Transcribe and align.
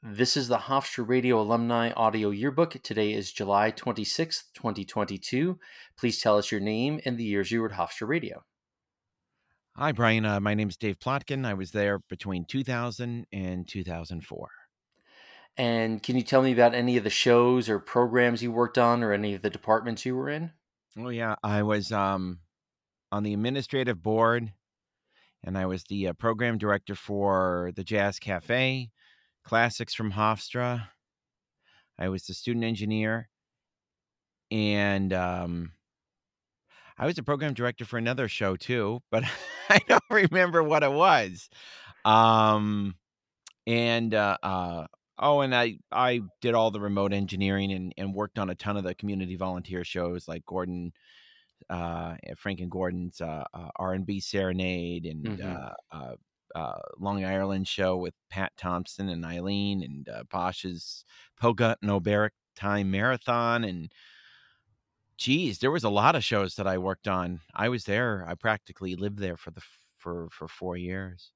This 0.00 0.36
is 0.36 0.46
the 0.46 0.58
Hofstra 0.58 1.06
Radio 1.08 1.40
Alumni 1.40 1.90
Audio 1.90 2.30
Yearbook. 2.30 2.80
Today 2.84 3.12
is 3.12 3.32
July 3.32 3.72
26th, 3.72 4.44
2022. 4.54 5.58
Please 5.96 6.20
tell 6.20 6.38
us 6.38 6.52
your 6.52 6.60
name 6.60 7.00
and 7.04 7.18
the 7.18 7.24
years 7.24 7.50
you 7.50 7.60
were 7.60 7.72
at 7.72 7.76
Hofstra 7.76 8.06
Radio. 8.06 8.44
Hi, 9.74 9.90
Brian. 9.90 10.24
Uh, 10.24 10.38
my 10.38 10.54
name 10.54 10.68
is 10.68 10.76
Dave 10.76 11.00
Plotkin. 11.00 11.44
I 11.44 11.54
was 11.54 11.72
there 11.72 11.98
between 11.98 12.44
2000 12.44 13.26
and 13.32 13.66
2004. 13.66 14.48
And 15.56 16.00
can 16.00 16.14
you 16.14 16.22
tell 16.22 16.42
me 16.42 16.52
about 16.52 16.76
any 16.76 16.96
of 16.96 17.02
the 17.02 17.10
shows 17.10 17.68
or 17.68 17.80
programs 17.80 18.40
you 18.40 18.52
worked 18.52 18.78
on 18.78 19.02
or 19.02 19.12
any 19.12 19.34
of 19.34 19.42
the 19.42 19.50
departments 19.50 20.06
you 20.06 20.14
were 20.14 20.30
in? 20.30 20.52
Oh, 20.96 21.08
yeah. 21.08 21.34
I 21.42 21.64
was 21.64 21.90
um, 21.90 22.38
on 23.10 23.24
the 23.24 23.34
administrative 23.34 24.00
board 24.00 24.52
and 25.42 25.58
I 25.58 25.66
was 25.66 25.82
the 25.84 26.06
uh, 26.06 26.12
program 26.12 26.56
director 26.56 26.94
for 26.94 27.72
the 27.74 27.82
Jazz 27.82 28.20
Cafe, 28.20 28.90
classics 29.48 29.94
from 29.94 30.12
Hofstra. 30.12 30.88
I 31.98 32.08
was 32.10 32.24
the 32.26 32.34
student 32.34 32.64
engineer, 32.64 33.28
and 34.50 35.12
um, 35.12 35.72
I 36.98 37.06
was 37.06 37.16
the 37.16 37.22
program 37.22 37.54
director 37.54 37.84
for 37.84 37.98
another 37.98 38.28
show 38.28 38.56
too, 38.56 39.00
but 39.10 39.24
I 39.70 39.80
don't 39.88 40.02
remember 40.10 40.62
what 40.62 40.82
it 40.82 40.92
was. 40.92 41.48
Um, 42.04 42.94
and 43.66 44.14
uh, 44.14 44.36
uh, 44.42 44.86
oh, 45.18 45.40
and 45.40 45.54
I 45.54 45.78
I 45.90 46.20
did 46.40 46.54
all 46.54 46.70
the 46.70 46.80
remote 46.80 47.12
engineering 47.12 47.72
and 47.72 47.92
and 47.96 48.14
worked 48.14 48.38
on 48.38 48.50
a 48.50 48.54
ton 48.54 48.76
of 48.76 48.84
the 48.84 48.94
community 48.94 49.36
volunteer 49.36 49.82
shows 49.84 50.28
like 50.28 50.44
Gordon. 50.46 50.92
Uh, 51.68 52.14
Frank 52.36 52.60
and 52.60 52.70
Gordon's 52.70 53.20
uh, 53.20 53.44
uh, 53.52 53.68
R 53.76 53.92
and 53.92 54.06
B 54.06 54.20
Serenade 54.20 55.04
and 55.04 55.26
Mhm. 55.26 55.72
Uh, 56.54 56.80
Long 56.98 57.24
Island 57.24 57.68
show 57.68 57.96
with 57.96 58.14
Pat 58.30 58.52
Thompson 58.56 59.08
and 59.08 59.24
Eileen 59.24 59.82
and 59.82 60.08
uh, 60.08 60.24
Bosch's 60.24 61.04
Polka 61.38 61.76
and 61.82 61.90
Oberic 61.90 62.30
Time 62.56 62.90
Marathon 62.90 63.64
and 63.64 63.92
geez, 65.18 65.58
there 65.58 65.70
was 65.70 65.84
a 65.84 65.90
lot 65.90 66.14
of 66.14 66.24
shows 66.24 66.54
that 66.54 66.66
I 66.66 66.78
worked 66.78 67.08
on. 67.08 67.40
I 67.54 67.68
was 67.68 67.84
there. 67.84 68.24
I 68.26 68.34
practically 68.34 68.94
lived 68.96 69.18
there 69.18 69.36
for 69.36 69.50
the 69.50 69.62
for 69.96 70.28
for 70.30 70.48
four 70.48 70.76
years. 70.76 71.32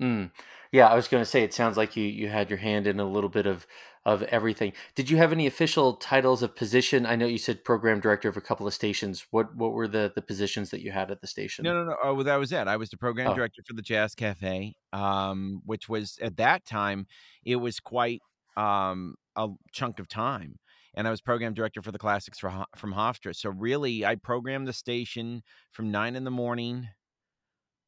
Mm. 0.00 0.30
Yeah, 0.72 0.86
I 0.88 0.94
was 0.94 1.08
going 1.08 1.22
to 1.22 1.28
say 1.28 1.42
it 1.42 1.52
sounds 1.52 1.76
like 1.76 1.96
you 1.96 2.04
you 2.04 2.28
had 2.28 2.50
your 2.50 2.58
hand 2.58 2.86
in 2.86 3.00
a 3.00 3.04
little 3.04 3.30
bit 3.30 3.46
of 3.46 3.66
of 4.08 4.22
everything. 4.24 4.72
Did 4.94 5.10
you 5.10 5.18
have 5.18 5.32
any 5.32 5.46
official 5.46 5.92
titles 5.92 6.42
of 6.42 6.56
position? 6.56 7.04
I 7.04 7.14
know 7.14 7.26
you 7.26 7.36
said 7.36 7.62
program 7.62 8.00
director 8.00 8.30
of 8.30 8.38
a 8.38 8.40
couple 8.40 8.66
of 8.66 8.72
stations. 8.72 9.26
What 9.30 9.54
what 9.54 9.72
were 9.72 9.86
the 9.86 10.10
the 10.14 10.22
positions 10.22 10.70
that 10.70 10.80
you 10.80 10.92
had 10.92 11.10
at 11.10 11.20
the 11.20 11.26
station? 11.26 11.62
No, 11.64 11.74
no, 11.74 11.84
no. 11.84 11.96
Oh, 12.02 12.14
well, 12.14 12.24
that 12.24 12.36
was 12.36 12.50
it. 12.50 12.66
I 12.66 12.78
was 12.78 12.88
the 12.88 12.96
program 12.96 13.28
Oh. 13.28 13.34
director 13.34 13.62
for 13.66 13.74
the 13.74 13.82
Jazz 13.82 14.14
Cafe, 14.14 14.74
um, 14.94 15.60
which 15.66 15.90
was 15.90 16.16
at 16.22 16.38
that 16.38 16.64
time 16.64 17.06
it 17.44 17.56
was 17.56 17.80
quite 17.80 18.22
um, 18.56 19.14
a 19.36 19.48
chunk 19.72 19.98
of 19.98 20.08
time. 20.08 20.56
And 20.94 21.06
I 21.06 21.10
was 21.10 21.20
program 21.20 21.52
director 21.52 21.82
for 21.82 21.92
the 21.92 21.98
classics 21.98 22.38
for, 22.38 22.64
from 22.76 22.94
Hofstra. 22.94 23.36
So 23.36 23.50
really, 23.50 24.06
I 24.06 24.14
programmed 24.16 24.66
the 24.66 24.72
station 24.72 25.42
from 25.70 25.92
nine 25.92 26.16
in 26.16 26.24
the 26.24 26.30
morning 26.30 26.88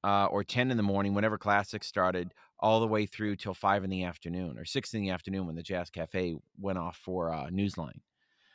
uh, 0.04 0.26
or 0.26 0.44
ten 0.44 0.70
in 0.70 0.76
the 0.76 0.82
morning, 0.82 1.14
whenever 1.14 1.38
classics 1.38 1.86
started, 1.86 2.32
all 2.60 2.80
the 2.80 2.86
way 2.86 3.06
through 3.06 3.36
till 3.36 3.54
five 3.54 3.84
in 3.84 3.90
the 3.90 4.04
afternoon 4.04 4.58
or 4.58 4.64
six 4.64 4.94
in 4.94 5.00
the 5.00 5.10
afternoon 5.10 5.46
when 5.46 5.56
the 5.56 5.62
Jazz 5.62 5.90
Cafe 5.90 6.36
went 6.58 6.78
off 6.78 6.96
for 6.96 7.32
uh, 7.32 7.48
Newsline. 7.48 8.00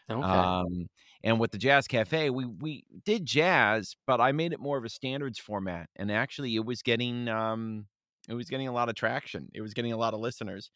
Okay. 0.09 0.21
Um, 0.21 0.87
and 1.23 1.39
with 1.39 1.51
the 1.51 1.57
Jazz 1.57 1.87
Cafe, 1.87 2.29
we 2.29 2.45
we 2.45 2.83
did 3.03 3.25
jazz, 3.25 3.95
but 4.05 4.21
I 4.21 4.31
made 4.31 4.53
it 4.53 4.59
more 4.59 4.77
of 4.77 4.85
a 4.85 4.89
standards 4.89 5.39
format, 5.39 5.89
and 5.95 6.11
actually, 6.11 6.55
it 6.55 6.63
was 6.63 6.83
getting 6.83 7.27
um, 7.27 7.87
it 8.29 8.35
was 8.35 8.47
getting 8.47 8.67
a 8.67 8.71
lot 8.71 8.89
of 8.89 8.95
traction. 8.95 9.49
It 9.53 9.61
was 9.61 9.73
getting 9.73 9.93
a 9.93 9.97
lot 9.97 10.13
of 10.13 10.19
listeners. 10.19 10.69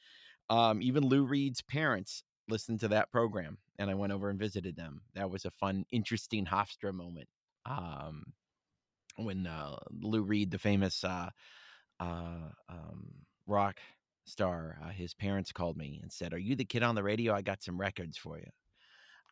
Um, 0.49 0.81
even 0.81 1.05
Lou 1.05 1.25
Reed's 1.25 1.61
parents 1.61 2.23
listened 2.47 2.79
to 2.79 2.87
that 2.87 3.11
program, 3.11 3.59
and 3.77 3.91
I 3.91 3.93
went 3.93 4.11
over 4.11 4.29
and 4.31 4.39
visited 4.39 4.75
them. 4.75 5.01
That 5.13 5.29
was 5.29 5.45
a 5.45 5.51
fun, 5.51 5.85
interesting 5.91 6.45
Hofstra 6.45 6.91
moment. 6.91 7.27
Um, 7.67 8.23
when 9.17 9.45
uh, 9.45 9.75
Lou 9.91 10.23
Reed, 10.23 10.49
the 10.49 10.57
famous 10.57 11.03
uh, 11.03 11.29
uh, 11.99 12.49
um, 12.69 13.25
rock 13.47 13.79
star, 14.25 14.79
uh, 14.83 14.89
his 14.89 15.13
parents 15.13 15.51
called 15.51 15.77
me 15.77 15.99
and 16.01 16.11
said, 16.11 16.33
"Are 16.33 16.39
you 16.39 16.55
the 16.55 16.65
kid 16.65 16.83
on 16.83 16.95
the 16.95 17.03
radio? 17.03 17.33
I 17.33 17.41
got 17.41 17.63
some 17.63 17.79
records 17.79 18.17
for 18.17 18.37
you." 18.37 18.49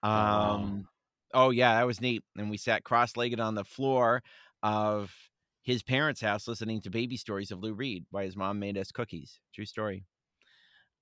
Um, 0.08 0.88
oh 1.34 1.50
yeah, 1.50 1.76
that 1.76 1.88
was 1.88 2.02
neat. 2.02 2.24
And 2.38 2.50
we 2.50 2.58
sat 2.58 2.84
cross-legged 2.84 3.40
on 3.40 3.56
the 3.56 3.66
floor 3.66 4.22
of 4.64 5.12
his 5.64 5.84
parents' 5.84 6.22
house 6.22 6.48
listening 6.48 6.82
to 6.82 6.90
baby 6.90 7.18
stories 7.18 7.52
of 7.52 7.60
Lou 7.60 7.74
Reed 7.74 8.06
while 8.10 8.24
his 8.24 8.38
mom 8.38 8.60
made 8.60 8.78
us 8.78 8.92
cookies. 8.92 9.40
True 9.54 9.66
story. 9.66 10.06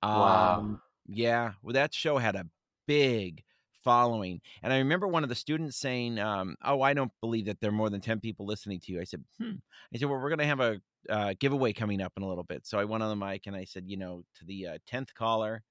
Wow. 0.02 0.60
Um, 0.60 0.82
yeah, 1.08 1.54
well, 1.62 1.74
that 1.74 1.94
show 1.94 2.18
had 2.18 2.36
a 2.36 2.48
big 2.88 3.44
following. 3.84 4.42
And 4.64 4.74
I 4.74 4.80
remember 4.80 5.08
one 5.08 5.24
of 5.24 5.30
the 5.30 5.36
students 5.36 5.78
saying, 5.78 6.20
um, 6.20 6.56
"Oh, 6.64 6.82
I 6.82 6.94
don't 6.94 7.12
believe 7.22 7.46
that 7.46 7.60
there 7.60 7.70
are 7.70 7.74
more 7.74 7.90
than 7.90 8.02
ten 8.02 8.20
people 8.20 8.46
listening 8.46 8.80
to 8.82 8.92
you." 8.92 9.00
I 9.00 9.04
said, 9.04 9.24
"Hmm." 9.40 9.56
I 9.94 9.98
said, 9.98 10.10
"Well, 10.10 10.20
we're 10.20 10.30
going 10.30 10.40
to 10.40 10.46
have 10.46 10.60
a 10.60 10.82
uh, 11.10 11.34
giveaway 11.40 11.74
coming 11.74 12.02
up 12.02 12.14
in 12.18 12.24
a 12.24 12.28
little 12.28 12.44
bit." 12.44 12.66
So 12.68 12.80
I 12.80 12.86
went 12.86 13.04
on 13.04 13.10
the 13.18 13.26
mic 13.26 13.48
and 13.48 13.56
I 13.56 13.66
said, 13.66 13.86
"You 13.88 13.98
know, 13.98 14.24
to 14.36 14.46
the 14.46 14.68
uh, 14.68 14.78
tenth 14.88 15.14
caller, 15.14 15.64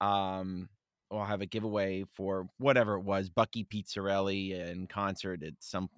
um, 0.00 0.68
we'll 1.10 1.24
have 1.24 1.42
a 1.42 1.46
giveaway 1.46 2.04
for 2.14 2.48
whatever 2.58 2.94
it 2.96 3.02
was, 3.04 3.30
Bucky 3.30 3.64
Pizzarelli 3.64 4.52
in 4.52 4.86
concert 4.88 5.42
at 5.42 5.54
some 5.60 5.88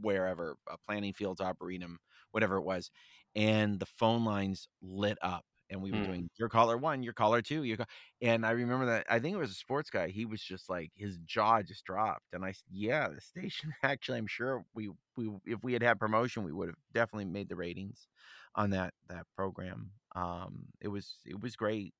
wherever, 0.00 0.56
uh, 0.70 0.76
Planting 0.86 1.14
Fields 1.14 1.40
Arboretum, 1.40 1.98
whatever 2.32 2.56
it 2.56 2.64
was." 2.64 2.90
And 3.36 3.80
the 3.80 3.86
phone 3.86 4.24
lines 4.24 4.68
lit 4.82 5.18
up. 5.22 5.44
And 5.74 5.82
we 5.82 5.92
were 5.92 6.00
Hmm. 6.00 6.06
doing 6.06 6.30
your 6.38 6.48
caller 6.48 6.78
one, 6.78 7.02
your 7.02 7.14
caller 7.14 7.42
two, 7.42 7.64
your 7.64 7.78
ca-" 7.78 7.86
and 8.22 8.46
I 8.46 8.52
remember 8.52 8.86
that 8.86 9.06
I 9.10 9.20
think 9.20 9.34
it 9.34 9.40
was 9.40 9.50
a 9.52 9.54
sports 9.54 9.90
guy. 9.90 10.08
He 10.08 10.24
was 10.26 10.42
just 10.42 10.70
like 10.70 10.92
his 10.96 11.18
jaw 11.26 11.62
just 11.62 11.84
dropped, 11.84 12.26
and 12.32 12.44
I 12.44 12.52
said, 12.52 12.64
"Yeah, 12.70 13.08
the 13.10 13.20
station 13.20 13.74
actually. 13.84 14.18
I'm 14.18 14.28
sure 14.28 14.64
we 14.74 14.90
we 15.16 15.30
if 15.46 15.62
we 15.64 15.74
had 15.74 15.82
had 15.82 16.00
promotion, 16.00 16.44
we 16.44 16.52
would 16.52 16.68
have 16.70 16.78
definitely 16.94 17.26
made 17.26 17.50
the 17.50 17.56
ratings 17.56 18.08
on 18.56 18.70
that 18.70 18.94
that 19.08 19.26
program. 19.36 19.92
Um, 20.16 20.66
it 20.80 20.88
was 20.88 21.16
it 21.26 21.40
was 21.42 21.56
great. 21.56 21.94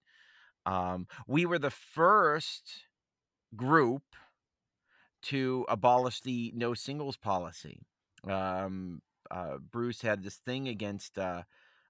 Um, 0.67 1.09
we 1.27 1.47
were 1.47 1.59
the 1.59 1.71
first 1.71 2.85
group 3.57 4.03
to 5.23 5.65
abolish 5.69 6.21
the 6.21 6.53
no 6.55 6.75
singles 6.75 7.17
policy. 7.17 7.81
Um, 8.29 9.03
uh, 9.31 9.59
Bruce 9.59 10.03
had 10.03 10.23
this 10.23 10.37
thing 10.37 10.69
against 10.69 11.19
uh, 11.19 11.43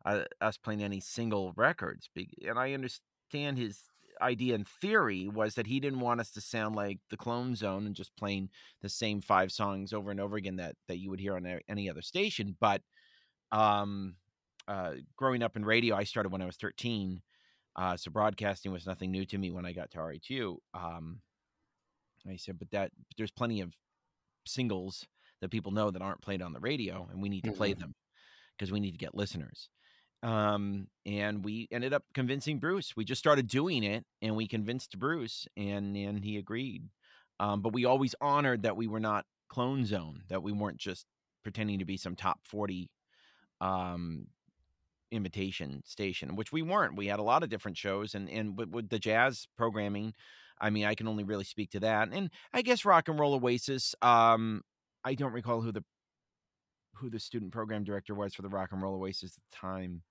uh, 0.05 0.25
us 0.41 0.57
playing 0.59 0.83
any 0.83 1.01
single 1.01 1.53
records, 1.57 2.09
and 2.47 2.59
I 2.59 2.73
understand 2.73 3.59
his 3.59 3.81
idea 4.21 4.55
in 4.55 4.65
theory 4.65 5.27
was 5.29 5.55
that 5.55 5.67
he 5.67 5.81
didn't 5.81 6.01
want 6.01 6.21
us 6.21 6.31
to 6.31 6.41
sound 6.41 6.77
like 6.77 6.99
the 7.11 7.17
Clone 7.17 7.57
Zone 7.57 7.87
and 7.87 7.97
just 7.97 8.17
playing 8.17 8.49
the 8.81 8.89
same 8.89 9.21
five 9.21 9.51
songs 9.51 9.93
over 9.93 10.11
and 10.11 10.21
over 10.21 10.37
again 10.37 10.57
that 10.57 10.77
that 10.89 10.99
you 10.99 11.11
would 11.11 11.21
hear 11.21 11.37
on 11.37 11.61
any 11.69 11.91
other 11.91 12.03
station. 12.03 12.57
But 12.61 12.83
um, 13.51 14.17
uh, 14.69 14.95
growing 15.17 15.43
up 15.43 15.57
in 15.57 15.65
radio, 15.65 15.97
I 15.97 16.05
started 16.05 16.33
when 16.33 16.43
I 16.43 16.47
was 16.47 16.57
13. 16.57 17.23
Uh, 17.77 17.97
so 17.97 18.11
broadcasting 18.11 18.73
was 18.73 18.87
nothing 18.87 19.11
new 19.11 19.25
to 19.27 19.37
me 19.39 19.51
when 19.51 19.67
I 19.67 19.73
got 19.73 19.91
to 19.93 19.99
RHU. 19.99 20.59
Um, 20.75 21.21
I 22.29 22.37
said, 22.37 22.59
but 22.59 22.71
that 22.71 22.91
there's 23.17 23.33
plenty 23.33 23.61
of 23.61 23.75
singles 24.47 25.05
that 25.41 25.51
people 25.51 25.73
know 25.73 25.91
that 25.91 26.03
aren't 26.03 26.23
played 26.23 26.41
on 26.41 26.53
the 26.53 26.61
radio, 26.61 27.07
and 27.11 27.21
we 27.21 27.29
need 27.29 27.45
to 27.45 27.53
play 27.53 27.75
Mhm. 27.75 27.81
them 27.81 27.95
because 28.57 28.73
we 28.73 28.81
need 28.81 28.93
to 28.93 28.99
get 28.99 29.15
listeners. 29.15 29.69
Um, 30.25 30.89
and 31.05 31.45
we 31.45 31.69
ended 31.71 31.93
up 31.93 32.03
convincing 32.15 32.59
Bruce. 32.59 32.97
We 32.97 33.05
just 33.05 33.19
started 33.19 33.47
doing 33.47 33.85
it, 33.85 34.05
and 34.23 34.35
we 34.35 34.49
convinced 34.49 34.99
Bruce, 34.99 35.47
and 35.57 35.97
and 35.97 36.25
he 36.25 36.39
agreed. 36.39 36.89
Um, 37.39 37.61
but 37.61 37.75
we 37.75 37.85
always 37.85 38.15
honored 38.21 38.63
that 38.63 38.77
we 38.77 38.87
were 38.87 39.01
not 39.01 39.27
clone 39.49 39.85
zone, 39.85 40.23
that 40.29 40.43
we 40.43 40.51
weren't 40.51 40.79
just 40.79 41.05
pretending 41.43 41.79
to 41.81 41.85
be 41.85 41.99
some 41.99 42.17
top 42.17 42.41
forty 42.45 42.91
um 43.61 44.27
imitation 45.13 45.83
station, 45.85 46.37
which 46.37 46.53
we 46.53 46.63
weren't. 46.63 46.97
We 46.97 47.07
had 47.07 47.21
a 47.21 47.23
lot 47.23 47.43
of 47.43 47.51
different 47.51 47.77
shows, 47.77 48.15
and 48.15 48.29
and 48.31 48.57
with, 48.57 48.71
with 48.71 48.89
the 48.89 48.99
jazz 48.99 49.47
programming, 49.59 50.15
I 50.59 50.71
mean, 50.71 50.87
I 50.87 50.95
can 50.95 51.07
only 51.07 51.25
really 51.25 51.45
speak 51.45 51.71
to 51.73 51.81
that. 51.81 52.09
And 52.13 52.31
I 52.53 52.63
guess 52.63 52.87
Rock 52.87 53.09
and 53.09 53.19
Roll 53.19 53.35
Oasis. 53.35 53.95
Um, 54.01 54.63
I 55.05 55.15
don't 55.15 55.33
recall 55.33 55.61
who 55.61 55.71
the 55.71 55.85
who 56.95 57.11
the 57.11 57.21
student 57.21 57.53
program 57.53 57.85
director 57.85 58.15
was 58.15 58.35
for 58.35 58.43
the 58.43 58.49
Rock 58.49 58.71
and 58.73 58.81
Roll 58.81 58.95
Oasis 58.95 59.37
at 59.37 59.43
the 59.51 59.57
time. 59.57 60.03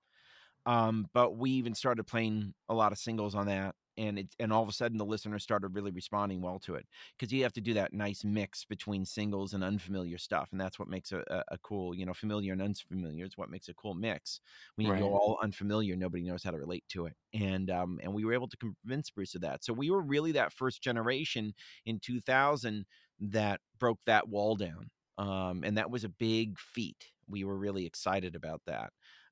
Um, 0.66 1.08
but 1.14 1.36
we 1.38 1.52
even 1.52 1.76
started 1.76 2.06
playing 2.06 2.54
a 2.70 2.74
lot 2.74 2.92
of 2.92 2.98
singles 2.98 3.36
on 3.36 3.48
that, 3.48 3.76
and 3.98 4.18
it 4.20 4.34
and 4.40 4.52
all 4.54 4.64
of 4.64 4.70
a 4.70 4.74
sudden 4.74 4.98
the 4.98 5.06
listeners 5.06 5.44
started 5.44 5.70
really 5.76 5.92
responding 5.92 6.42
well 6.42 6.58
to 6.60 6.76
it 6.76 6.88
because 7.18 7.32
you 7.34 7.44
have 7.44 7.54
to 7.54 7.62
do 7.62 7.74
that 7.76 7.94
nice 7.94 8.24
mix 8.24 8.66
between 8.66 9.06
singles 9.06 9.54
and 9.54 9.64
unfamiliar 9.64 10.18
stuff, 10.18 10.50
and 10.52 10.60
that's 10.62 10.80
what 10.80 10.88
makes 10.88 11.12
a, 11.12 11.20
a, 11.28 11.44
a 11.56 11.58
cool, 11.60 11.94
you 11.96 12.06
know, 12.06 12.14
familiar 12.14 12.54
and 12.54 12.62
unfamiliar 12.62 13.26
is 13.26 13.38
what 13.38 13.50
makes 13.50 13.68
a 13.70 13.74
cool 13.74 13.94
mix. 13.94 14.40
When 14.76 14.88
you 14.88 14.94
Right. 14.94 15.04
go 15.04 15.14
all 15.14 15.40
unfamiliar, 15.42 15.96
nobody 15.96 16.24
knows 16.24 16.44
how 16.44 16.52
to 16.52 16.58
relate 16.58 16.86
to 16.90 17.06
it, 17.08 17.16
and 17.34 17.70
um, 17.70 18.00
and 18.02 18.14
we 18.14 18.26
were 18.26 18.34
able 18.34 18.48
to 18.50 18.58
convince 18.58 19.10
Bruce 19.10 19.36
of 19.36 19.42
that. 19.42 19.64
So 19.64 19.74
we 19.74 19.90
were 19.90 20.02
really 20.02 20.32
that 20.34 20.54
first 20.54 20.82
generation 20.82 21.54
in 21.86 22.00
2000 22.00 22.86
that 23.20 23.62
broke 23.80 24.00
that 24.06 24.28
wall 24.30 24.56
down, 24.56 24.90
um, 25.18 25.64
and 25.64 25.78
that 25.78 25.92
was 25.92 26.04
a 26.04 26.10
big 26.10 26.60
feat. 26.60 27.12
We 27.28 27.44
were 27.44 27.58
really 27.58 27.86
excited 27.86 28.36
about 28.36 28.62
that. 28.66 28.92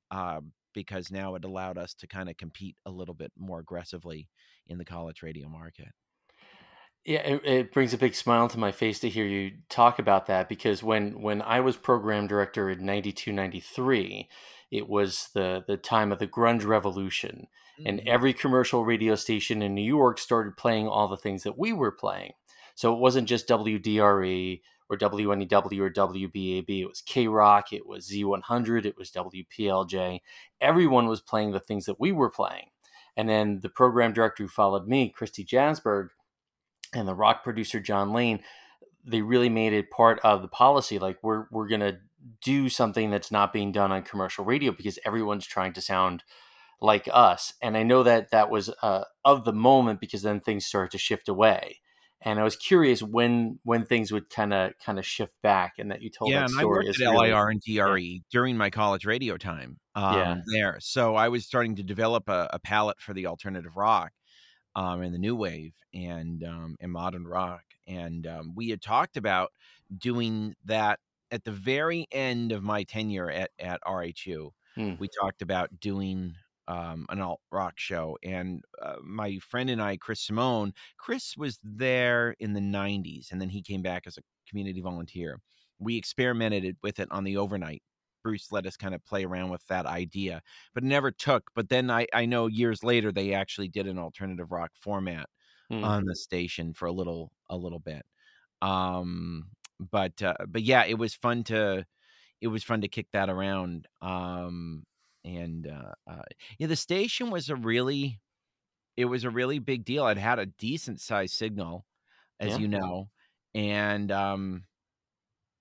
Um, 0.10 0.54
because 0.74 1.12
now 1.12 1.36
it 1.36 1.46
allowed 1.46 1.78
us 1.78 1.94
to 1.96 2.08
kind 2.08 2.30
of 2.30 2.38
compete 2.38 2.76
a 2.86 2.92
little 2.92 3.16
bit 3.16 3.32
more 3.38 3.60
aggressively 3.60 4.30
in 4.68 4.78
the 4.78 4.86
college 4.86 5.22
radio 5.22 5.48
market. 5.48 5.90
Yeah, 7.06 7.22
it, 7.22 7.42
it, 7.46 7.74
brings 7.74 7.96
a 7.96 7.98
big 7.98 8.14
smile 8.14 8.48
to 8.50 8.60
my 8.60 8.72
face 8.72 9.00
to 9.00 9.10
hear 9.10 9.26
you 9.26 9.54
talk 9.70 9.98
about 9.98 10.28
that 10.28 10.48
because 10.48 10.84
when 10.84 11.20
when 11.22 11.42
I 11.42 11.60
was 11.60 11.76
program 11.76 12.28
director 12.28 12.70
in 12.70 12.86
92 12.86 13.32
93, 13.32 14.30
it 14.70 14.88
was 14.88 15.30
the 15.34 15.64
the 15.68 15.78
time 15.78 16.12
of 16.12 16.20
the 16.20 16.28
grunge 16.28 16.64
revolution 16.64 17.48
mm-hmm. 17.80 17.88
and 17.88 18.08
every 18.08 18.34
commercial 18.34 18.86
radio 18.86 19.16
station 19.16 19.64
in 19.64 19.74
New 19.74 19.82
York 19.82 20.20
started 20.20 20.58
playing 20.58 20.88
all 20.88 21.08
the 21.08 21.18
things 21.18 21.42
that 21.42 21.58
we 21.58 21.74
were 21.74 21.92
playing. 21.92 22.34
So 22.76 22.94
it 22.94 23.00
wasn't 23.00 23.28
just 23.28 23.48
WDRE 23.48 24.62
or 24.92 24.98
WNEW 24.98 25.80
or 25.80 25.90
WBAB, 25.90 26.82
it 26.82 26.86
was 26.86 27.02
K-Rock, 27.02 27.72
it 27.72 27.88
was 27.88 28.10
Z100, 28.10 28.86
it 28.86 28.98
was 28.98 29.10
WPLJ. 29.12 30.20
Everyone 30.60 31.08
was 31.08 31.22
playing 31.22 31.52
the 31.52 31.62
things 31.62 31.86
that 31.86 32.00
we 32.00 32.12
were 32.12 32.30
playing. 32.30 32.66
And 33.16 33.30
then 33.30 33.62
the 33.62 33.70
program 33.70 34.12
director 34.12 34.44
who 34.44 34.50
followed 34.50 34.88
me, 34.88 35.10
Christy 35.10 35.46
Jasberg, 35.46 36.10
and 36.94 37.08
the 37.08 37.16
rock 37.16 37.42
producer 37.44 37.80
John 37.80 38.12
Lane, 38.12 38.42
they 39.06 39.22
really 39.22 39.50
made 39.50 39.72
it 39.72 39.90
part 39.90 40.20
of 40.24 40.42
the 40.42 40.50
policy. 40.50 41.00
Like 41.00 41.18
we're 41.22 41.46
we're 41.52 41.70
gonna 41.70 42.00
do 42.42 42.68
something 42.70 43.10
that's 43.10 43.32
not 43.32 43.54
being 43.54 43.72
done 43.72 43.92
on 43.92 44.04
commercial 44.04 44.46
radio 44.46 44.72
because 44.72 45.00
everyone's 45.06 45.48
trying 45.48 45.74
to 45.74 45.82
sound 45.82 46.24
like 46.82 47.08
us. 47.12 47.54
And 47.62 47.78
I 47.78 47.84
know 47.84 48.04
that 48.04 48.32
that 48.32 48.50
was 48.50 48.70
uh, 48.82 49.06
of 49.24 49.46
the 49.46 49.54
moment 49.54 50.02
because 50.02 50.22
then 50.22 50.40
things 50.40 50.66
started 50.66 50.92
to 50.92 50.98
shift 50.98 51.30
away. 51.30 51.80
And 52.24 52.40
I 52.40 52.44
was 52.44 52.56
curious 52.56 53.02
when 53.02 53.60
when 53.64 53.86
things 53.86 54.12
would 54.12 54.30
kind 54.30 54.54
of 54.54 54.74
kind 54.84 55.00
of 55.00 55.06
shift 55.06 55.34
back, 55.42 55.74
and 55.80 55.90
that 55.92 56.02
you 56.02 56.10
told 56.10 56.32
yeah, 56.32 56.42
that 56.42 56.50
story. 56.52 56.64
I 56.64 56.88
worked 56.90 57.02
at 57.02 57.16
LIR 57.16 57.50
and 57.50 57.62
DRE 57.62 57.98
yeah. 57.98 58.20
during 58.32 58.58
my 58.58 58.70
college 58.70 59.06
radio 59.06 59.38
time. 59.38 59.78
Um, 59.96 60.16
yeah. 60.16 60.36
there, 60.54 60.78
so 60.80 61.16
I 61.16 61.30
was 61.30 61.46
starting 61.46 61.76
to 61.78 61.84
develop 61.84 62.30
a, 62.30 62.50
a 62.54 62.60
palette 62.60 63.00
for 63.00 63.14
the 63.14 63.26
alternative 63.28 63.76
rock, 63.76 64.12
um, 64.76 65.02
and 65.02 65.14
the 65.14 65.18
new 65.18 65.36
wave 65.36 65.74
and 65.94 66.44
um, 66.44 66.76
and 66.80 66.92
modern 66.92 67.28
rock. 67.28 67.64
And 67.88 68.28
um, 68.28 68.54
we 68.56 68.70
had 68.70 68.82
talked 68.82 69.18
about 69.18 69.52
doing 69.98 70.56
that 70.66 71.00
at 71.32 71.44
the 71.44 71.52
very 71.52 72.08
end 72.12 72.52
of 72.52 72.64
my 72.64 72.84
tenure 72.84 73.32
at 73.32 73.52
at 73.60 73.82
RHU. 73.86 74.52
Hmm. 74.76 74.94
We 75.00 75.10
talked 75.20 75.42
about 75.42 75.80
doing 75.80 76.36
um, 76.72 77.06
an 77.10 77.22
alt 77.22 77.42
rock 77.52 77.74
show, 77.76 78.18
and 78.24 78.64
uh, 78.82 78.96
my 79.04 79.38
friend 79.40 79.70
and 79.70 79.82
I, 79.82 79.98
Chris 79.98 80.22
Simone, 80.22 80.74
Chris 80.98 81.36
was 81.38 81.60
there 81.64 82.36
in 82.40 82.54
the 82.54 82.62
'90s, 82.62 83.32
and 83.32 83.42
then 83.42 83.50
he 83.50 83.62
came 83.62 83.82
back 83.82 84.04
as 84.08 84.18
a 84.18 84.22
community 84.48 84.82
volunteer. 84.82 85.40
We 85.80 85.98
experimented 85.98 86.78
with 86.84 87.00
it 87.00 87.08
on 87.12 87.24
the 87.24 87.38
overnight 87.38 87.82
Bruce 88.24 88.52
let 88.52 88.66
us 88.66 88.78
kind 88.78 88.94
of 88.94 89.04
play 89.06 89.24
around 89.24 89.50
with 89.50 89.66
that 89.68 89.86
idea, 89.86 90.42
but 90.74 90.84
never 90.84 91.12
took. 91.12 91.50
But 91.56 91.70
then 91.70 91.90
I, 91.90 92.08
I 92.14 92.26
know 92.26 92.48
years 92.48 92.84
later 92.84 93.12
they 93.12 93.34
actually 93.34 93.68
did 93.68 93.88
an 93.88 93.98
alternative 93.98 94.52
rock 94.52 94.72
format 94.80 95.28
mm. 95.72 95.84
on 95.84 96.06
the 96.06 96.16
station 96.16 96.74
for 96.74 96.88
a 96.88 96.92
little 96.92 97.32
a 97.50 97.58
little 97.58 97.80
bit. 97.80 98.04
Um, 98.62 99.48
but 99.80 100.22
uh, 100.22 100.36
but 100.48 100.64
yeah, 100.64 100.86
it 100.86 100.98
was 100.98 101.16
fun 101.16 101.44
to 101.46 101.86
it 102.42 102.48
was 102.48 102.64
fun 102.64 102.82
to 102.82 102.88
kick 102.88 103.08
that 103.14 103.30
around. 103.30 103.88
Um, 104.02 104.84
and 105.24 105.68
uh, 105.68 105.94
uh, 106.10 106.24
yeah, 106.58 106.68
the 106.68 106.76
station 106.76 107.30
was 107.30 107.50
a 107.50 107.56
really 107.56 108.20
it 108.98 109.06
was 109.06 109.24
a 109.24 109.30
really 109.30 109.60
big 109.60 109.86
deal. 109.86 110.08
It 110.08 110.18
had 110.18 110.40
a 110.40 110.46
decent 110.46 111.00
sized 111.00 111.34
signal, 111.34 111.86
as 112.40 112.52
yeah. 112.52 112.58
you 112.58 112.68
know, 112.68 113.10
and 113.54 114.12
um, 114.12 114.64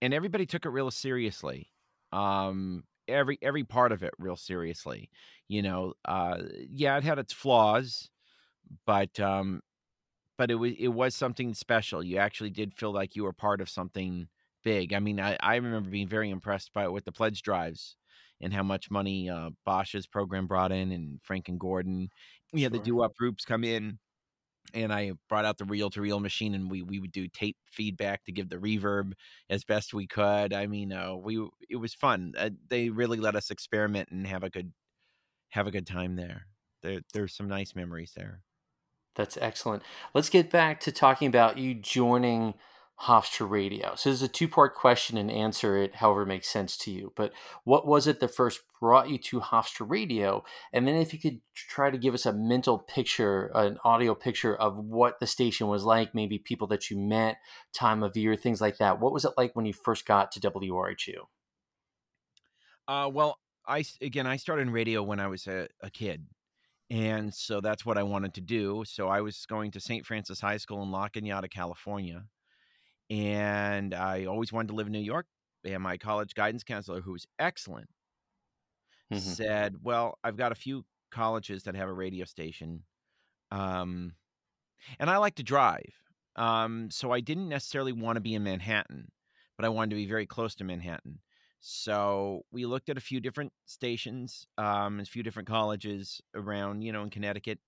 and 0.03 0.15
everybody 0.15 0.47
took 0.47 0.65
it 0.65 0.71
real 0.71 0.91
seriously 0.91 1.71
um 2.13 2.83
every 3.09 3.39
every 3.43 3.65
part 3.65 3.93
of 3.93 4.03
it 4.03 4.13
real 4.19 4.37
seriously 4.37 5.11
you 5.49 5.63
know 5.63 5.93
uh 6.05 6.39
yeah 6.69 6.97
it 6.97 7.05
had 7.05 7.19
its 7.19 7.33
flaws 7.33 8.09
but 8.87 9.19
um 9.21 9.61
but 10.39 10.51
it 10.51 10.55
was 10.55 10.73
it 10.79 10.89
was 10.89 11.15
something 11.15 11.55
special 11.55 12.03
you 12.03 12.19
actually 12.19 12.51
did 12.51 12.75
feel 12.75 12.93
like 12.93 13.17
you 13.17 13.25
were 13.25 13.33
part 13.33 13.61
of 13.61 13.69
something 13.69 14.29
big 14.63 14.93
i 14.93 14.99
mean 14.99 15.21
i 15.21 15.37
i 15.41 15.57
remember 15.57 15.89
being 15.89 16.09
very 16.09 16.31
impressed 16.31 16.73
by 16.73 16.85
it 16.85 16.93
with 16.93 17.05
the 17.05 17.13
pledge 17.13 17.43
drives 17.43 17.97
and 18.41 18.53
how 18.53 18.63
much 18.63 18.91
money 18.91 19.29
uh 19.29 19.51
bosch's 19.65 20.07
program 20.07 20.47
brought 20.47 20.73
in 20.73 20.93
and 20.93 21.21
frank 21.23 21.49
and 21.49 21.61
gordon 21.61 22.09
we 22.53 22.63
had 22.63 22.73
the 22.73 22.79
doo-wop 22.79 23.15
groups 23.17 23.45
come 23.45 23.65
in 23.65 23.99
and 24.75 24.93
I 24.93 25.13
brought 25.29 25.45
out 25.45 25.59
the 25.59 25.65
reel 25.65 25.91
to 25.91 26.01
reel 26.01 26.21
machine 26.21 26.55
and 26.55 26.71
we 26.71 26.83
we 26.83 26.99
would 26.99 27.13
do 27.13 27.29
tape 27.29 27.57
feedback 27.65 28.25
to 28.25 28.33
give 28.33 28.49
the 28.49 28.57
reverb 28.57 29.13
as 29.49 29.65
best 29.65 29.95
we 29.95 30.07
could. 30.07 30.53
I 30.53 30.67
mean, 30.67 30.93
uh, 30.93 31.17
we 31.17 31.45
it 31.69 31.77
was 31.77 31.95
fun. 31.95 32.35
Uh, 32.37 32.51
they 32.69 32.91
really 32.91 33.19
let 33.19 33.37
us 33.37 33.51
experiment 33.51 34.11
and 34.11 34.27
have 34.27 34.43
a 34.43 34.51
good 34.51 34.73
have 35.51 35.67
a 35.67 35.71
good 35.71 35.87
time 35.87 36.17
there. 36.17 36.47
There 36.83 37.01
there's 37.13 37.35
some 37.37 37.49
nice 37.49 37.75
memories 37.75 38.13
there. 38.17 38.43
That's 39.17 39.37
excellent. 39.37 39.83
Let's 40.15 40.31
get 40.31 40.51
back 40.51 40.81
to 40.81 40.93
talking 40.93 41.29
about 41.29 41.59
you 41.59 41.75
joining 41.75 42.55
Hofstra 43.05 43.49
Radio. 43.49 43.95
So 43.95 44.11
this 44.11 44.19
is 44.19 44.23
a 44.23 44.29
two 44.29 44.47
part 44.47 44.75
question 44.75 45.17
and 45.17 45.31
answer 45.31 45.77
it 45.79 45.97
however 45.97 46.27
makes 46.27 46.49
sense 46.49 46.77
to 46.79 46.91
you. 46.91 47.13
But 47.17 47.33
what 47.65 47.87
was 47.87 48.07
it 48.07 48.21
that 48.21 48.35
first 48.35 48.61
brought 48.79 49.09
you 49.09 49.17
to 49.17 49.41
Hofstra 49.41 49.89
Radio? 49.89 50.45
And 50.73 50.87
then 50.87 50.97
if 50.97 51.15
you 51.15 51.19
could 51.19 51.41
try 51.55 51.91
to 51.91 51.97
give 51.97 52.13
us 52.13 52.27
a 52.27 52.33
mental 52.33 52.79
picture, 52.79 53.51
an 53.55 53.79
audio 53.85 54.15
picture 54.15 54.55
of 54.55 54.77
what 54.77 55.19
the 55.19 55.27
station 55.27 55.69
was 55.69 55.85
like, 55.85 56.15
maybe 56.15 56.39
people 56.39 56.67
that 56.69 56.91
you 56.91 56.99
met, 56.99 57.39
time 57.73 58.03
of 58.03 58.19
year, 58.19 58.37
things 58.37 58.61
like 58.61 58.77
that. 58.79 59.01
What 59.01 59.15
was 59.15 59.25
it 59.25 59.33
like 59.39 59.57
when 59.57 59.65
you 59.65 59.73
first 59.73 60.05
got 60.05 60.31
to 60.33 60.41
WRHU? 60.41 61.21
Uh, 62.87 63.09
well, 63.11 63.39
I 63.67 63.85
again 64.03 64.27
I 64.27 64.37
started 64.37 64.63
in 64.63 64.71
radio 64.71 65.03
when 65.03 65.21
I 65.21 65.29
was 65.29 65.47
a, 65.47 65.69
a 65.81 65.89
kid. 65.89 66.27
And 66.91 67.33
so 67.33 67.61
that's 67.61 67.87
what 67.87 67.97
I 67.97 68.03
wanted 68.03 68.35
to 68.35 68.41
do. 68.41 68.83
So 68.85 69.09
I 69.09 69.21
was 69.21 69.47
going 69.47 69.71
to 69.71 69.81
St. 69.81 70.05
Francis 70.05 70.41
High 70.41 70.57
School 70.57 70.83
in 70.83 70.91
La 70.91 71.09
Cañada, 71.09 71.49
California 71.49 72.25
and 73.11 73.93
I 73.93 74.25
always 74.25 74.53
wanted 74.53 74.69
to 74.69 74.75
live 74.75 74.87
in 74.87 74.93
New 74.93 75.01
York. 75.01 75.27
And 75.65 75.83
my 75.83 75.99
college 75.99 76.35
guidance 76.35 76.65
counselor, 76.65 77.03
who 77.03 77.13
was 77.13 77.27
excellent, 77.39 77.91
mm-hmm. 79.13 79.19
said, 79.19 79.77
"Well, 79.83 80.19
I've 80.25 80.37
got 80.37 80.53
a 80.53 80.55
few 80.55 80.85
colleges 81.11 81.65
that 81.65 81.75
have 81.75 81.89
a 81.89 81.93
radio 81.93 82.25
station, 82.25 82.85
um, 83.51 84.13
and 84.99 85.11
I 85.11 85.19
like 85.19 85.35
to 85.37 85.43
drive. 85.43 85.93
Um, 86.37 86.91
so 86.91 87.11
I 87.11 87.21
didn't 87.21 87.49
necessarily 87.49 87.93
want 87.93 88.17
to 88.17 88.21
be 88.21 88.35
in 88.35 88.45
Manhattan, 88.45 89.09
but 89.57 89.67
I 89.67 89.69
wanted 89.69 89.91
to 89.91 89.97
be 89.97 90.07
very 90.07 90.27
close 90.27 90.55
to 90.57 90.65
Manhattan. 90.65 91.19
So 91.61 92.47
we 92.51 92.65
looked 92.65 92.89
at 92.89 92.97
a 92.97 93.03
few 93.03 93.21
different 93.21 93.53
stations, 93.67 94.47
um, 94.57 95.01
a 95.01 95.05
few 95.05 95.23
different 95.23 95.49
colleges 95.49 96.23
around, 96.35 96.83
you 96.83 96.93
know, 96.93 97.03
in 97.03 97.11
Connecticut 97.11 97.59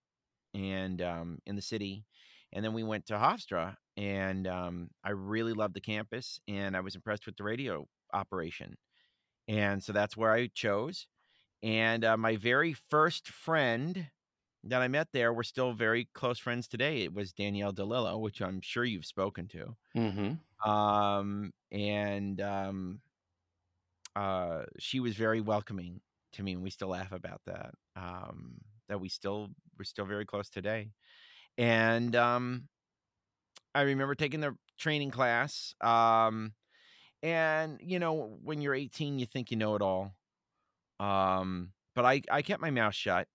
and 0.54 1.02
um, 1.02 1.38
in 1.46 1.56
the 1.56 1.62
city, 1.62 2.04
and 2.52 2.64
then 2.64 2.72
we 2.72 2.82
went 2.82 3.06
to 3.06 3.14
Hofstra, 3.14 3.76
and 3.97 4.47
um, 4.47 4.90
I 5.04 5.11
really 5.11 5.52
loved 5.52 5.75
the 5.75 5.80
campus, 5.80 6.40
and 6.49 6.76
I 6.76 6.80
was 6.80 6.94
impressed 6.94 7.26
with 7.26 7.37
the 7.37 7.44
radio 7.44 7.87
operation, 8.12 8.76
and 9.49 9.82
so 9.82 9.92
that's 9.92 10.16
where 10.16 10.32
I 10.32 10.49
chose. 10.54 11.06
And 11.62 12.04
uh, 12.04 12.16
my 12.16 12.37
very 12.37 12.75
first 12.90 13.28
friend 13.28 14.09
that 14.64 14.82
I 14.82 14.88
met 14.88 15.09
there, 15.12 15.32
we're 15.32 15.42
still 15.42 15.73
very 15.73 16.09
close 16.14 16.38
friends 16.38 16.68
today. 16.68 17.02
It 17.02 17.14
was 17.14 17.32
Danielle 17.32 17.73
DeLillo, 17.73 18.21
which 18.21 18.40
I'm 18.40 18.61
sure 18.61 18.85
you've 18.85 19.06
spoken 19.06 19.49
to. 19.49 19.76
Mm-hmm. 19.97 20.71
Um, 20.71 21.52
and 21.71 22.40
um, 22.40 23.00
uh, 24.14 24.62
she 24.78 25.00
was 25.00 25.16
very 25.16 25.40
welcoming 25.40 26.00
to 26.35 26.42
me, 26.42 26.52
and 26.52 26.62
we 26.62 26.71
still 26.71 26.88
laugh 26.88 27.12
about 27.12 27.40
that. 27.47 27.75
Um, 27.97 28.59
that 28.88 29.00
we 29.00 29.09
still 29.09 29.49
we're 29.78 29.85
still 29.85 30.04
very 30.04 30.25
close 30.25 30.49
today. 30.50 30.90
And 31.59 32.14
um, 32.16 32.68
I 33.75 33.82
remember 33.82 34.14
taking 34.14 34.40
the 34.40 34.56
training 34.78 35.11
class. 35.11 35.75
Um, 35.80 36.52
and 37.23 37.78
you 37.82 37.99
know, 37.99 38.38
when 38.42 38.61
you're 38.61 38.75
18, 38.75 39.18
you 39.18 39.26
think 39.26 39.50
you 39.50 39.56
know 39.56 39.75
it 39.75 39.82
all. 39.82 40.14
Um, 40.99 41.71
but 41.94 42.04
I, 42.04 42.23
I 42.30 42.42
kept 42.42 42.61
my 42.61 42.71
mouth 42.71 42.94
shut. 42.94 43.28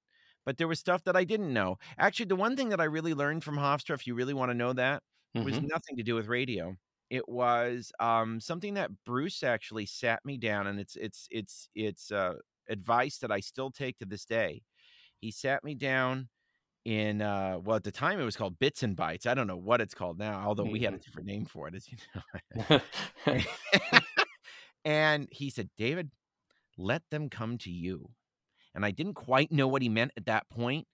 But 0.45 0.57
there 0.57 0.67
was 0.67 0.79
stuff 0.79 1.03
that 1.03 1.17
I 1.17 1.25
didn't 1.25 1.51
know. 1.51 1.77
Actually, 1.97 2.27
the 2.27 2.37
one 2.37 2.55
thing 2.55 2.69
that 2.69 2.79
I 2.79 2.85
really 2.85 3.13
learned 3.13 3.43
from 3.43 3.57
Hofstra, 3.57 3.95
if 3.95 4.07
you 4.07 4.15
really 4.15 4.33
want 4.33 4.49
to 4.49 4.57
know 4.57 4.71
that, 4.73 5.03
mm-hmm. 5.35 5.43
was 5.43 5.61
nothing 5.61 5.97
to 5.97 6.03
do 6.03 6.15
with 6.15 6.27
radio. 6.27 6.75
It 7.09 7.27
was 7.27 7.91
um, 7.99 8.39
something 8.39 8.75
that 8.75 8.91
Bruce 9.05 9.43
actually 9.43 9.85
sat 9.85 10.23
me 10.23 10.37
down, 10.37 10.67
and 10.67 10.79
it's 10.79 10.95
it's 10.95 11.27
it's 11.31 11.69
it's 11.75 12.11
uh, 12.11 12.35
advice 12.69 13.17
that 13.19 13.31
I 13.31 13.41
still 13.41 13.71
take 13.71 13.97
to 13.99 14.05
this 14.05 14.23
day. 14.23 14.61
He 15.19 15.31
sat 15.31 15.63
me 15.65 15.75
down 15.75 16.29
in 16.87 17.21
uh 17.21 17.59
well 17.65 17.75
at 17.75 17.83
the 17.83 17.91
time 17.91 18.17
it 18.17 18.23
was 18.23 18.37
called 18.37 18.57
bits 18.59 18.81
and 18.81 18.95
bytes 18.95 19.27
i 19.27 19.33
don't 19.33 19.45
know 19.45 19.57
what 19.57 19.81
it's 19.81 19.93
called 19.93 20.17
now 20.17 20.41
although 20.47 20.63
we 20.63 20.79
had 20.79 20.93
a 20.93 20.95
mm-hmm. 20.95 21.03
different 21.03 21.27
name 21.27 21.43
for 21.43 21.67
it 21.67 21.75
as 21.75 21.85
you 21.91 21.97
know. 22.69 22.79
And 24.85 25.27
he 25.29 25.49
said 25.49 25.69
david 25.77 26.09
let 26.77 27.01
them 27.09 27.29
come 27.29 27.57
to 27.59 27.69
you. 27.69 28.09
And 28.73 28.85
i 28.85 28.91
didn't 28.91 29.15
quite 29.15 29.51
know 29.51 29.67
what 29.67 29.81
he 29.81 29.89
meant 29.89 30.13
at 30.15 30.27
that 30.27 30.49
point 30.49 30.87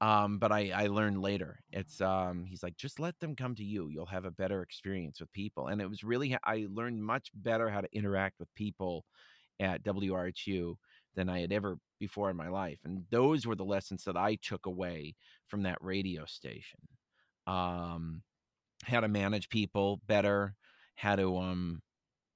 um 0.00 0.38
but 0.40 0.50
i 0.50 0.72
i 0.74 0.88
learned 0.88 1.22
later. 1.22 1.60
It's 1.70 2.00
um 2.00 2.44
he's 2.44 2.64
like 2.64 2.76
just 2.76 2.98
let 2.98 3.16
them 3.20 3.36
come 3.36 3.54
to 3.54 3.64
you. 3.64 3.88
You'll 3.88 4.06
have 4.06 4.24
a 4.24 4.32
better 4.32 4.62
experience 4.62 5.20
with 5.20 5.32
people. 5.32 5.68
And 5.68 5.80
it 5.80 5.88
was 5.88 6.02
really 6.02 6.36
i 6.42 6.66
learned 6.68 7.04
much 7.04 7.30
better 7.36 7.70
how 7.70 7.82
to 7.82 7.88
interact 7.96 8.40
with 8.40 8.52
people 8.56 9.04
at 9.60 9.84
wrhu 9.84 10.74
than 11.16 11.28
I 11.28 11.40
had 11.40 11.52
ever 11.52 11.78
before 11.98 12.30
in 12.30 12.36
my 12.36 12.48
life. 12.48 12.78
And 12.84 13.04
those 13.10 13.46
were 13.46 13.56
the 13.56 13.64
lessons 13.64 14.04
that 14.04 14.16
I 14.16 14.36
took 14.36 14.66
away 14.66 15.16
from 15.48 15.62
that 15.62 15.78
radio 15.80 16.24
station. 16.26 16.80
Um, 17.46 18.22
how 18.84 19.00
to 19.00 19.08
manage 19.08 19.48
people 19.48 20.00
better, 20.06 20.54
how 20.96 21.16
to 21.16 21.38
um, 21.38 21.82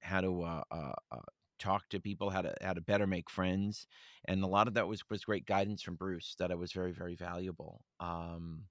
how 0.01 0.21
to 0.21 0.41
uh, 0.41 0.63
uh, 0.71 0.93
uh, 1.11 1.21
talk 1.59 1.87
to 1.89 1.99
people, 1.99 2.29
how 2.29 2.41
to 2.41 2.53
how 2.61 2.73
to 2.73 2.81
better 2.81 3.07
make 3.07 3.29
friends, 3.29 3.87
and 4.25 4.43
a 4.43 4.47
lot 4.47 4.67
of 4.67 4.73
that 4.73 4.87
was 4.87 5.01
was 5.09 5.23
great 5.23 5.45
guidance 5.45 5.81
from 5.81 5.95
Bruce 5.95 6.35
that 6.39 6.57
was 6.57 6.71
very 6.71 6.91
very 6.91 7.15
valuable. 7.15 7.81
Um, 7.99 8.63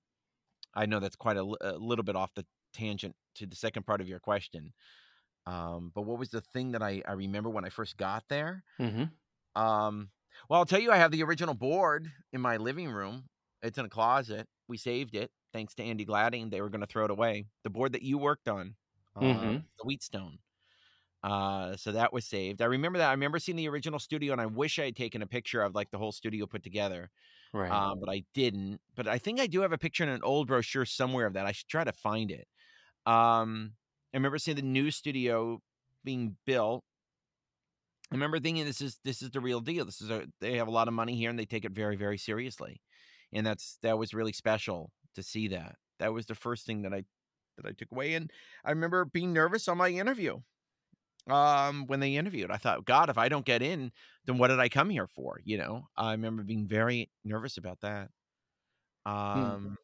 I 0.74 0.86
know 0.86 1.00
that's 1.00 1.16
quite 1.16 1.36
a, 1.36 1.54
a 1.60 1.78
little 1.78 2.04
bit 2.04 2.16
off 2.16 2.34
the 2.34 2.46
tangent 2.72 3.14
to 3.36 3.46
the 3.46 3.56
second 3.56 3.86
part 3.86 4.00
of 4.00 4.08
your 4.08 4.20
question. 4.20 4.72
Um, 5.46 5.90
but 5.94 6.02
what 6.02 6.18
was 6.18 6.30
the 6.30 6.40
thing 6.40 6.72
that 6.72 6.82
I, 6.82 7.02
I 7.08 7.12
remember 7.12 7.50
when 7.50 7.64
I 7.64 7.70
first 7.70 7.96
got 7.96 8.24
there? 8.28 8.62
Mm-hmm. 8.80 9.04
Um, 9.56 10.08
well, 10.48 10.60
I'll 10.60 10.66
tell 10.66 10.80
you, 10.80 10.90
I 10.90 10.96
have 10.96 11.10
the 11.10 11.22
original 11.22 11.54
board 11.54 12.08
in 12.32 12.40
my 12.40 12.56
living 12.56 12.90
room. 12.90 13.24
It's 13.62 13.78
in 13.78 13.84
a 13.84 13.90
closet. 13.90 14.46
We 14.68 14.76
saved 14.76 15.14
it 15.14 15.30
thanks 15.52 15.74
to 15.74 15.82
Andy 15.82 16.04
Gladding. 16.04 16.50
They 16.50 16.60
were 16.60 16.70
going 16.70 16.80
to 16.80 16.86
throw 16.86 17.04
it 17.04 17.10
away. 17.10 17.46
The 17.64 17.70
board 17.70 17.92
that 17.92 18.02
you 18.02 18.18
worked 18.18 18.48
on, 18.48 18.74
uh, 19.16 19.20
mm-hmm. 19.20 19.52
the 19.52 19.84
Wheatstone. 19.84 20.38
Uh, 21.22 21.76
so 21.76 21.92
that 21.92 22.12
was 22.12 22.24
saved. 22.24 22.62
I 22.62 22.66
remember 22.66 22.98
that. 22.98 23.08
I 23.08 23.12
remember 23.12 23.38
seeing 23.38 23.56
the 23.56 23.68
original 23.68 23.98
studio, 23.98 24.32
and 24.32 24.40
I 24.40 24.46
wish 24.46 24.78
I 24.78 24.86
had 24.86 24.96
taken 24.96 25.20
a 25.22 25.26
picture 25.26 25.60
of 25.62 25.74
like 25.74 25.90
the 25.90 25.98
whole 25.98 26.12
studio 26.12 26.46
put 26.46 26.62
together. 26.62 27.10
Right. 27.52 27.70
Um, 27.70 28.00
but 28.00 28.10
I 28.10 28.24
didn't. 28.32 28.80
But 28.96 29.06
I 29.06 29.18
think 29.18 29.40
I 29.40 29.46
do 29.46 29.60
have 29.60 29.72
a 29.72 29.78
picture 29.78 30.02
in 30.02 30.08
an 30.08 30.22
old 30.22 30.46
brochure 30.46 30.86
somewhere 30.86 31.26
of 31.26 31.34
that. 31.34 31.46
I 31.46 31.52
should 31.52 31.68
try 31.68 31.84
to 31.84 31.92
find 31.92 32.30
it. 32.30 32.46
Um, 33.06 33.72
I 34.14 34.16
remember 34.16 34.38
seeing 34.38 34.56
the 34.56 34.62
new 34.62 34.90
studio 34.90 35.60
being 36.04 36.36
built. 36.46 36.84
I 38.10 38.16
remember 38.16 38.40
thinking 38.40 38.64
this 38.64 38.80
is 38.80 38.98
this 39.04 39.22
is 39.22 39.30
the 39.30 39.40
real 39.40 39.60
deal. 39.60 39.84
This 39.84 40.00
is 40.00 40.10
a 40.10 40.26
they 40.40 40.56
have 40.56 40.68
a 40.68 40.72
lot 40.72 40.88
of 40.88 40.94
money 40.94 41.16
here 41.16 41.30
and 41.30 41.38
they 41.38 41.44
take 41.44 41.64
it 41.64 41.72
very 41.72 41.96
very 41.96 42.18
seriously, 42.18 42.80
and 43.32 43.46
that's 43.46 43.78
that 43.82 43.98
was 43.98 44.14
really 44.14 44.32
special 44.32 44.90
to 45.14 45.22
see 45.22 45.48
that. 45.48 45.76
That 46.00 46.12
was 46.12 46.26
the 46.26 46.34
first 46.34 46.66
thing 46.66 46.82
that 46.82 46.92
I 46.92 47.04
that 47.56 47.68
I 47.68 47.72
took 47.72 47.92
away. 47.92 48.14
And 48.14 48.30
I 48.64 48.70
remember 48.70 49.04
being 49.04 49.32
nervous 49.32 49.68
on 49.68 49.78
my 49.78 49.88
interview. 49.88 50.40
Um, 51.28 51.86
when 51.86 52.00
they 52.00 52.16
interviewed, 52.16 52.50
I 52.50 52.56
thought, 52.56 52.86
God, 52.86 53.10
if 53.10 53.18
I 53.18 53.28
don't 53.28 53.44
get 53.44 53.62
in, 53.62 53.92
then 54.24 54.38
what 54.38 54.48
did 54.48 54.58
I 54.58 54.68
come 54.70 54.88
here 54.88 55.06
for? 55.06 55.38
You 55.44 55.58
know, 55.58 55.86
I 55.96 56.12
remember 56.12 56.42
being 56.42 56.66
very 56.66 57.10
nervous 57.24 57.58
about 57.58 57.80
that. 57.82 58.08
Um, 59.04 59.76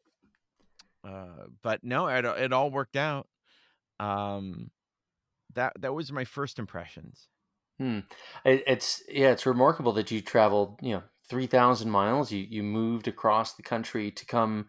hmm. 1.03 1.09
uh, 1.09 1.45
but 1.61 1.83
no, 1.83 2.07
it 2.07 2.25
it 2.25 2.51
all 2.51 2.71
worked 2.71 2.95
out. 2.95 3.27
Um, 3.99 4.71
that 5.53 5.73
that 5.79 5.93
was 5.93 6.11
my 6.11 6.25
first 6.25 6.59
impressions. 6.59 7.29
Hmm. 7.79 7.99
It, 8.43 8.63
it's 8.65 9.03
yeah, 9.07 9.31
it's 9.31 9.45
remarkable 9.45 9.91
that 9.93 10.11
you 10.11 10.21
traveled, 10.21 10.79
you 10.81 10.93
know, 10.93 11.03
three 11.29 11.47
thousand 11.47 11.91
miles. 11.91 12.31
You 12.31 12.45
you 12.49 12.63
moved 12.63 13.07
across 13.07 13.53
the 13.53 13.63
country 13.63 14.11
to 14.11 14.25
come 14.25 14.67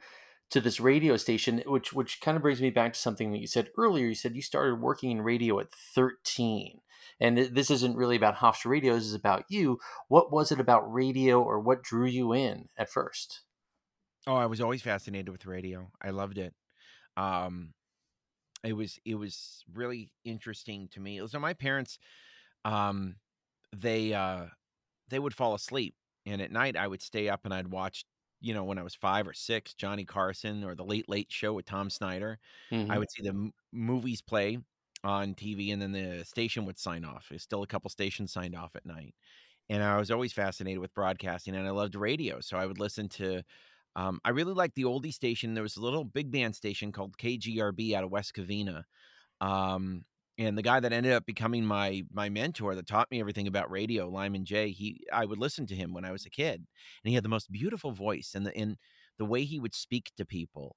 to 0.50 0.60
this 0.60 0.80
radio 0.80 1.16
station, 1.16 1.62
which 1.66 1.92
which 1.92 2.20
kind 2.20 2.36
of 2.36 2.42
brings 2.42 2.60
me 2.60 2.70
back 2.70 2.92
to 2.92 2.98
something 2.98 3.32
that 3.32 3.38
you 3.40 3.46
said 3.46 3.70
earlier. 3.78 4.06
You 4.06 4.14
said 4.14 4.36
you 4.36 4.42
started 4.42 4.80
working 4.80 5.10
in 5.10 5.22
radio 5.22 5.58
at 5.60 5.70
thirteen, 5.70 6.80
and 7.20 7.38
this 7.38 7.70
isn't 7.70 7.96
really 7.96 8.16
about 8.16 8.36
Hofstra 8.36 8.66
Radio. 8.66 8.94
This 8.94 9.04
is 9.04 9.14
about 9.14 9.44
you. 9.48 9.78
What 10.08 10.30
was 10.30 10.52
it 10.52 10.60
about 10.60 10.92
radio, 10.92 11.42
or 11.42 11.60
what 11.60 11.82
drew 11.82 12.06
you 12.06 12.32
in 12.32 12.68
at 12.76 12.90
first? 12.90 13.42
Oh, 14.26 14.36
I 14.36 14.46
was 14.46 14.60
always 14.60 14.82
fascinated 14.82 15.30
with 15.30 15.46
radio. 15.46 15.90
I 16.02 16.10
loved 16.10 16.36
it. 16.36 16.54
Um, 17.16 17.72
it 18.62 18.74
was 18.74 18.98
it 19.06 19.14
was 19.14 19.64
really 19.72 20.12
interesting 20.24 20.88
to 20.92 21.00
me. 21.00 21.20
So 21.26 21.38
my 21.38 21.54
parents, 21.54 21.98
um, 22.64 23.16
they 23.76 24.14
uh, 24.14 24.46
they 25.08 25.18
would 25.18 25.34
fall 25.34 25.54
asleep, 25.54 25.94
and 26.26 26.40
at 26.40 26.52
night 26.52 26.76
I 26.76 26.86
would 26.86 27.02
stay 27.02 27.28
up 27.28 27.40
and 27.44 27.54
I'd 27.54 27.68
watch. 27.68 28.04
You 28.40 28.54
know, 28.54 28.62
when 28.62 28.78
I 28.78 28.84
was 28.84 28.94
five 28.94 29.26
or 29.26 29.32
six, 29.32 29.74
Johnny 29.74 30.04
Carson 30.04 30.62
or 30.62 30.76
the 30.76 30.84
Late 30.84 31.08
Late 31.08 31.26
Show 31.28 31.54
with 31.54 31.66
Tom 31.66 31.90
Snyder, 31.90 32.38
mm-hmm. 32.70 32.90
I 32.90 32.98
would 32.98 33.10
see 33.10 33.24
the 33.24 33.30
m- 33.30 33.52
movies 33.72 34.22
play 34.22 34.58
on 35.02 35.34
TV, 35.34 35.72
and 35.72 35.82
then 35.82 35.92
the 35.92 36.24
station 36.24 36.64
would 36.64 36.78
sign 36.78 37.04
off. 37.04 37.26
There's 37.28 37.42
still 37.42 37.64
a 37.64 37.66
couple 37.66 37.90
stations 37.90 38.32
signed 38.32 38.54
off 38.54 38.76
at 38.76 38.86
night, 38.86 39.14
and 39.68 39.82
I 39.82 39.96
was 39.98 40.12
always 40.12 40.32
fascinated 40.32 40.78
with 40.78 40.94
broadcasting, 40.94 41.56
and 41.56 41.66
I 41.66 41.70
loved 41.70 41.96
radio, 41.96 42.40
so 42.40 42.56
I 42.56 42.66
would 42.66 42.78
listen 42.78 43.08
to 43.10 43.42
um, 43.98 44.20
I 44.24 44.30
really 44.30 44.54
liked 44.54 44.76
the 44.76 44.84
oldie 44.84 45.12
station. 45.12 45.54
There 45.54 45.62
was 45.62 45.76
a 45.76 45.82
little 45.82 46.04
big 46.04 46.30
band 46.30 46.54
station 46.54 46.92
called 46.92 47.18
KGRB 47.18 47.94
out 47.94 48.04
of 48.04 48.12
West 48.12 48.32
Covina. 48.32 48.84
Um, 49.40 50.04
and 50.38 50.56
the 50.56 50.62
guy 50.62 50.80
that 50.80 50.92
ended 50.92 51.12
up 51.12 51.26
becoming 51.26 51.64
my 51.64 52.02
my 52.12 52.28
mentor 52.28 52.74
that 52.74 52.86
taught 52.86 53.10
me 53.10 53.20
everything 53.20 53.46
about 53.48 53.70
radio, 53.70 54.08
Lyman 54.08 54.44
J, 54.44 54.70
he 54.70 55.04
I 55.12 55.24
would 55.26 55.38
listen 55.38 55.66
to 55.68 55.74
him 55.74 55.92
when 55.94 56.04
I 56.04 56.12
was 56.12 56.26
a 56.26 56.30
kid. 56.30 56.56
And 57.04 57.08
he 57.10 57.14
had 57.14 57.24
the 57.24 57.28
most 57.28 57.50
beautiful 57.52 57.92
voice 57.92 58.32
and 58.34 58.46
the 58.46 58.56
in 58.56 58.76
the 59.18 59.24
way 59.26 59.44
he 59.44 59.60
would 59.60 59.74
speak 59.74 60.12
to 60.16 60.24
people 60.26 60.76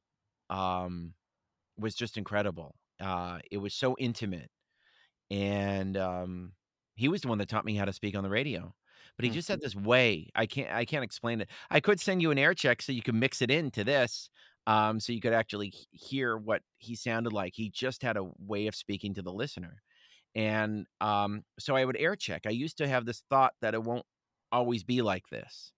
um, 0.49 1.13
was 1.77 1.95
just 1.95 2.17
incredible. 2.17 2.75
Uh, 2.99 3.39
it 3.51 3.57
was 3.59 3.73
so 3.75 3.95
intimate. 3.99 4.49
And 5.29 5.97
um, 5.97 6.53
he 6.95 7.07
was 7.07 7.21
the 7.21 7.27
one 7.27 7.37
that 7.37 7.49
taught 7.49 7.65
me 7.65 7.75
how 7.75 7.85
to 7.85 7.93
speak 7.93 8.15
on 8.15 8.23
the 8.23 8.29
radio 8.29 8.73
but 9.17 9.25
he 9.25 9.29
just 9.29 9.49
had 9.49 9.59
this 9.61 9.75
way. 9.75 10.29
I 10.35 10.45
can't 10.45 10.71
I 10.71 10.85
can't 10.85 11.03
explain 11.03 11.41
it. 11.41 11.49
I 11.69 11.79
could 11.81 11.99
send 11.99 12.21
you 12.21 12.31
an 12.31 12.37
air 12.39 12.53
check 12.53 12.81
so 12.81 12.91
you 12.93 13.01
can 13.03 13.19
mix 13.19 13.41
it 13.41 13.51
into 13.51 13.83
this, 13.83 14.29
um, 14.67 14.99
so 14.99 15.13
you 15.13 15.21
could 15.21 15.33
actually 15.33 15.73
hear 15.91 16.37
what 16.37 16.61
he 16.77 16.95
sounded 16.95 17.33
like. 17.33 17.53
He 17.55 17.69
just 17.69 18.01
had 18.03 18.17
a 18.17 18.29
way 18.39 18.67
of 18.67 18.75
speaking 18.75 19.13
to 19.15 19.21
the 19.21 19.33
listener, 19.33 19.81
and 20.35 20.85
um, 20.99 21.43
so 21.59 21.75
I 21.75 21.85
would 21.85 21.97
air 21.97 22.15
check. 22.15 22.43
I 22.45 22.51
used 22.51 22.77
to 22.77 22.87
have 22.87 23.05
this 23.05 23.23
thought 23.29 23.53
that 23.61 23.73
it 23.73 23.83
won't 23.83 24.05
always 24.51 24.83
be 24.83 25.01
like 25.01 25.27
this. 25.29 25.71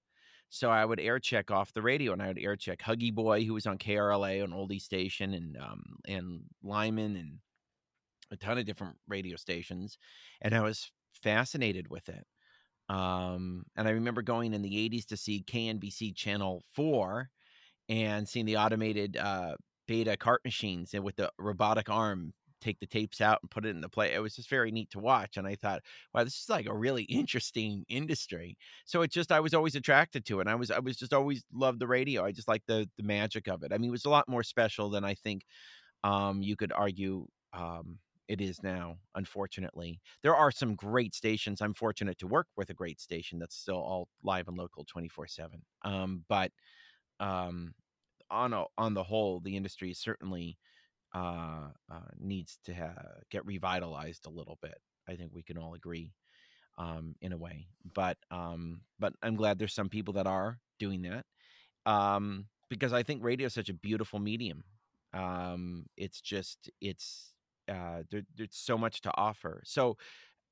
So 0.49 0.69
I 0.69 0.85
would 0.85 0.99
air 0.99 1.17
check 1.17 1.49
off 1.49 1.73
the 1.73 1.81
radio, 1.81 2.13
and 2.13 2.21
I 2.21 2.27
would 2.27 2.39
air 2.39 2.55
check 2.55 2.79
Huggy 2.79 3.13
Boy, 3.13 3.43
who 3.43 3.55
was 3.55 3.65
on 3.65 3.79
KRLA, 3.79 4.43
an 4.43 4.51
oldie 4.51 4.81
station, 4.81 5.33
and 5.33 5.57
um, 5.57 5.83
and 6.07 6.41
Lyman, 6.61 7.15
and 7.15 7.39
a 8.31 8.37
ton 8.37 8.57
of 8.57 8.65
different 8.65 8.97
radio 9.07 9.35
stations, 9.35 9.97
and 10.41 10.53
I 10.53 10.61
was 10.61 10.91
fascinated 11.13 11.89
with 11.89 12.09
it. 12.09 12.25
Um, 12.89 13.65
and 13.75 13.87
I 13.87 13.91
remember 13.91 14.21
going 14.21 14.53
in 14.53 14.61
the 14.61 14.89
80s 14.89 15.05
to 15.07 15.17
see 15.17 15.43
KNBC 15.47 16.15
Channel 16.15 16.63
4 16.73 17.29
and 17.89 18.27
seeing 18.27 18.45
the 18.45 18.57
automated 18.57 19.17
uh, 19.17 19.55
beta 19.87 20.17
cart 20.17 20.41
machines 20.45 20.93
and 20.93 21.03
with 21.03 21.15
the 21.15 21.31
robotic 21.37 21.89
arm 21.89 22.33
take 22.63 22.79
the 22.79 22.87
tapes 22.87 23.19
out 23.19 23.39
and 23.41 23.51
put 23.51 23.65
it 23.65 23.69
in 23.69 23.81
the 23.81 23.89
play. 23.89 24.13
It 24.13 24.21
was 24.21 24.35
just 24.35 24.49
very 24.49 24.71
neat 24.71 24.89
to 24.91 24.99
watch. 24.99 25.35
And 25.35 25.45
I 25.45 25.55
thought, 25.55 25.81
wow, 26.13 26.23
this 26.23 26.39
is 26.39 26.49
like 26.49 26.65
a 26.65 26.73
really 26.73 27.03
interesting 27.03 27.83
industry. 27.89 28.57
So 28.85 29.01
it 29.01 29.11
just 29.11 29.31
I 29.31 29.41
was 29.41 29.53
always 29.53 29.75
attracted 29.75 30.25
to 30.25 30.39
it. 30.39 30.41
And 30.43 30.49
I 30.49 30.55
was 30.55 30.71
I 30.71 30.79
was 30.79 30.97
just 30.97 31.13
always 31.13 31.43
loved 31.53 31.79
the 31.79 31.87
radio. 31.87 32.23
I 32.23 32.31
just 32.31 32.47
like 32.47 32.63
the 32.65 32.89
the 32.97 33.03
magic 33.03 33.47
of 33.47 33.63
it. 33.63 33.73
I 33.73 33.77
mean, 33.77 33.89
it 33.89 33.91
was 33.91 34.05
a 34.05 34.09
lot 34.09 34.29
more 34.29 34.43
special 34.43 34.89
than 34.89 35.03
I 35.03 35.13
think 35.13 35.43
um, 36.03 36.41
you 36.41 36.55
could 36.55 36.71
argue 36.71 37.27
um, 37.53 37.99
it 38.27 38.41
is 38.41 38.63
now, 38.63 38.97
unfortunately. 39.15 39.99
There 40.21 40.35
are 40.35 40.51
some 40.51 40.75
great 40.75 41.13
stations. 41.13 41.61
I'm 41.61 41.73
fortunate 41.73 42.17
to 42.19 42.27
work 42.27 42.47
with 42.55 42.69
a 42.69 42.73
great 42.73 42.99
station 42.99 43.39
that's 43.39 43.55
still 43.55 43.75
all 43.75 44.07
live 44.23 44.47
and 44.47 44.57
local 44.57 44.85
24 44.85 45.27
7. 45.27 45.61
Um, 45.83 46.23
but 46.29 46.51
um, 47.19 47.73
on, 48.29 48.53
a, 48.53 48.65
on 48.77 48.93
the 48.93 49.03
whole, 49.03 49.39
the 49.39 49.55
industry 49.55 49.93
certainly 49.93 50.57
uh, 51.13 51.69
uh, 51.91 52.11
needs 52.19 52.59
to 52.65 52.73
ha- 52.73 53.19
get 53.29 53.45
revitalized 53.45 54.25
a 54.25 54.31
little 54.31 54.57
bit. 54.61 54.77
I 55.07 55.15
think 55.15 55.31
we 55.33 55.43
can 55.43 55.57
all 55.57 55.73
agree 55.73 56.13
um, 56.77 57.15
in 57.21 57.33
a 57.33 57.37
way. 57.37 57.67
But 57.93 58.17
um, 58.31 58.81
but 58.99 59.13
I'm 59.21 59.35
glad 59.35 59.59
there's 59.59 59.73
some 59.73 59.89
people 59.89 60.13
that 60.15 60.27
are 60.27 60.59
doing 60.79 61.03
that 61.03 61.25
um, 61.85 62.45
because 62.69 62.93
I 62.93 63.03
think 63.03 63.23
radio 63.23 63.47
is 63.47 63.53
such 63.53 63.69
a 63.69 63.73
beautiful 63.73 64.19
medium. 64.19 64.63
Um, 65.13 65.85
it's 65.97 66.21
just 66.21 66.69
it's 66.81 67.33
uh, 67.69 68.03
there, 68.09 68.23
there's 68.35 68.49
so 68.51 68.77
much 68.77 69.01
to 69.01 69.11
offer. 69.15 69.61
So 69.65 69.97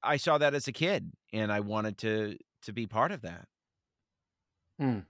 I 0.04 0.18
saw 0.18 0.38
that 0.38 0.54
as 0.54 0.68
a 0.68 0.72
kid, 0.72 1.12
and 1.34 1.52
I 1.52 1.62
wanted 1.62 1.98
to 2.00 2.38
to 2.64 2.74
be 2.74 2.86
part 2.86 3.12
of 3.12 3.22
that. 3.22 3.48
Mm. 4.80 5.06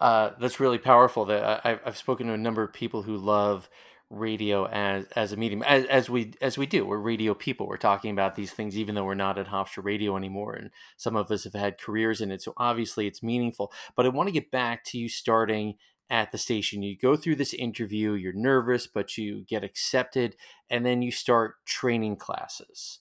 Uh, 0.00 0.30
that's 0.40 0.60
really 0.60 0.78
powerful. 0.78 1.24
That 1.26 1.64
I, 1.64 1.78
have 1.84 1.96
spoken 1.96 2.28
to 2.28 2.32
a 2.32 2.38
number 2.38 2.62
of 2.62 2.72
people 2.72 3.02
who 3.02 3.16
love 3.16 3.68
radio 4.10 4.66
as 4.66 5.04
as 5.16 5.32
a 5.32 5.36
medium, 5.36 5.62
as, 5.64 5.84
as 5.86 6.08
we 6.08 6.34
as 6.40 6.56
we 6.56 6.66
do. 6.66 6.86
We're 6.86 6.98
radio 6.98 7.34
people. 7.34 7.66
We're 7.66 7.76
talking 7.76 8.12
about 8.12 8.36
these 8.36 8.52
things, 8.52 8.78
even 8.78 8.94
though 8.94 9.04
we're 9.04 9.14
not 9.14 9.38
at 9.38 9.48
Hofstra 9.48 9.84
Radio 9.84 10.16
anymore, 10.16 10.54
and 10.54 10.70
some 10.96 11.16
of 11.16 11.30
us 11.30 11.44
have 11.44 11.54
had 11.54 11.80
careers 11.80 12.20
in 12.20 12.30
it. 12.30 12.42
So 12.42 12.54
obviously, 12.56 13.06
it's 13.06 13.22
meaningful. 13.22 13.72
But 13.96 14.06
I 14.06 14.10
want 14.10 14.28
to 14.28 14.32
get 14.32 14.50
back 14.50 14.84
to 14.86 14.98
you 14.98 15.08
starting 15.08 15.74
at 16.10 16.32
the 16.32 16.38
station. 16.38 16.82
You 16.82 16.96
go 16.96 17.16
through 17.16 17.36
this 17.36 17.54
interview, 17.54 18.12
you're 18.12 18.32
nervous, 18.32 18.86
but 18.86 19.18
you 19.18 19.44
get 19.46 19.64
accepted, 19.64 20.36
and 20.70 20.86
then 20.86 21.02
you 21.02 21.10
start 21.10 21.56
training 21.66 22.16
classes. 22.16 23.00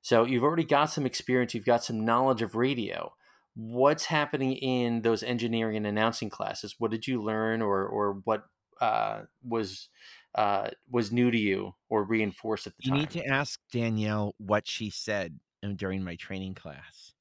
So 0.00 0.24
you've 0.24 0.44
already 0.44 0.64
got 0.64 0.86
some 0.86 1.04
experience, 1.04 1.52
you've 1.52 1.64
got 1.64 1.84
some 1.84 2.04
knowledge 2.04 2.42
of 2.42 2.54
radio. 2.54 3.12
What's 3.60 4.04
happening 4.04 4.52
in 4.52 5.02
those 5.02 5.24
engineering 5.24 5.76
and 5.76 5.86
announcing 5.86 6.30
classes? 6.30 6.76
What 6.78 6.92
did 6.92 7.08
you 7.08 7.20
learn, 7.20 7.60
or 7.60 7.84
or 7.84 8.20
what 8.22 8.44
uh, 8.80 9.22
was 9.42 9.88
uh, 10.36 10.68
was 10.88 11.10
new 11.10 11.32
to 11.32 11.38
you 11.38 11.74
or 11.88 12.04
reinforced 12.04 12.68
at 12.68 12.76
the 12.76 12.84
you 12.84 12.90
time? 12.90 13.00
You 13.00 13.06
need 13.06 13.10
to 13.10 13.26
ask 13.26 13.58
Danielle 13.72 14.36
what 14.38 14.68
she 14.68 14.90
said 14.90 15.40
during 15.74 16.04
my 16.04 16.14
training 16.14 16.54
class. 16.54 17.14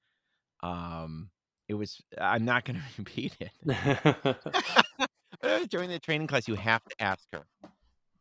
Um, 0.61 1.31
it 1.67 1.73
was. 1.73 1.99
I'm 2.19 2.45
not 2.45 2.65
going 2.65 2.77
to 2.77 2.83
repeat 2.99 3.35
it. 3.39 3.51
During 5.69 5.89
the 5.89 5.99
training 5.99 6.27
class, 6.27 6.47
you 6.47 6.55
have 6.55 6.83
to 6.83 7.01
ask 7.01 7.27
her. 7.33 7.45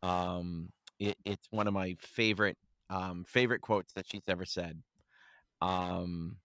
Um, 0.01 0.69
it, 0.99 1.15
it's 1.23 1.47
one 1.51 1.67
of 1.67 1.73
my 1.73 1.95
favorite 1.99 2.57
um, 2.89 3.25
favorite 3.27 3.61
quotes 3.61 3.93
that 3.93 4.05
she's 4.09 4.23
ever 4.27 4.45
said. 4.45 4.81
Um, 5.61 6.37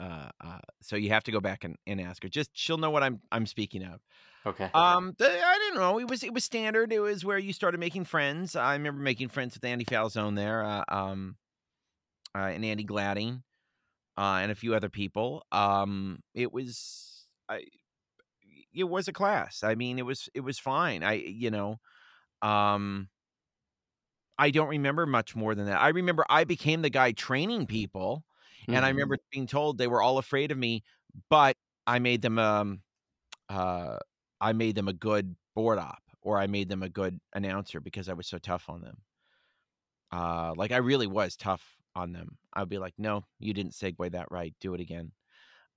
uh, 0.00 0.28
uh, 0.44 0.58
so 0.80 0.96
you 0.96 1.10
have 1.10 1.24
to 1.24 1.32
go 1.32 1.40
back 1.40 1.64
and, 1.64 1.76
and 1.86 2.00
ask 2.00 2.22
her. 2.22 2.28
Just 2.28 2.50
she'll 2.52 2.78
know 2.78 2.90
what 2.90 3.02
I'm 3.02 3.20
I'm 3.32 3.46
speaking 3.46 3.82
of. 3.82 4.00
okay. 4.46 4.70
Um, 4.72 5.14
the, 5.18 5.26
I 5.26 5.58
didn't 5.58 5.80
know. 5.80 5.98
It 5.98 6.08
was 6.08 6.22
it 6.22 6.32
was 6.32 6.44
standard. 6.44 6.92
It 6.92 7.00
was 7.00 7.24
where 7.24 7.38
you 7.38 7.52
started 7.52 7.78
making 7.78 8.04
friends. 8.04 8.56
I 8.56 8.74
remember 8.74 9.02
making 9.02 9.28
friends 9.28 9.54
with 9.54 9.64
Andy 9.64 9.84
Falzone 9.84 10.36
there, 10.36 10.64
uh, 10.64 10.84
um, 10.88 11.36
uh, 12.34 12.50
and 12.52 12.64
Andy 12.64 12.84
Gladding, 12.84 13.42
uh, 14.16 14.40
and 14.42 14.52
a 14.52 14.56
few 14.56 14.74
other 14.74 14.88
people. 14.88 15.44
Um, 15.50 16.20
it 16.34 16.52
was 16.52 17.26
I, 17.48 17.64
it 18.72 18.84
was 18.84 19.08
a 19.08 19.12
class. 19.12 19.62
I 19.62 19.74
mean, 19.74 19.98
it 19.98 20.06
was 20.06 20.28
it 20.34 20.40
was 20.40 20.58
fine. 20.58 21.02
I 21.02 21.14
you 21.14 21.50
know, 21.50 21.80
um, 22.40 23.08
I 24.38 24.50
don't 24.50 24.68
remember 24.68 25.06
much 25.06 25.34
more 25.34 25.54
than 25.54 25.66
that. 25.66 25.80
I 25.80 25.88
remember 25.88 26.24
I 26.30 26.44
became 26.44 26.82
the 26.82 26.90
guy 26.90 27.12
training 27.12 27.66
people, 27.66 28.24
and 28.72 28.84
I 28.84 28.88
Mhm. 28.88 28.90
remember 28.90 29.18
being 29.30 29.46
told 29.46 29.78
they 29.78 29.88
were 29.88 30.02
all 30.02 30.18
afraid 30.18 30.50
of 30.52 30.58
me, 30.58 30.84
but 31.30 31.56
I 31.86 31.98
made 31.98 32.22
them 32.22 32.38
um 32.38 32.82
uh 33.48 33.98
I 34.40 34.52
made 34.54 34.76
them 34.76 34.88
a 34.88 34.94
good 34.94 35.36
board 35.56 35.78
op 35.78 36.02
or 36.22 36.38
I 36.38 36.46
made 36.48 36.68
them 36.70 36.82
a 36.84 36.90
good 36.90 37.20
announcer 37.34 37.80
because 37.80 38.08
I 38.08 38.14
was 38.14 38.28
so 38.28 38.38
tough 38.38 38.68
on 38.70 38.82
them. 38.82 39.02
Uh 40.10 40.54
like 40.56 40.70
I 40.72 40.78
really 40.78 41.06
was 41.06 41.36
tough 41.36 41.76
on 41.94 42.12
them. 42.12 42.38
I'd 42.54 42.68
be 42.68 42.78
like, 42.78 42.94
"No, 42.98 43.24
you 43.38 43.52
didn't 43.52 43.72
segue 43.72 44.10
that 44.12 44.30
right. 44.30 44.54
Do 44.60 44.74
it 44.74 44.80
again." 44.80 45.12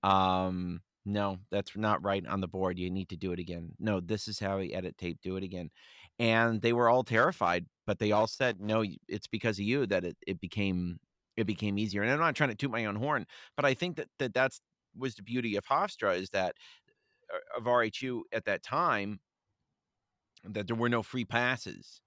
Um 0.03 0.83
no, 1.05 1.39
that's 1.51 1.77
not 1.77 2.03
right 2.03 2.25
on 2.27 2.41
the 2.41 2.47
board. 2.49 2.79
You 2.79 2.91
need 2.91 3.09
to 3.09 3.17
do 3.17 3.31
it 3.33 3.39
again. 3.39 3.75
No, 3.79 4.01
this 4.01 4.27
is 4.27 4.39
how 4.39 4.59
we 4.59 4.73
edit 4.73 4.97
tape. 4.99 5.19
Do 5.21 5.37
it 5.37 5.43
again. 5.43 5.71
And 6.19 6.61
they 6.61 6.73
were 6.73 6.89
all 6.89 7.03
terrified, 7.05 7.67
but 7.87 7.99
they 7.99 8.11
all 8.13 8.27
said, 8.27 8.61
"No, 8.61 8.85
it's 9.09 9.27
because 9.27 9.59
of 9.59 9.65
you 9.65 9.87
that 9.87 10.05
it, 10.05 10.17
it 10.27 10.41
became 10.41 10.99
it 11.37 11.45
became 11.45 11.77
easier." 11.77 12.01
And 12.01 12.11
I'm 12.11 12.19
not 12.19 12.35
trying 12.35 12.49
to 12.49 12.55
toot 12.55 12.71
my 12.71 12.85
own 12.85 12.95
horn, 12.95 13.25
but 13.55 13.65
I 13.65 13.73
think 13.73 13.97
that, 13.97 14.07
that 14.19 14.33
that's 14.33 14.61
was 14.97 15.15
the 15.15 15.23
beauty 15.23 15.55
of 15.55 15.65
Hofstra 15.65 16.17
is 16.17 16.29
that 16.31 16.55
uh, 17.33 17.59
of 17.59 17.65
RHU 17.65 18.21
at 18.31 18.45
that 18.45 18.63
time 18.63 19.19
that 20.43 20.67
there 20.67 20.75
were 20.75 20.89
no 20.89 21.03
free 21.03 21.25
passes. 21.25 22.01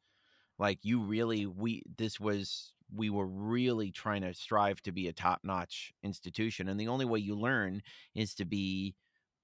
Like 0.59 0.79
you 0.83 1.03
really 1.03 1.47
we 1.47 1.83
this 1.99 2.21
was 2.21 2.75
we 2.95 3.11
were 3.11 3.27
really 3.27 3.91
trying 3.91 4.23
to 4.23 4.35
strive 4.35 4.81
to 4.83 4.93
be 4.93 5.09
a 5.09 5.13
top-notch 5.13 5.93
institution 6.03 6.69
and 6.69 6.79
the 6.79 6.89
only 6.89 7.05
way 7.05 7.19
you 7.19 7.35
learn 7.35 7.83
is 8.15 8.35
to 8.35 8.45
be 8.45 8.95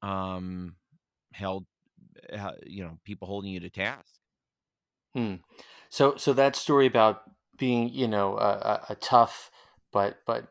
um 0.03 0.77
held 1.33 1.67
uh, 2.33 2.53
you 2.67 2.83
know 2.83 2.99
people 3.05 3.27
holding 3.27 3.51
you 3.51 3.61
to 3.61 3.71
task. 3.71 4.21
Hmm. 5.15 5.37
So 5.89 6.17
so 6.17 6.33
that 6.35 6.55
story 6.55 6.87
about 6.87 7.23
being 7.59 7.89
you 7.89 8.07
know 8.07 8.37
a, 8.39 8.51
a, 8.51 8.87
a 8.91 8.95
tough 8.97 9.51
but 9.93 10.19
but 10.27 10.49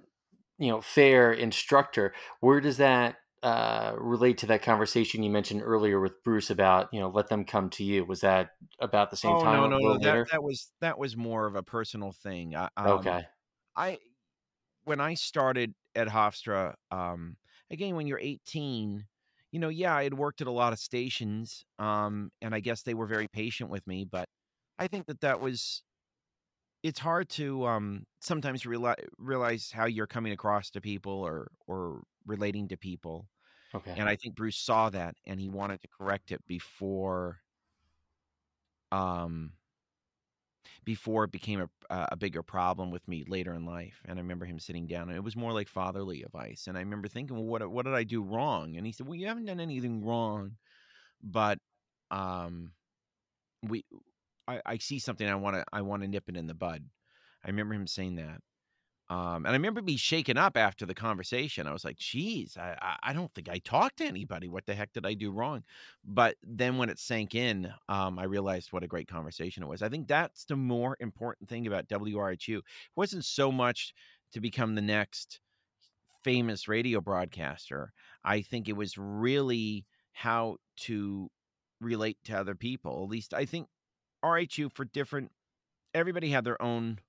you 0.58 0.69
know 0.69 0.81
fair 0.81 1.34
instructor, 1.34 2.13
where 2.41 2.62
does 2.62 2.77
that 2.77 3.17
uh, 3.43 3.96
relate 3.98 4.38
to 4.39 4.46
that 4.48 4.62
conversation 4.62 5.24
you 5.24 5.29
mentioned 5.29 5.62
earlier 5.63 6.00
with 6.00 6.24
Bruce 6.24 6.50
about 6.50 6.93
you 6.93 7.00
know 7.00 7.10
let 7.10 7.29
them 7.29 7.46
come 7.46 7.69
to 7.72 7.84
you? 7.84 8.05
Was 8.05 8.22
that 8.22 8.51
about 8.79 9.12
the 9.12 9.17
same 9.17 9.38
Oh 9.38 9.38
time 9.38 9.63
no, 9.63 9.67
no, 9.67 9.77
no. 9.79 9.98
That 10.00 10.19
that 10.31 10.43
was 10.43 10.72
that 10.81 10.98
was 10.98 11.17
more 11.17 11.46
of 11.46 11.55
a 11.55 11.63
personal 11.63 12.12
thing. 12.12 12.55
I, 12.55 12.69
um 12.77 13.17
Okay. 13.17 13.27
I 13.75 14.00
when 14.86 15.01
I 15.01 15.15
started 15.15 15.75
at 15.96 16.08
Hofstra, 16.10 16.75
um, 16.91 17.38
again, 17.72 17.96
when 17.96 18.08
you're 18.08 18.19
18, 18.19 19.08
you 19.51 19.60
know, 19.60 19.69
yeah, 19.69 19.96
I 19.96 20.03
had 20.03 20.15
worked 20.15 20.41
at 20.41 20.48
a 20.48 20.51
lot 20.51 20.74
of 20.74 20.79
stations, 20.79 21.65
um, 21.79 22.31
and 22.41 22.55
I 22.55 22.60
guess 22.62 22.84
they 22.84 22.96
were 22.96 23.08
very 23.08 23.27
patient 23.29 23.69
with 23.72 23.88
me. 23.88 24.05
But 24.05 24.29
I 24.79 24.88
think 24.88 25.08
that 25.08 25.22
that 25.22 25.41
was 25.41 25.84
it's 26.83 27.00
hard 27.00 27.29
to 27.29 27.65
um, 27.67 28.05
sometimes 28.22 28.65
realize 28.65 28.98
realize 29.18 29.72
how 29.72 29.85
you're 29.85 30.07
coming 30.07 30.33
across 30.33 30.70
to 30.72 30.81
people 30.81 31.13
or 31.13 31.51
or 31.68 32.03
relating 32.25 32.68
to 32.70 32.77
people. 32.77 33.29
Okay. 33.74 33.98
And 33.98 34.09
I 34.09 34.15
think 34.18 34.35
Bruce 34.35 34.57
saw 34.57 34.89
that 34.92 35.15
and 35.25 35.39
he 35.39 35.50
wanted 35.50 35.81
to 35.81 35.87
correct 35.89 36.31
it 36.31 36.46
before 36.48 37.42
um 38.92 39.53
before 40.83 41.24
it 41.25 41.31
became 41.31 41.61
a 41.61 41.70
a 42.11 42.15
bigger 42.15 42.44
problem 42.44 42.92
with 42.92 43.07
me 43.07 43.24
later 43.27 43.53
in 43.53 43.65
life. 43.65 44.01
And 44.05 44.20
I 44.20 44.22
remember 44.22 44.46
him 44.46 44.59
sitting 44.59 44.85
down, 44.87 45.09
and 45.09 45.18
it 45.18 45.24
was 45.24 45.35
more 45.35 45.53
like 45.53 45.68
fatherly 45.68 46.22
advice. 46.24 46.68
And 46.68 46.77
I 46.77 46.81
remember 46.81 47.07
thinking, 47.07 47.35
well, 47.35 47.46
what 47.46 47.68
what 47.72 47.85
did 47.85 47.96
I 47.96 48.03
do 48.03 48.22
wrong? 48.22 48.75
And 48.77 48.85
he 48.85 48.92
said, 48.92 49.07
well, 49.07 49.15
you 49.15 49.27
haven't 49.27 49.46
done 49.46 49.59
anything 49.59 50.03
wrong, 50.05 50.57
but 51.22 51.59
um, 52.11 52.74
we 53.63 53.85
I, 54.50 54.62
I 54.66 54.77
see 54.77 55.00
something 55.00 55.27
I 55.27 55.35
want 55.35 55.55
to 55.55 55.66
I 55.72 55.81
want 55.81 56.01
to 56.01 56.07
nip 56.07 56.25
it 56.27 56.38
in 56.38 56.48
the 56.48 56.53
bud. 56.53 56.83
I 57.44 57.48
remember 57.50 57.75
him 57.75 57.88
saying 57.88 58.16
that. 58.16 58.42
Um, 59.12 59.38
and 59.38 59.48
I 59.48 59.53
remember 59.53 59.81
me 59.81 59.98
shaken 59.98 60.38
up 60.38 60.55
after 60.55 60.85
the 60.85 60.94
conversation. 60.94 61.68
I 61.68 61.74
was 61.74 61.83
like, 61.83 61.98
geez, 61.98 62.57
I, 62.57 62.98
I, 63.01 63.12
don't 63.12 63.33
think 63.33 63.50
I 63.50 63.57
talked 63.57 63.98
to 63.98 64.05
anybody. 64.05 64.48
What 64.48 64.68
the 64.68 64.75
heck 64.75 64.94
did 64.94 65.03
I 65.03 65.16
do 65.16 65.31
wrong? 65.31 65.64
But 66.05 66.35
then 66.44 66.77
when 66.77 66.92
it 66.92 67.00
sank 67.00 67.33
in, 67.33 67.74
um, 67.88 68.20
I 68.20 68.25
realized 68.25 68.72
what 68.72 68.83
a 68.83 68.88
great 68.88 69.07
conversation 69.07 69.64
it 69.64 69.68
was. 69.68 69.81
I 69.81 69.90
think 69.90 70.07
that's 70.07 70.46
the 70.46 70.55
more 70.55 70.96
important 71.00 71.50
thing 71.50 71.66
about 71.66 71.88
WRHU. 71.88 72.59
It 72.59 72.64
wasn't 72.96 73.25
so 73.25 73.51
much 73.51 73.96
to 74.33 74.40
become 74.40 74.75
the 74.75 74.81
next 74.83 75.40
famous 76.24 76.68
radio 76.68 77.01
broadcaster. 77.01 77.94
I 78.24 78.42
think 78.42 78.70
it 78.70 78.77
was 78.77 78.96
really 78.96 79.88
how 80.12 80.57
to 80.81 81.31
relate 81.81 82.18
to 82.25 82.33
other 82.33 82.53
people. 82.53 83.03
At 83.03 83.09
least 83.09 83.33
I 83.33 83.46
think 83.46 83.70
RHU 84.24 84.72
for 84.74 84.86
different, 84.86 85.32
everybody 85.94 86.29
had 86.29 86.44
their 86.44 86.62
own 86.62 87.00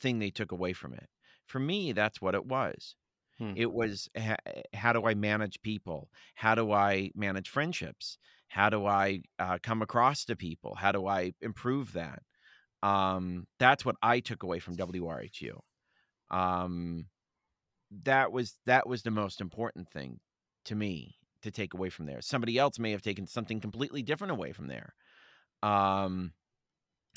thing 0.00 0.18
they 0.18 0.30
took 0.30 0.52
away 0.52 0.72
from 0.72 0.94
it. 0.94 1.08
For 1.46 1.58
me, 1.58 1.92
that's 1.92 2.20
what 2.20 2.34
it 2.34 2.46
was. 2.46 2.94
Hmm. 3.38 3.52
It 3.56 3.72
was 3.72 4.08
ha- 4.16 4.36
how 4.72 4.92
do 4.92 5.04
I 5.04 5.14
manage 5.14 5.60
people? 5.62 6.08
How 6.34 6.54
do 6.54 6.72
I 6.72 7.10
manage 7.14 7.48
friendships? 7.48 8.18
How 8.48 8.70
do 8.70 8.86
I 8.86 9.22
uh, 9.38 9.58
come 9.62 9.82
across 9.82 10.24
to 10.26 10.36
people? 10.36 10.76
How 10.76 10.92
do 10.92 11.06
I 11.06 11.32
improve 11.40 11.92
that? 11.94 12.22
Um, 12.82 13.46
that's 13.58 13.84
what 13.84 13.96
I 14.02 14.20
took 14.20 14.42
away 14.42 14.58
from 14.60 14.76
WRHU. 14.76 15.58
Um, 16.30 17.06
that 18.04 18.32
was 18.32 18.58
that 18.66 18.88
was 18.88 19.02
the 19.02 19.10
most 19.10 19.40
important 19.40 19.88
thing 19.88 20.20
to 20.66 20.74
me 20.74 21.16
to 21.42 21.50
take 21.50 21.74
away 21.74 21.90
from 21.90 22.06
there. 22.06 22.20
Somebody 22.20 22.58
else 22.58 22.78
may 22.78 22.90
have 22.92 23.02
taken 23.02 23.26
something 23.26 23.60
completely 23.60 24.02
different 24.02 24.32
away 24.32 24.52
from 24.52 24.66
there. 24.66 24.94
Um, 25.64 26.32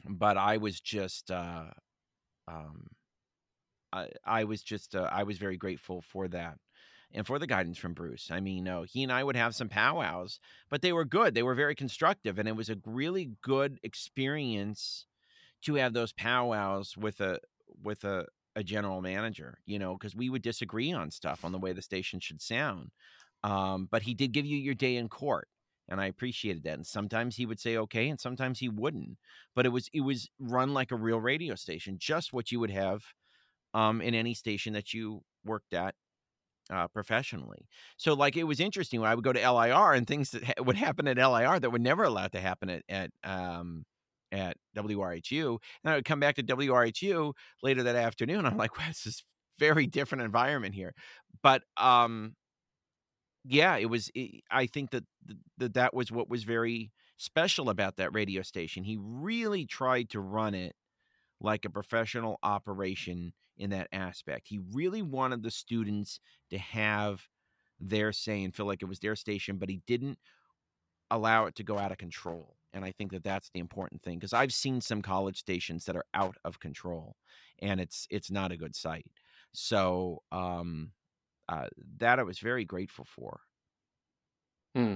but 0.08 0.38
I 0.38 0.58
was 0.58 0.80
just 0.80 1.32
uh, 1.32 1.66
um, 2.48 2.88
I, 3.92 4.10
I 4.26 4.44
was 4.46 4.62
just 4.64 4.96
uh, 4.96 5.10
I 5.12 5.24
was 5.24 5.38
very 5.38 5.58
grateful 5.58 6.02
for 6.02 6.28
that 6.30 6.58
and 7.14 7.26
for 7.26 7.40
the 7.40 7.48
guidance 7.48 7.78
from 7.78 7.94
Bruce. 7.94 8.30
I 8.32 8.40
mean, 8.40 8.64
no, 8.64 8.84
he 8.84 9.04
and 9.04 9.12
I 9.12 9.24
would 9.24 9.36
have 9.36 9.56
some 9.56 9.70
powwows, 9.70 10.40
but 10.70 10.82
they 10.82 10.94
were 10.94 11.06
good. 11.06 11.34
They 11.34 11.44
were 11.44 11.56
very 11.56 11.76
constructive, 11.76 12.40
and 12.40 12.48
it 12.48 12.56
was 12.56 12.70
a 12.70 12.78
really 12.86 13.32
good 13.42 13.80
experience 13.84 15.06
to 15.64 15.76
have 15.76 15.94
those 15.94 16.14
powwows 16.14 16.96
with 16.98 17.20
a 17.22 17.40
with 17.84 18.04
a 18.04 18.26
a 18.56 18.64
general 18.64 19.02
manager. 19.02 19.58
You 19.66 19.80
know, 19.80 19.94
because 19.94 20.16
we 20.16 20.30
would 20.30 20.42
disagree 20.42 20.94
on 20.94 21.12
stuff 21.12 21.44
on 21.44 21.52
the 21.52 21.60
way 21.60 21.74
the 21.74 21.82
station 21.82 22.20
should 22.20 22.42
sound, 22.42 22.92
um, 23.44 23.88
but 23.92 24.04
he 24.04 24.14
did 24.14 24.32
give 24.32 24.46
you 24.46 24.58
your 24.58 24.76
day 24.76 24.96
in 24.98 25.10
court. 25.10 25.48
And 25.90 26.02
I 26.02 26.08
appreciated 26.08 26.64
that. 26.64 26.74
And 26.76 26.86
sometimes 26.86 27.36
he 27.36 27.46
would 27.46 27.60
say 27.60 27.78
okay, 27.78 28.10
and 28.10 28.20
sometimes 28.20 28.60
he 28.60 28.70
wouldn't. 28.70 29.18
But 29.56 29.66
it 29.66 29.70
was 29.70 29.90
it 29.94 30.02
was 30.02 30.30
run 30.40 30.74
like 30.74 30.92
a 30.92 30.96
real 30.96 31.20
radio 31.20 31.56
station, 31.56 31.98
just 32.00 32.34
what 32.34 32.52
you 32.52 32.60
would 32.60 32.72
have 32.72 33.04
um, 33.74 34.02
in 34.02 34.14
any 34.16 34.34
station 34.34 34.74
that 34.74 34.94
you 34.94 35.24
worked 35.46 35.74
at 35.74 35.96
uh, 36.70 36.88
professionally. 36.90 37.68
So, 37.98 38.14
like, 38.14 38.36
it 38.38 38.44
was 38.44 38.60
interesting 38.60 39.04
I 39.04 39.16
would 39.16 39.24
go 39.24 39.34
to 39.34 39.52
LIR 39.52 39.94
and 39.94 40.06
things 40.06 40.32
that 40.32 40.44
ha- 40.44 40.64
would 40.64 40.76
happen 40.76 41.08
at 41.08 41.18
LIR 41.18 41.60
that 41.60 41.70
were 41.70 41.80
never 41.80 42.04
allowed 42.04 42.34
to 42.34 42.42
happen 42.42 42.70
at 42.70 42.84
at 42.90 43.12
um, 43.24 43.86
at 44.32 44.58
WRHU. 44.76 45.60
And 45.84 45.92
I 45.92 45.96
would 45.96 46.06
come 46.06 46.20
back 46.20 46.36
to 46.36 46.44
WRHU 46.44 47.34
later 47.64 47.84
that 47.84 47.96
afternoon. 47.96 48.46
I'm 48.46 48.58
like, 48.58 48.78
wow, 48.78 48.88
this 48.88 49.06
is 49.06 49.24
very 49.60 49.88
different 49.88 50.24
environment 50.24 50.76
here. 50.76 50.94
But 51.42 51.64
um, 51.78 52.36
yeah, 53.48 53.78
it 53.78 53.90
was. 53.90 54.12
It, 54.14 54.44
I 54.52 54.66
think 54.66 54.92
that, 54.92 55.06
that 55.58 55.74
that 55.74 55.94
was 55.94 56.12
what 56.12 56.30
was 56.30 56.44
very 56.44 56.92
special 57.18 57.70
about 57.70 57.98
that 57.98 58.14
radio 58.14 58.42
station. 58.42 58.84
He 58.84 58.98
really 59.00 59.66
tried 59.66 60.10
to 60.12 60.20
run 60.20 60.54
it 60.54 60.76
like 61.40 61.66
a 61.66 61.70
professional 61.70 62.40
operation 62.44 63.34
in 63.58 63.70
that 63.72 63.88
aspect. 63.92 64.48
He 64.48 64.60
really 64.74 65.02
wanted 65.02 65.44
the 65.44 65.52
students 65.52 66.20
to 66.50 66.58
have 66.58 67.22
their 67.80 68.12
say 68.12 68.44
and 68.44 68.54
feel 68.54 68.66
like 68.66 68.82
it 68.82 68.88
was 68.88 69.00
their 69.00 69.16
station, 69.16 69.58
but 69.58 69.70
he 69.70 69.82
didn't 69.88 70.18
allow 71.12 71.46
it 71.46 71.56
to 71.56 71.64
go 71.64 71.78
out 71.78 71.92
of 71.92 71.98
control. 71.98 72.58
And 72.74 72.84
I 72.84 72.92
think 72.92 73.12
that 73.12 73.24
that's 73.24 73.50
the 73.54 73.60
important 73.60 74.02
thing 74.04 74.20
because 74.20 74.34
I've 74.34 74.54
seen 74.54 74.82
some 74.82 75.02
college 75.02 75.40
stations 75.40 75.86
that 75.86 75.96
are 75.96 76.06
out 76.14 76.36
of 76.44 76.60
control, 76.60 77.16
and 77.60 77.80
it's 77.80 78.08
it's 78.10 78.30
not 78.30 78.52
a 78.52 78.58
good 78.58 78.76
sight. 78.76 79.06
So 79.54 80.22
um, 80.32 80.92
uh, 81.50 81.68
that 81.98 82.20
I 82.20 82.24
was 82.24 82.40
very 82.40 82.66
grateful 82.66 83.06
for. 83.06 83.42
Hmm. 84.76 84.96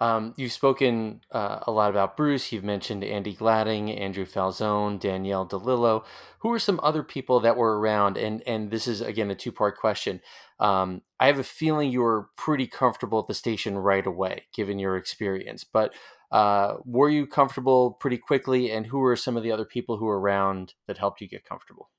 Um, 0.00 0.32
you've 0.38 0.52
spoken 0.52 1.20
uh, 1.30 1.58
a 1.66 1.70
lot 1.70 1.90
about 1.90 2.16
Bruce. 2.16 2.52
You've 2.52 2.64
mentioned 2.64 3.04
Andy 3.04 3.34
Gladding, 3.34 3.90
Andrew 3.90 4.24
Falzone, 4.24 4.98
Danielle 4.98 5.46
DeLillo. 5.46 6.04
Who 6.38 6.50
are 6.52 6.58
some 6.58 6.80
other 6.82 7.02
people 7.02 7.40
that 7.40 7.58
were 7.58 7.78
around? 7.78 8.16
And 8.16 8.42
and 8.46 8.70
this 8.70 8.86
is 8.88 9.02
again 9.02 9.30
a 9.30 9.34
two 9.34 9.52
part 9.52 9.76
question. 9.76 10.22
Um, 10.58 11.02
I 11.18 11.26
have 11.26 11.38
a 11.38 11.44
feeling 11.44 11.90
you 11.90 12.00
were 12.00 12.28
pretty 12.36 12.66
comfortable 12.66 13.18
at 13.18 13.26
the 13.26 13.34
station 13.34 13.76
right 13.76 14.06
away, 14.06 14.44
given 14.54 14.78
your 14.78 14.96
experience. 14.96 15.64
But 15.64 15.92
uh, 16.32 16.76
were 16.86 17.10
you 17.10 17.26
comfortable 17.26 17.92
pretty 17.92 18.16
quickly? 18.16 18.70
And 18.70 18.86
who 18.86 19.00
were 19.00 19.16
some 19.16 19.36
of 19.36 19.42
the 19.42 19.52
other 19.52 19.66
people 19.66 19.98
who 19.98 20.06
were 20.06 20.20
around 20.20 20.72
that 20.86 20.96
helped 20.96 21.20
you 21.20 21.28
get 21.28 21.44
comfortable? 21.44 21.90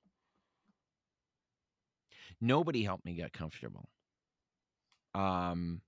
Nobody 2.42 2.84
helped 2.84 3.06
me 3.06 3.14
get 3.14 3.32
comfortable. 3.34 3.90
Um, 5.14 5.82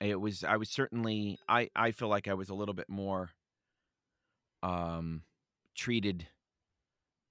it 0.00 0.20
was 0.20 0.44
I 0.44 0.56
was 0.56 0.70
certainly 0.70 1.38
I 1.48 1.70
I 1.76 1.92
feel 1.92 2.08
like 2.08 2.28
I 2.28 2.34
was 2.34 2.50
a 2.50 2.54
little 2.54 2.74
bit 2.74 2.88
more 2.88 3.30
um 4.62 5.22
treated 5.74 6.28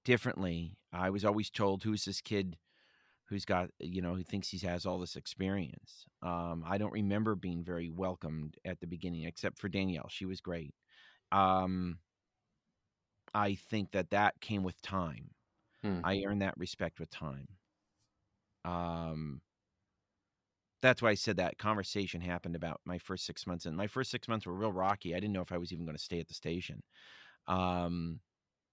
differently. 0.04 0.76
I 0.92 1.10
was 1.10 1.24
always 1.24 1.50
told 1.50 1.82
who's 1.82 2.04
this 2.04 2.20
kid 2.20 2.56
who's 3.28 3.44
got 3.44 3.70
you 3.80 4.02
know 4.02 4.14
who 4.14 4.22
thinks 4.22 4.48
he 4.48 4.58
has 4.66 4.86
all 4.86 4.98
this 4.98 5.16
experience. 5.16 6.06
Um 6.22 6.64
I 6.66 6.78
don't 6.78 6.92
remember 6.92 7.34
being 7.34 7.64
very 7.64 7.90
welcomed 7.90 8.56
at 8.64 8.80
the 8.80 8.86
beginning 8.86 9.24
except 9.24 9.58
for 9.58 9.68
Danielle. 9.68 10.08
She 10.08 10.26
was 10.26 10.40
great. 10.40 10.74
Um 11.32 11.98
I 13.34 13.54
think 13.54 13.92
that 13.92 14.10
that 14.10 14.40
came 14.40 14.64
with 14.64 14.80
time. 14.82 15.34
Hmm. 15.82 16.00
I 16.04 16.22
earned 16.24 16.42
that 16.42 16.58
respect 16.58 17.00
with 17.00 17.10
time. 17.10 17.58
Um 18.66 19.40
that's 20.82 21.02
why 21.02 21.10
I 21.10 21.14
said 21.14 21.38
that 21.38 21.58
conversation 21.58 22.20
happened 22.20 22.54
about 22.54 22.80
my 22.84 22.98
first 22.98 23.26
six 23.26 23.46
months. 23.46 23.66
And 23.66 23.76
my 23.76 23.86
first 23.86 24.10
six 24.10 24.28
months 24.28 24.46
were 24.46 24.54
real 24.54 24.72
rocky. 24.72 25.14
I 25.14 25.20
didn't 25.20 25.32
know 25.32 25.42
if 25.42 25.52
I 25.52 25.58
was 25.58 25.72
even 25.72 25.84
going 25.84 25.96
to 25.96 26.02
stay 26.02 26.20
at 26.20 26.28
the 26.28 26.34
station. 26.34 26.82
Um, 27.48 28.20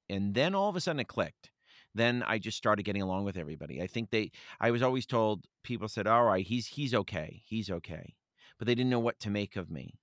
and 0.09 0.33
then 0.33 0.53
all 0.53 0.69
of 0.69 0.75
a 0.75 0.81
sudden 0.81 0.99
it 0.99 1.07
clicked. 1.07 1.51
Then 1.95 2.23
I 2.27 2.39
just 2.39 2.57
started 2.57 2.83
getting 2.83 3.01
along 3.01 3.23
with 3.23 3.37
everybody. 3.37 3.81
I 3.81 3.87
think 3.87 4.09
they, 4.09 4.31
I 4.59 4.71
was 4.71 4.81
always 4.81 5.05
told, 5.05 5.45
people 5.63 5.87
said, 5.87 6.07
all 6.07 6.25
right, 6.25 6.45
he's, 6.45 6.67
he's 6.67 6.93
okay. 6.93 7.41
He's 7.45 7.69
okay. 7.69 8.13
But 8.59 8.67
they 8.67 8.75
didn't 8.75 8.89
know 8.89 8.99
what 8.99 9.19
to 9.21 9.29
make 9.29 9.55
of 9.55 9.71
me. 9.71 9.95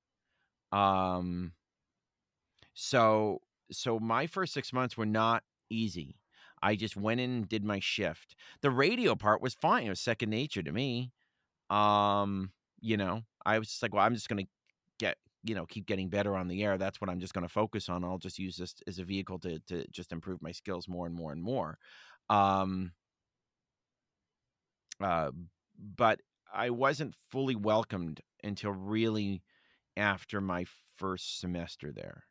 Um, 0.72 1.52
so, 2.74 3.40
so 3.70 3.98
my 3.98 4.26
first 4.26 4.52
six 4.52 4.72
months 4.72 4.96
were 4.96 5.06
not 5.06 5.42
easy. 5.68 6.16
I 6.62 6.76
just 6.76 6.96
went 6.96 7.20
in 7.20 7.30
and 7.30 7.48
did 7.48 7.64
my 7.64 7.80
shift. 7.80 8.36
The 8.62 8.70
radio 8.70 9.14
part 9.14 9.40
was 9.42 9.54
fine. 9.54 9.86
It 9.86 9.90
was 9.90 10.00
second 10.00 10.30
nature 10.30 10.62
to 10.62 10.72
me. 10.72 11.12
Um, 11.70 12.52
you 12.80 12.96
know, 12.96 13.22
I 13.44 13.58
was 13.58 13.68
just 13.68 13.82
like, 13.82 13.94
well, 13.94 14.04
I'm 14.04 14.14
just 14.14 14.28
going 14.28 14.44
to 14.44 14.50
get, 14.98 15.16
you 15.44 15.54
know, 15.54 15.66
keep 15.66 15.86
getting 15.86 16.08
better 16.08 16.36
on 16.36 16.48
the 16.48 16.62
air. 16.62 16.78
That's 16.78 17.00
what 17.00 17.10
I'm 17.10 17.20
just 17.20 17.34
going 17.34 17.46
to 17.46 17.52
focus 17.52 17.88
on. 17.88 18.04
I'll 18.04 18.18
just 18.18 18.38
use 18.38 18.56
this 18.56 18.74
as 18.86 18.98
a 18.98 19.04
vehicle 19.04 19.38
to 19.40 19.58
to 19.68 19.86
just 19.90 20.12
improve 20.12 20.42
my 20.42 20.52
skills 20.52 20.88
more 20.88 21.06
and 21.06 21.14
more 21.14 21.32
and 21.32 21.42
more. 21.42 21.78
Um, 22.28 22.92
uh, 25.00 25.30
but 25.96 26.20
I 26.52 26.70
wasn't 26.70 27.14
fully 27.30 27.56
welcomed 27.56 28.20
until 28.42 28.72
really 28.72 29.42
after 29.96 30.40
my 30.40 30.66
first 30.96 31.40
semester 31.40 31.92
there, 31.92 32.24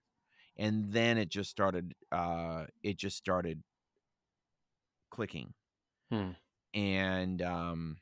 and 0.57 0.91
then 0.91 1.17
it 1.17 1.29
just 1.29 1.49
started. 1.49 1.93
Uh, 2.11 2.65
it 2.83 2.97
just 2.97 3.17
started 3.17 3.63
clicking, 5.09 5.53
Hmm. 6.11 6.31
and 6.73 7.41
um, 7.41 7.97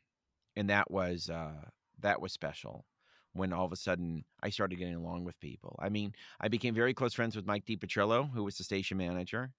and 0.56 0.70
that 0.70 0.92
was 0.92 1.30
uh, 1.30 1.66
that 2.00 2.22
was 2.22 2.34
special 2.34 2.86
when 3.34 3.54
all 3.54 3.66
of 3.66 3.72
a 3.74 3.78
sudden 3.78 4.26
I 4.44 4.50
started 4.50 4.78
getting 4.78 4.96
along 4.96 5.26
with 5.26 5.40
people. 5.40 5.78
I 5.82 5.90
mean, 5.90 6.14
I 6.42 6.50
became 6.50 6.76
very 6.76 6.94
close 6.94 7.14
friends 7.14 7.36
with 7.36 7.46
Mike 7.46 7.66
DiPetrillo, 7.66 8.32
who 8.34 8.44
was 8.44 8.58
the 8.58 8.64
station 8.64 8.98
manager, 8.98 9.52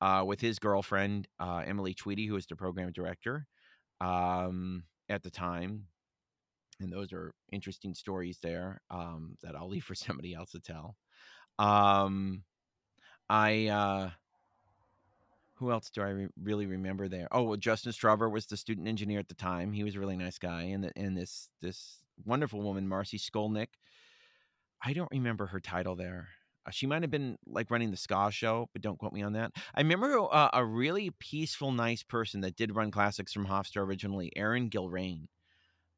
uh, 0.00 0.24
with 0.26 0.40
his 0.40 0.58
girlfriend 0.58 1.28
uh, 1.40 1.62
Emily 1.66 1.94
Tweedy, 1.94 2.26
who 2.26 2.34
was 2.34 2.46
the 2.46 2.56
program 2.56 2.92
director 2.92 3.46
um, 4.00 4.84
at 5.08 5.22
the 5.22 5.30
time. 5.30 5.88
And 6.80 6.92
those 6.92 7.12
are 7.12 7.32
interesting 7.52 7.94
stories 7.94 8.38
there 8.42 8.80
um, 8.90 9.36
that 9.42 9.54
I'll 9.56 9.68
leave 9.68 9.84
for 9.84 9.94
somebody 9.96 10.34
else 10.34 10.52
to 10.52 10.60
tell. 10.60 10.96
Um, 11.58 12.44
I 13.28 13.68
uh, 13.68 14.10
who 15.54 15.70
else 15.70 15.90
do 15.90 16.02
I 16.02 16.08
re- 16.08 16.28
really 16.42 16.66
remember 16.66 17.08
there? 17.08 17.28
Oh, 17.30 17.42
well, 17.42 17.56
Justin 17.56 17.92
Strauber 17.92 18.30
was 18.30 18.46
the 18.46 18.56
student 18.56 18.88
engineer 18.88 19.20
at 19.20 19.28
the 19.28 19.34
time. 19.34 19.72
He 19.72 19.84
was 19.84 19.94
a 19.94 20.00
really 20.00 20.16
nice 20.16 20.38
guy, 20.38 20.62
and 20.64 20.84
the, 20.84 20.92
and 20.96 21.16
this 21.16 21.48
this 21.62 21.98
wonderful 22.24 22.60
woman, 22.60 22.88
Marcy 22.88 23.18
Skolnick. 23.18 23.68
I 24.82 24.92
don't 24.92 25.10
remember 25.10 25.46
her 25.46 25.60
title 25.60 25.96
there. 25.96 26.28
Uh, 26.66 26.70
she 26.70 26.86
might 26.86 27.02
have 27.02 27.10
been 27.10 27.36
like 27.46 27.70
running 27.70 27.90
the 27.90 27.96
ska 27.96 28.30
show, 28.30 28.68
but 28.72 28.82
don't 28.82 28.98
quote 28.98 29.12
me 29.12 29.22
on 29.22 29.34
that. 29.34 29.52
I 29.74 29.80
remember 29.80 30.18
uh, 30.32 30.50
a 30.52 30.64
really 30.64 31.10
peaceful, 31.18 31.72
nice 31.72 32.02
person 32.02 32.40
that 32.40 32.56
did 32.56 32.74
run 32.74 32.90
classics 32.90 33.32
from 33.32 33.46
Hofstra 33.46 33.78
originally, 33.78 34.32
Erin 34.36 34.68
Gilrain. 34.68 35.28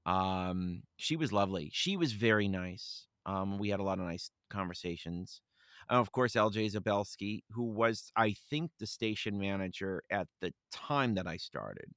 Um, 0.04 0.82
she 0.96 1.16
was 1.16 1.32
lovely. 1.32 1.70
She 1.72 1.96
was 1.96 2.12
very 2.12 2.48
nice. 2.48 3.06
Um, 3.24 3.58
we 3.58 3.70
had 3.70 3.80
a 3.80 3.84
lot 3.84 3.98
of 3.98 4.04
nice 4.04 4.30
conversations. 4.50 5.40
Of 5.88 6.12
course, 6.12 6.34
LJ 6.34 6.72
Zabelski, 6.72 7.42
who 7.52 7.64
was, 7.64 8.10
I 8.16 8.34
think, 8.50 8.72
the 8.78 8.86
station 8.86 9.38
manager 9.38 10.02
at 10.10 10.28
the 10.40 10.52
time 10.72 11.14
that 11.14 11.26
I 11.26 11.36
started. 11.36 11.90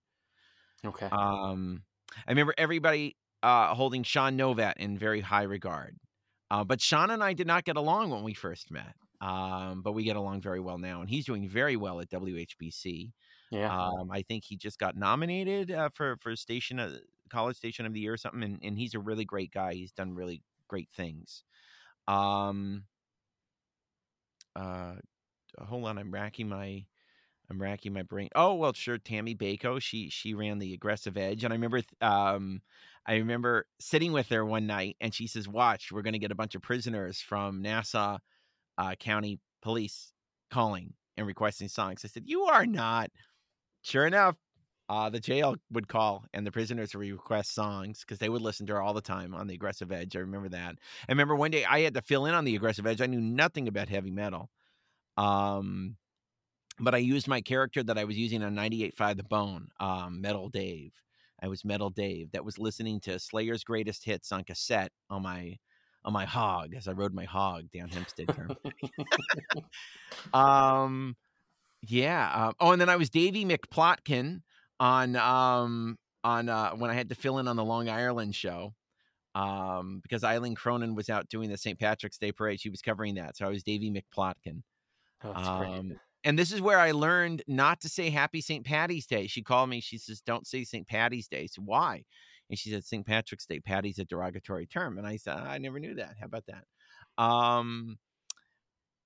Okay. 0.86 1.10
Um, 1.12 1.84
I 2.28 2.32
remember 2.32 2.54
everybody 2.58 3.18
uh, 3.44 3.74
holding 3.74 4.04
Sean 4.04 4.38
Novat 4.38 4.78
in 4.78 4.98
very 4.98 5.22
high 5.22 5.44
regard. 5.44 5.98
Uh, 6.52 6.64
but 6.64 6.82
Sean 6.82 7.12
and 7.12 7.24
I 7.24 7.34
did 7.34 7.48
not 7.48 7.64
get 7.64 7.78
along 7.78 8.10
when 8.10 8.24
we 8.24 8.34
first 8.34 8.72
met. 8.72 8.96
Um, 9.22 9.82
but 9.82 9.92
we 9.92 10.04
get 10.04 10.16
along 10.16 10.42
very 10.42 10.62
well 10.62 10.78
now, 10.78 11.02
and 11.02 11.10
he's 11.10 11.26
doing 11.26 11.50
very 11.50 11.76
well 11.76 12.00
at 12.00 12.10
WHBC. 12.10 13.12
yeah. 13.52 13.70
Um, 13.70 14.10
I 14.12 14.22
think 14.22 14.46
he 14.46 14.56
just 14.56 14.80
got 14.80 14.96
nominated 14.96 15.72
uh, 15.72 15.90
for 15.94 16.16
for 16.18 16.36
station 16.38 16.80
uh, 16.80 17.00
college 17.30 17.58
station 17.58 17.86
of 17.86 17.94
the 17.94 18.00
year 18.00 18.14
or 18.14 18.18
something, 18.18 18.44
and, 18.44 18.60
and 18.64 18.78
he's 18.78 18.94
a 18.94 19.00
really 19.00 19.26
great 19.26 19.52
guy. 19.52 19.74
He's 19.74 19.92
done 19.92 20.14
really 20.14 20.42
great 20.70 20.90
things. 20.90 21.44
Um, 22.08 22.86
uh, 24.56 24.96
hold 25.60 25.86
on, 25.86 25.98
I'm 25.98 26.12
racking 26.14 26.50
my 26.50 26.86
I'm 27.50 27.62
racking 27.62 27.94
my 27.94 28.04
brain. 28.04 28.30
Oh 28.36 28.56
well, 28.56 28.74
sure. 28.74 28.98
Tammy 28.98 29.36
Bako, 29.36 29.82
she 29.82 30.10
she 30.10 30.34
ran 30.34 30.60
the 30.60 30.74
aggressive 30.74 31.18
edge, 31.18 31.44
and 31.44 31.54
I 31.54 31.56
remember 31.58 31.82
um, 32.02 32.62
I 33.08 33.16
remember 33.16 33.68
sitting 33.80 34.14
with 34.14 34.30
her 34.30 34.46
one 34.46 34.68
night, 34.68 34.98
and 35.02 35.14
she 35.14 35.28
says, 35.28 35.48
"Watch, 35.48 35.92
we're 35.92 36.04
going 36.04 36.14
to 36.14 36.20
get 36.20 36.32
a 36.32 36.36
bunch 36.36 36.56
of 36.56 36.62
prisoners 36.62 37.22
from 37.22 37.62
Nassau 37.62 38.20
uh, 38.78 38.96
County 38.96 39.40
Police 39.62 40.14
calling 40.52 40.94
and 41.18 41.28
requesting 41.28 41.70
songs." 41.70 42.06
I 42.06 42.10
said, 42.10 42.24
"You 42.28 42.44
are 42.46 42.66
not." 42.66 43.12
Sure 43.84 44.06
enough, 44.06 44.36
uh, 44.90 45.10
the 45.10 45.20
jail 45.20 45.56
would 45.72 45.88
call 45.88 46.26
and 46.34 46.46
the 46.46 46.52
prisoners 46.52 46.96
would 46.96 47.08
request 47.08 47.54
songs 47.54 48.00
because 48.00 48.18
they 48.18 48.28
would 48.28 48.42
listen 48.42 48.66
to 48.66 48.74
her 48.74 48.82
all 48.82 48.94
the 48.94 49.02
time 49.02 49.36
on 49.36 49.46
the 49.46 49.54
aggressive 49.54 49.92
edge. 49.92 50.16
I 50.16 50.20
remember 50.20 50.50
that. 50.50 50.76
I 51.08 51.12
remember 51.12 51.36
one 51.36 51.52
day 51.52 51.64
I 51.64 51.82
had 51.82 51.94
to 51.94 52.02
fill 52.02 52.26
in 52.26 52.34
on 52.34 52.44
the 52.44 52.56
aggressive 52.56 52.88
edge. 52.88 53.00
I 53.00 53.06
knew 53.06 53.22
nothing 53.22 53.68
about 53.68 53.88
heavy 53.88 54.10
metal. 54.10 54.50
Um, 55.16 55.96
but 56.80 56.96
I 56.96 57.00
used 57.00 57.28
my 57.28 57.42
character 57.42 57.84
that 57.84 57.98
I 57.98 58.06
was 58.06 58.18
using 58.18 58.42
on 58.42 58.56
98.5 58.56 59.18
The 59.18 59.24
Bone, 59.24 59.68
um, 59.80 60.22
Metal 60.22 60.50
Dave. 60.50 60.94
I 61.42 61.48
was 61.48 61.64
Metal 61.64 61.92
Dave 61.92 62.32
that 62.32 62.44
was 62.44 62.58
listening 62.58 63.00
to 63.02 63.20
Slayer's 63.20 63.64
greatest 63.64 64.04
hits 64.04 64.32
on 64.32 64.44
cassette 64.44 64.92
on 65.10 65.22
my 65.22 65.58
on 66.06 66.14
my 66.14 66.26
hog 66.26 66.74
as 66.76 66.88
I 66.88 66.94
rode 66.94 67.14
my 67.14 67.26
hog 67.26 67.70
down 67.72 67.90
Hempstead 67.90 68.30
um, 70.34 71.18
yeah. 71.82 72.32
Uh, 72.34 72.54
oh, 72.62 72.72
and 72.72 72.82
then 72.82 72.90
I 72.90 72.96
was 72.96 73.10
Davy 73.10 73.44
McPlotkin 73.44 74.42
on 74.80 75.16
um 75.16 75.98
on 76.24 76.50
uh 76.50 76.72
when 76.72 76.92
I 76.92 76.94
had 76.94 77.10
to 77.10 77.16
fill 77.16 77.40
in 77.40 77.48
on 77.48 77.56
the 77.56 77.66
Long 77.66 77.90
Ireland 77.90 78.36
show. 78.36 78.74
Um, 79.36 80.00
because 80.02 80.24
Eileen 80.24 80.56
Cronin 80.56 80.96
was 80.96 81.10
out 81.10 81.30
doing 81.30 81.50
the 81.50 81.58
St. 81.58 81.80
Patrick's 81.80 82.18
Day 82.18 82.32
parade, 82.32 82.60
she 82.60 82.72
was 82.72 82.82
covering 82.82 83.16
that. 83.16 83.38
So 83.38 83.46
I 83.46 83.50
was 83.50 83.62
Davy 83.64 83.92
McPlotkin. 83.92 84.64
Oh. 85.24 85.32
Um, 85.32 86.00
and 86.24 86.38
this 86.38 86.52
is 86.52 86.62
where 86.62 86.80
I 86.80 86.92
learned 86.92 87.44
not 87.48 87.80
to 87.82 87.90
say 87.90 88.10
Happy 88.10 88.42
St. 88.42 88.66
Patty's 88.66 89.06
Day. 89.06 89.28
She 89.28 89.42
called 89.42 89.70
me. 89.70 89.82
She 89.82 89.98
says, 89.98 90.22
"Don't 90.22 90.48
say 90.48 90.64
St. 90.64 90.88
Patty's 90.88 91.28
Day." 91.28 91.48
So 91.48 91.62
why? 91.62 92.04
And 92.50 92.58
she 92.58 92.72
said, 92.72 92.84
"St. 92.84 93.06
Patrick's 93.06 93.46
Day. 93.46 93.60
Patty's 93.60 94.00
a 94.00 94.06
derogatory 94.06 94.66
term." 94.66 94.98
And 94.98 95.08
I 95.08 95.18
said, 95.18 95.38
"I 95.38 95.58
never 95.60 95.80
knew 95.80 95.96
that. 95.96 96.16
How 96.20 96.26
about 96.26 96.46
that?" 96.48 96.66
Um, 97.24 97.98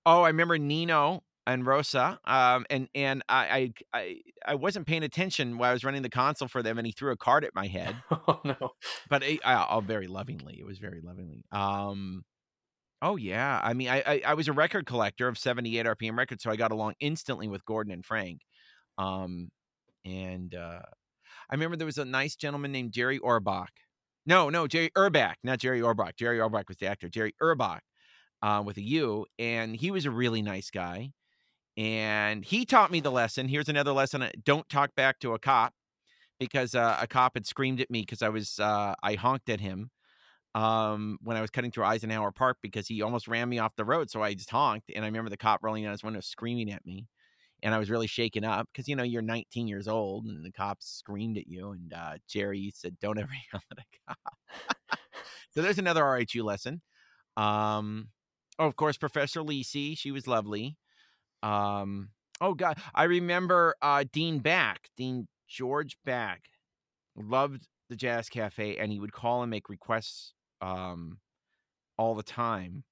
oh, 0.06 0.24
I 0.24 0.30
remember 0.30 0.58
Nino 0.58 1.24
and 1.46 1.66
Rosa. 1.66 2.20
Um, 2.26 2.66
and 2.70 2.88
and 2.96 3.24
I, 3.30 3.74
I 3.94 4.00
I 4.00 4.18
I 4.46 4.56
wasn't 4.56 4.88
paying 4.88 5.04
attention 5.04 5.58
while 5.58 5.70
I 5.70 5.74
was 5.74 5.84
running 5.84 6.02
the 6.02 6.10
console 6.10 6.48
for 6.48 6.64
them, 6.64 6.78
and 6.78 6.88
he 6.88 6.94
threw 6.94 7.12
a 7.12 7.18
card 7.18 7.44
at 7.46 7.56
my 7.56 7.68
head. 7.68 7.96
oh 8.12 8.40
no. 8.44 8.72
but 9.10 9.24
it, 9.24 9.40
uh, 9.44 9.66
oh, 9.70 9.82
very 9.82 10.08
lovingly. 10.08 10.58
It 10.60 10.66
was 10.66 10.80
very 10.80 11.02
lovingly. 11.02 11.44
Um, 11.52 12.24
oh 13.02 13.16
yeah. 13.16 13.60
I 13.64 13.74
mean, 13.74 13.90
I, 13.90 14.04
I 14.06 14.22
I 14.28 14.34
was 14.34 14.48
a 14.48 14.54
record 14.54 14.86
collector 14.86 15.28
of 15.28 15.38
78 15.38 15.86
RPM 15.86 16.18
records, 16.18 16.44
so 16.44 16.52
I 16.52 16.56
got 16.56 16.72
along 16.72 16.94
instantly 17.00 17.48
with 17.48 17.66
Gordon 17.66 17.94
and 17.94 18.06
Frank. 18.06 18.42
Um, 18.98 19.50
and 20.06 20.54
uh, 20.54 20.82
I 21.50 21.54
remember 21.54 21.76
there 21.76 21.86
was 21.86 21.98
a 21.98 22.06
nice 22.06 22.36
gentleman 22.36 22.72
named 22.72 22.92
Jerry 22.92 23.20
Orbach. 23.20 23.68
No, 24.26 24.50
no, 24.50 24.68
Jerry 24.68 24.90
Urbach, 24.98 25.36
not 25.44 25.60
Jerry 25.60 25.82
Orbach. 25.82 26.16
Jerry 26.16 26.40
Orbach 26.40 26.70
was 26.70 26.78
the 26.78 26.88
actor. 26.88 27.10
Jerry 27.10 27.34
Urbach 27.42 27.80
uh, 28.42 28.64
with 28.66 28.78
a 28.78 28.82
U, 28.82 29.26
and 29.38 29.76
he 29.76 29.92
was 29.92 30.06
a 30.06 30.12
really 30.12 30.42
nice 30.42 30.70
guy. 30.70 31.12
And 31.76 32.46
he 32.46 32.66
taught 32.66 32.92
me 32.92 33.00
the 33.00 33.12
lesson. 33.12 33.48
Here's 33.48 33.70
another 33.70 33.94
lesson: 33.94 34.30
don't 34.44 34.68
talk 34.70 34.94
back 34.96 35.20
to 35.20 35.34
a 35.34 35.40
cop 35.40 35.74
because 36.40 36.76
uh, 36.76 36.98
a 37.02 37.08
cop 37.08 37.34
had 37.36 37.46
screamed 37.46 37.82
at 37.82 37.90
me 37.90 38.02
because 38.02 38.22
I 38.22 38.30
was 38.30 38.60
uh, 38.60 38.94
I 39.02 39.16
honked 39.16 39.50
at 39.50 39.60
him 39.60 39.90
um, 40.56 41.18
when 41.24 41.38
I 41.38 41.42
was 41.42 41.50
cutting 41.50 41.72
through 41.72 41.86
Eisenhower 41.86 42.32
Park 42.32 42.58
because 42.62 42.88
he 42.88 43.02
almost 43.02 43.28
ran 43.28 43.50
me 43.50 43.60
off 43.60 43.76
the 43.76 43.86
road. 43.86 44.10
So 44.10 44.22
I 44.22 44.34
just 44.34 44.50
honked, 44.50 44.92
and 44.96 45.04
I 45.04 45.08
remember 45.08 45.30
the 45.30 45.38
cop 45.38 45.64
rolling 45.64 45.84
down 45.84 45.92
his 45.92 46.04
window, 46.04 46.20
screaming 46.20 46.72
at 46.72 46.86
me, 46.86 47.08
and 47.64 47.74
I 47.74 47.80
was 47.80 47.90
really 47.90 48.08
shaken 48.08 48.44
up 48.44 48.68
because 48.72 48.88
you 48.88 48.96
know 48.96 49.04
you're 49.04 49.22
19 49.22 49.68
years 49.68 49.88
old, 49.88 50.26
and 50.26 50.46
the 50.46 50.52
cops 50.52 50.88
screamed 50.88 51.38
at 51.38 51.48
you, 51.48 51.72
and 51.72 51.94
uh, 51.94 52.18
Jerry 52.28 52.72
said, 52.76 52.98
"Don't 53.00 53.18
ever 53.18 53.32
yell 53.54 53.62
at 53.72 53.80
a 53.80 53.84
cop." 54.08 55.00
so 55.52 55.62
there's 55.62 55.80
another 55.80 56.04
RHU 56.04 56.44
lesson. 56.44 56.82
Um, 57.36 58.10
oh, 58.60 58.68
of 58.68 58.76
course, 58.76 58.98
Professor 58.98 59.42
Lisi, 59.42 59.98
she 59.98 60.12
was 60.12 60.28
lovely. 60.28 60.78
Um, 61.44 62.10
oh 62.42 62.56
God, 62.56 62.80
I 62.96 63.04
remember 63.04 63.76
uh, 63.82 64.06
Dean 64.12 64.40
Back, 64.40 64.90
Dean 64.98 65.28
George 65.48 65.98
Back, 66.06 66.46
loved 67.16 67.68
the 67.90 67.96
Jazz 67.96 68.30
Cafe, 68.30 68.78
and 68.78 68.92
he 68.92 69.00
would 69.00 69.12
call 69.12 69.44
and 69.44 69.52
make 69.52 69.70
requests 69.70 70.34
um, 70.62 71.20
all 71.98 72.16
the 72.16 72.24
time. 72.24 72.84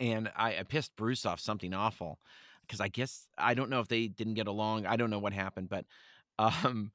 And 0.00 0.30
I, 0.36 0.58
I 0.58 0.62
pissed 0.64 0.96
Bruce 0.96 1.24
off 1.24 1.40
something 1.40 1.72
awful 1.72 2.18
because 2.66 2.80
I 2.80 2.88
guess 2.88 3.28
I 3.38 3.54
don't 3.54 3.70
know 3.70 3.80
if 3.80 3.88
they 3.88 4.08
didn't 4.08 4.34
get 4.34 4.48
along. 4.48 4.86
I 4.86 4.96
don't 4.96 5.10
know 5.10 5.20
what 5.20 5.32
happened, 5.32 5.68
but 5.68 5.86
um, 6.38 6.90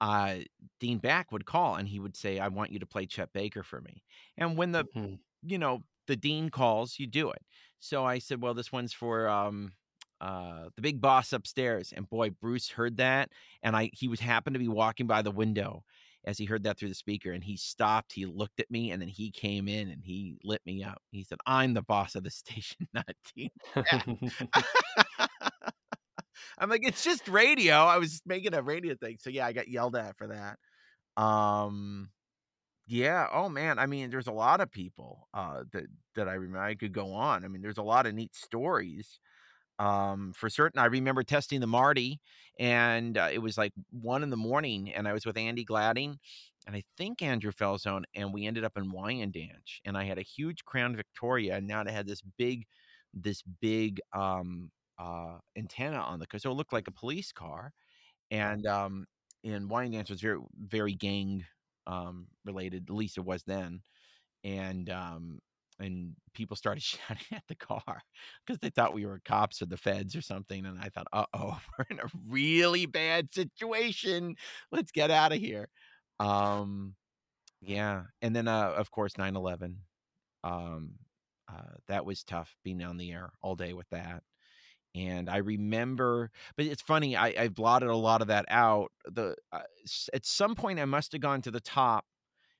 uh, 0.00 0.36
Dean 0.78 0.98
Back 0.98 1.32
would 1.32 1.46
call 1.46 1.76
and 1.76 1.88
he 1.88 1.98
would 1.98 2.16
say, 2.16 2.38
"I 2.38 2.48
want 2.48 2.72
you 2.72 2.78
to 2.80 2.86
play 2.86 3.06
Chet 3.06 3.32
Baker 3.32 3.62
for 3.62 3.80
me." 3.80 4.02
And 4.36 4.56
when 4.56 4.72
the 4.72 4.84
mm-hmm. 4.84 5.14
you 5.42 5.58
know 5.58 5.82
the 6.06 6.16
dean 6.16 6.50
calls, 6.50 6.98
you 6.98 7.06
do 7.06 7.30
it. 7.30 7.42
So 7.78 8.04
I 8.04 8.18
said, 8.18 8.42
"Well, 8.42 8.54
this 8.54 8.72
one's 8.72 8.92
for 8.92 9.28
um, 9.28 9.72
uh, 10.20 10.68
the 10.76 10.82
big 10.82 11.00
boss 11.00 11.32
upstairs." 11.32 11.92
And 11.96 12.08
boy, 12.08 12.30
Bruce 12.30 12.70
heard 12.70 12.98
that, 12.98 13.30
and 13.62 13.76
I 13.76 13.90
he 13.92 14.08
was 14.08 14.20
happened 14.20 14.54
to 14.54 14.60
be 14.60 14.68
walking 14.68 15.06
by 15.06 15.22
the 15.22 15.30
window, 15.30 15.84
as 16.24 16.38
he 16.38 16.44
heard 16.44 16.62
that 16.64 16.78
through 16.78 16.88
the 16.88 16.94
speaker 16.94 17.32
and 17.32 17.42
he 17.42 17.56
stopped 17.56 18.12
he 18.12 18.26
looked 18.26 18.60
at 18.60 18.70
me 18.70 18.90
and 18.90 19.00
then 19.00 19.08
he 19.08 19.30
came 19.30 19.68
in 19.68 19.88
and 19.88 20.02
he 20.04 20.36
lit 20.44 20.60
me 20.66 20.82
up. 20.84 21.00
He 21.10 21.24
said 21.24 21.38
i'm 21.46 21.74
the 21.74 21.82
boss 21.82 22.14
of 22.14 22.24
the 22.24 22.30
station 22.30 22.86
not 22.92 23.08
Dean 23.34 23.50
i'm 26.58 26.68
like 26.68 26.86
it's 26.86 27.02
just 27.04 27.28
radio. 27.28 27.74
I 27.76 27.98
was 27.98 28.20
making 28.26 28.54
a 28.54 28.62
radio 28.62 28.94
thing 28.94 29.16
so 29.18 29.30
yeah 29.30 29.46
i 29.46 29.52
got 29.52 29.68
yelled 29.68 29.96
at 29.96 30.16
for 30.16 30.28
that. 30.28 30.58
Um 31.22 32.10
yeah 32.86 33.26
oh 33.32 33.48
man 33.48 33.78
i 33.78 33.86
mean 33.86 34.10
there's 34.10 34.26
a 34.26 34.32
lot 34.32 34.60
of 34.60 34.68
people 34.68 35.28
uh 35.32 35.62
that 35.72 35.84
that 36.16 36.28
i 36.28 36.32
remember 36.32 36.58
i 36.58 36.74
could 36.74 36.92
go 36.92 37.12
on 37.12 37.44
i 37.44 37.48
mean 37.48 37.62
there's 37.62 37.78
a 37.78 37.82
lot 37.82 38.04
of 38.04 38.14
neat 38.14 38.34
stories 38.34 39.20
um, 39.80 40.32
for 40.34 40.50
certain. 40.50 40.80
I 40.80 40.86
remember 40.86 41.24
testing 41.24 41.60
the 41.60 41.66
Marti, 41.68 42.20
and 42.60 43.18
uh, 43.18 43.30
it 43.32 43.40
was 43.40 43.58
like 43.58 43.72
one 43.90 44.22
in 44.22 44.30
the 44.30 44.36
morning, 44.36 44.92
and 44.94 45.08
I 45.08 45.14
was 45.14 45.26
with 45.26 45.38
Andy 45.38 45.64
Gladding, 45.64 46.18
and 46.66 46.76
I 46.76 46.84
think 46.98 47.22
Andrew 47.22 47.52
Falzone, 47.52 48.04
and 48.14 48.34
we 48.34 48.46
ended 48.46 48.64
up 48.64 48.76
in 48.76 48.92
Wyandanch, 48.92 49.80
and 49.84 49.96
I 49.98 50.04
had 50.04 50.18
a 50.18 50.22
huge 50.22 50.64
Crown 50.66 50.96
Victoria, 50.96 51.56
and 51.56 51.66
now 51.68 51.82
it 51.82 51.88
had 51.90 52.06
this 52.06 52.22
big, 52.38 52.66
this 53.14 53.42
big 53.60 54.00
um, 54.14 54.70
uh, 54.98 55.38
antenna 55.56 55.98
on 55.98 56.20
the 56.20 56.26
car, 56.26 56.40
so 56.40 56.50
it 56.52 56.54
looked 56.54 56.74
like 56.74 56.88
a 56.88 56.92
police 56.92 57.32
car, 57.32 57.72
and 58.30 58.66
um, 58.66 59.06
and 59.44 59.70
Wyandanch 59.70 60.10
was 60.10 60.20
very 60.20 60.38
very 60.58 60.94
gang 60.94 61.44
um, 61.86 62.26
related, 62.44 62.90
at 62.90 62.94
least 62.96 63.18
it 63.18 63.24
was 63.24 63.42
then, 63.44 63.82
and 64.44 64.90
um, 64.90 65.40
and 65.80 66.14
people 66.34 66.56
started 66.56 66.82
shouting 66.82 67.26
at 67.32 67.44
the 67.48 67.54
car 67.54 68.02
because 68.46 68.58
they 68.60 68.70
thought 68.70 68.94
we 68.94 69.06
were 69.06 69.20
cops 69.24 69.62
or 69.62 69.66
the 69.66 69.76
feds 69.76 70.14
or 70.14 70.22
something. 70.22 70.64
And 70.66 70.78
I 70.78 70.88
thought, 70.88 71.08
uh 71.12 71.24
oh, 71.34 71.58
we're 71.78 71.86
in 71.90 72.00
a 72.00 72.10
really 72.28 72.86
bad 72.86 73.34
situation. 73.34 74.36
Let's 74.70 74.92
get 74.92 75.10
out 75.10 75.32
of 75.32 75.38
here. 75.38 75.68
Um, 76.18 76.94
yeah. 77.60 78.04
And 78.22 78.34
then, 78.34 78.48
uh, 78.48 78.72
of 78.76 78.90
course, 78.90 79.18
9 79.18 79.36
11. 79.36 79.76
Um, 80.44 80.92
uh, 81.48 81.74
that 81.88 82.06
was 82.06 82.22
tough 82.22 82.54
being 82.64 82.82
on 82.82 82.96
the 82.96 83.10
air 83.12 83.32
all 83.42 83.56
day 83.56 83.72
with 83.72 83.88
that. 83.90 84.22
And 84.94 85.30
I 85.30 85.38
remember, 85.38 86.30
but 86.56 86.66
it's 86.66 86.82
funny. 86.82 87.16
I, 87.16 87.34
I 87.38 87.48
blotted 87.48 87.88
a 87.88 87.96
lot 87.96 88.22
of 88.22 88.28
that 88.28 88.44
out. 88.48 88.90
The 89.04 89.36
uh, 89.52 89.60
at 90.12 90.26
some 90.26 90.54
point 90.54 90.80
I 90.80 90.84
must 90.84 91.12
have 91.12 91.20
gone 91.20 91.42
to 91.42 91.50
the 91.50 91.60
top 91.60 92.04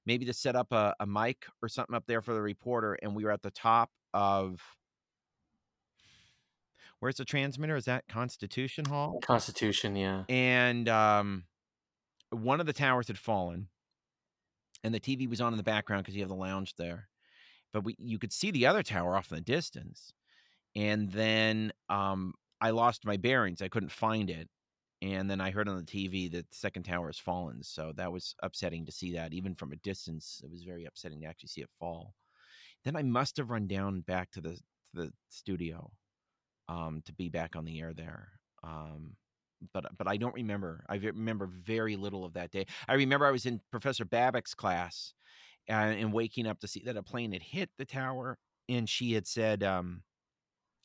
maybe 0.07 0.25
to 0.27 0.33
set 0.33 0.57
up 0.57 0.73
a, 0.73 0.95
a 1.01 1.07
mic 1.07 1.47
or 1.63 1.69
something 1.69 1.95
up 1.95 2.05
there 2.07 2.23
for 2.23 2.35
the 2.35 2.43
reporter. 2.43 2.95
And 3.03 3.15
we 3.15 3.25
were 3.25 3.31
at 3.31 3.43
the 3.43 3.51
top 3.51 3.91
of 4.13 4.61
where's 7.01 7.17
the 7.17 7.25
transmitter? 7.25 7.77
Is 7.77 7.87
that 7.87 8.09
Constitution 8.09 8.85
Hall? 8.85 9.21
Constitution, 9.23 9.97
yeah. 9.97 10.25
And 10.29 10.89
um, 10.89 11.45
one 12.31 12.61
of 12.61 12.67
the 12.67 12.73
towers 12.73 13.09
had 13.09 13.19
fallen, 13.19 13.69
and 14.85 14.95
the 14.95 15.01
TV 15.01 15.29
was 15.29 15.41
on 15.41 15.53
in 15.53 15.57
the 15.57 15.63
background 15.63 16.05
because 16.05 16.15
you 16.15 16.23
have 16.23 16.29
the 16.29 16.35
lounge 16.35 16.75
there. 16.77 17.09
But 17.73 17.85
we, 17.85 17.95
you 17.99 18.19
could 18.19 18.33
see 18.33 18.51
the 18.51 18.67
other 18.67 18.83
tower 18.83 19.17
off 19.17 19.31
in 19.31 19.37
the 19.37 19.43
distance. 19.43 20.13
And 20.75 21.11
then 21.11 21.73
um, 21.89 22.35
I 22.61 22.71
lost 22.71 23.05
my 23.05 23.17
bearings. 23.17 23.63
I 23.63 23.69
couldn't 23.69 23.93
find 23.93 24.31
it 24.31 24.49
and 25.03 25.31
then 25.31 25.41
I 25.41 25.51
heard 25.51 25.69
on 25.69 25.77
the 25.77 25.83
TV 25.83 26.31
that 26.33 26.51
the 26.51 26.57
second 26.57 26.83
tower 26.83 27.07
has 27.07 27.19
fallen. 27.19 27.63
So 27.63 27.93
that 27.97 28.13
was 28.13 28.35
upsetting 28.43 28.85
to 28.87 28.93
see 28.93 29.13
that, 29.15 29.33
even 29.33 29.55
from 29.55 29.73
a 29.73 29.77
distance. 29.77 30.41
It 30.45 30.51
was 30.51 30.63
very 30.63 30.85
upsetting 30.85 31.21
to 31.23 31.27
actually 31.27 31.49
see 31.49 31.63
it 31.63 31.71
fall. 31.79 32.15
Then 32.85 32.97
I 32.97 33.03
must 33.03 33.37
have 33.39 33.51
run 33.51 33.67
down 33.67 34.01
back 34.03 34.31
to 34.33 34.41
the 34.41 34.51
to 34.53 34.63
the 34.95 35.13
studio 35.29 35.91
um, 36.69 37.03
to 37.07 37.13
be 37.13 37.29
back 37.29 37.57
on 37.57 37.65
the 37.65 37.81
air 37.81 37.95
there. 37.95 38.29
Um, 38.63 39.17
but 39.73 39.87
but 39.97 40.07
I 40.07 40.17
don't 40.17 40.35
remember. 40.35 40.85
I 40.89 40.97
remember 40.97 41.47
very 41.47 41.97
little 41.97 42.25
of 42.25 42.35
that 42.35 42.51
day. 42.51 42.67
I 42.87 42.95
remember 42.95 43.27
I 43.27 43.31
was 43.31 43.47
in 43.47 43.61
Professor 43.71 44.05
Babbitt's 44.05 44.55
class 44.55 45.15
and, 45.67 45.99
and 45.99 46.13
waking 46.13 46.47
up 46.47 46.61
to 46.61 46.69
see 46.69 46.83
that 46.85 46.97
a 46.97 47.03
plane 47.03 47.33
had 47.33 47.43
hit 47.43 47.71
the 47.79 47.87
tower, 47.87 48.39
and 48.69 48.89
she 48.89 49.13
had 49.13 49.27
said. 49.27 49.63
Um, 49.63 50.03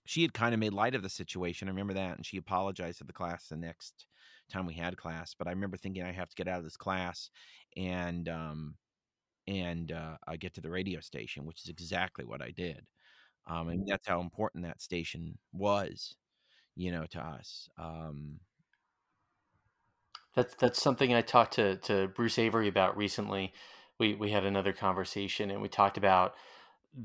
she 0.06 0.22
had 0.22 0.34
kind 0.34 0.54
of 0.54 0.60
made 0.60 0.74
light 0.74 0.96
of 0.96 1.04
the 1.04 1.10
situation. 1.10 1.68
I 1.68 1.72
remember 1.72 1.94
that, 1.94 2.18
and 2.18 2.26
she 2.26 2.38
apologized 2.38 3.00
to 3.00 3.04
the 3.04 3.14
class 3.14 3.48
the 3.48 3.58
next 3.58 4.06
time 4.52 4.66
we 4.66 4.76
had 4.76 4.98
class. 4.98 5.36
But 5.38 5.48
I 5.48 5.52
remember 5.52 5.78
thinking 5.78 6.04
I 6.04 6.12
have 6.12 6.30
to 6.30 6.36
get 6.36 6.48
out 6.48 6.60
of 6.60 6.64
this 6.64 6.78
class 6.78 7.30
and 7.76 8.30
um, 8.30 8.76
and 9.48 9.92
uh, 9.92 10.18
I 10.28 10.38
get 10.38 10.54
to 10.56 10.62
the 10.62 10.70
radio 10.70 11.00
station, 11.00 11.46
which 11.46 11.64
is 11.64 11.70
exactly 11.70 12.26
what 12.26 12.42
I 12.42 12.52
did. 12.52 12.86
Um, 13.48 13.70
and 13.70 13.88
that's 13.88 14.08
how 14.08 14.22
important 14.22 14.64
that 14.66 14.82
station 14.82 15.38
was, 15.54 16.16
you 16.76 16.92
know, 16.92 17.06
to 17.12 17.20
us. 17.20 17.70
Um, 17.78 18.40
that's 20.36 20.56
that's 20.56 20.82
something 20.82 21.14
I 21.14 21.22
talked 21.22 21.54
to 21.56 21.78
to 21.78 22.08
Bruce 22.10 22.38
Avery 22.38 22.68
about 22.68 22.98
recently. 22.98 23.54
We 24.00 24.16
we 24.16 24.32
had 24.32 24.46
another 24.46 24.74
conversation, 24.74 25.52
and 25.52 25.62
we 25.62 25.70
talked 25.70 25.98
about 25.98 26.34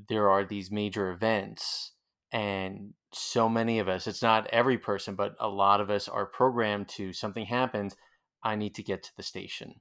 there 0.09 0.31
are 0.31 0.45
these 0.45 0.71
major 0.71 1.11
events 1.11 1.93
and 2.33 2.95
so 3.13 3.49
many 3.49 3.79
of 3.81 3.89
us 3.89 4.07
it's 4.07 4.23
not 4.23 4.47
every 4.49 4.79
person 4.79 5.15
but 5.15 5.35
a 5.41 5.49
lot 5.49 5.81
of 5.81 5.91
us 5.91 6.09
are 6.09 6.27
programmed 6.27 6.89
to 6.89 7.13
something 7.13 7.45
happens 7.45 7.97
i 8.43 8.55
need 8.55 8.75
to 8.75 8.83
get 8.83 9.03
to 9.03 9.11
the 9.17 9.23
station. 9.23 9.75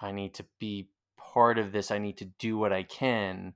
I 0.00 0.12
need 0.12 0.34
to 0.34 0.44
be 0.60 0.90
part 1.18 1.58
of 1.58 1.72
this 1.72 1.90
i 1.90 1.98
need 1.98 2.18
to 2.18 2.30
do 2.38 2.56
what 2.58 2.72
i 2.72 2.82
can 2.82 3.54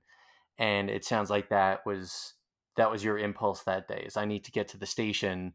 and 0.57 0.89
it 0.89 1.05
sounds 1.05 1.29
like 1.29 1.49
that 1.49 1.85
was 1.85 2.33
that 2.77 2.91
was 2.91 3.03
your 3.03 3.17
impulse 3.17 3.63
that 3.63 3.87
day 3.87 4.03
is 4.05 4.17
i 4.17 4.25
need 4.25 4.43
to 4.45 4.51
get 4.51 4.67
to 4.69 4.77
the 4.77 4.85
station 4.85 5.53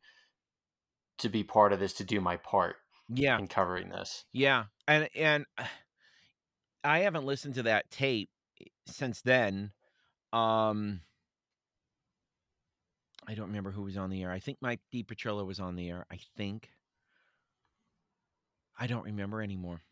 to 1.19 1.29
be 1.29 1.43
part 1.45 1.73
of 1.73 1.81
this 1.81 1.95
to 1.95 2.05
do 2.05 2.21
my 2.21 2.37
part 2.37 2.77
yeah. 3.09 3.39
in 3.39 3.47
covering 3.47 3.89
this. 3.89 4.25
Yeah 4.33 4.65
and 4.89 5.09
and 5.15 5.47
i 6.85 7.01
haven't 7.01 7.27
listened 7.27 7.55
to 7.55 7.65
that 7.65 7.91
tape 7.91 8.31
eh, 8.61 8.67
since 8.87 9.23
then 9.23 9.73
um 10.33 11.01
I 13.27 13.35
don't 13.35 13.49
remember 13.49 13.71
who 13.71 13.83
was 13.83 13.97
on 13.97 14.11
the 14.11 14.23
air. 14.23 14.31
I 14.31 14.39
think 14.39 14.59
Mike 14.61 14.81
DiPetrillo 14.93 15.45
was 15.47 15.61
on 15.61 15.77
the 15.77 15.89
air. 15.91 16.07
I 16.11 16.19
think. 16.37 16.71
I 18.79 18.87
don't 18.87 19.05
remember 19.05 19.43
anymore. 19.43 19.83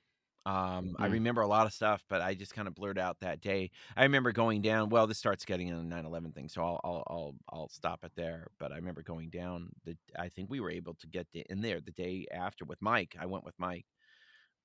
Um, 0.46 0.90
mm. 0.90 0.94
I 0.98 1.06
remember 1.06 1.40
a 1.40 1.46
lot 1.46 1.66
of 1.66 1.72
stuff, 1.72 2.04
but 2.08 2.20
I 2.20 2.34
just 2.34 2.54
kind 2.54 2.68
of 2.68 2.74
blurred 2.74 2.98
out 2.98 3.18
that 3.20 3.40
day. 3.40 3.70
I 3.96 4.02
remember 4.02 4.30
going 4.30 4.60
down. 4.60 4.90
Well, 4.90 5.06
this 5.06 5.18
starts 5.18 5.44
getting 5.44 5.68
in 5.68 5.88
the 5.88 5.94
9/11 5.96 6.34
thing, 6.34 6.48
so 6.48 6.62
I'll 6.62 6.80
I'll 6.84 7.04
I'll, 7.06 7.34
I'll 7.48 7.68
stop 7.70 8.04
it 8.04 8.12
there. 8.14 8.48
But 8.58 8.70
I 8.70 8.76
remember 8.76 9.02
going 9.02 9.30
down. 9.30 9.70
The 9.84 9.96
I 10.18 10.28
think 10.28 10.50
we 10.50 10.60
were 10.60 10.70
able 10.70 10.94
to 10.94 11.06
get 11.06 11.26
in 11.32 11.60
there 11.60 11.80
the 11.80 11.92
day 11.92 12.26
after 12.30 12.64
with 12.64 12.82
Mike. 12.82 13.16
I 13.18 13.26
went 13.26 13.44
with 13.44 13.54
Mike 13.58 13.86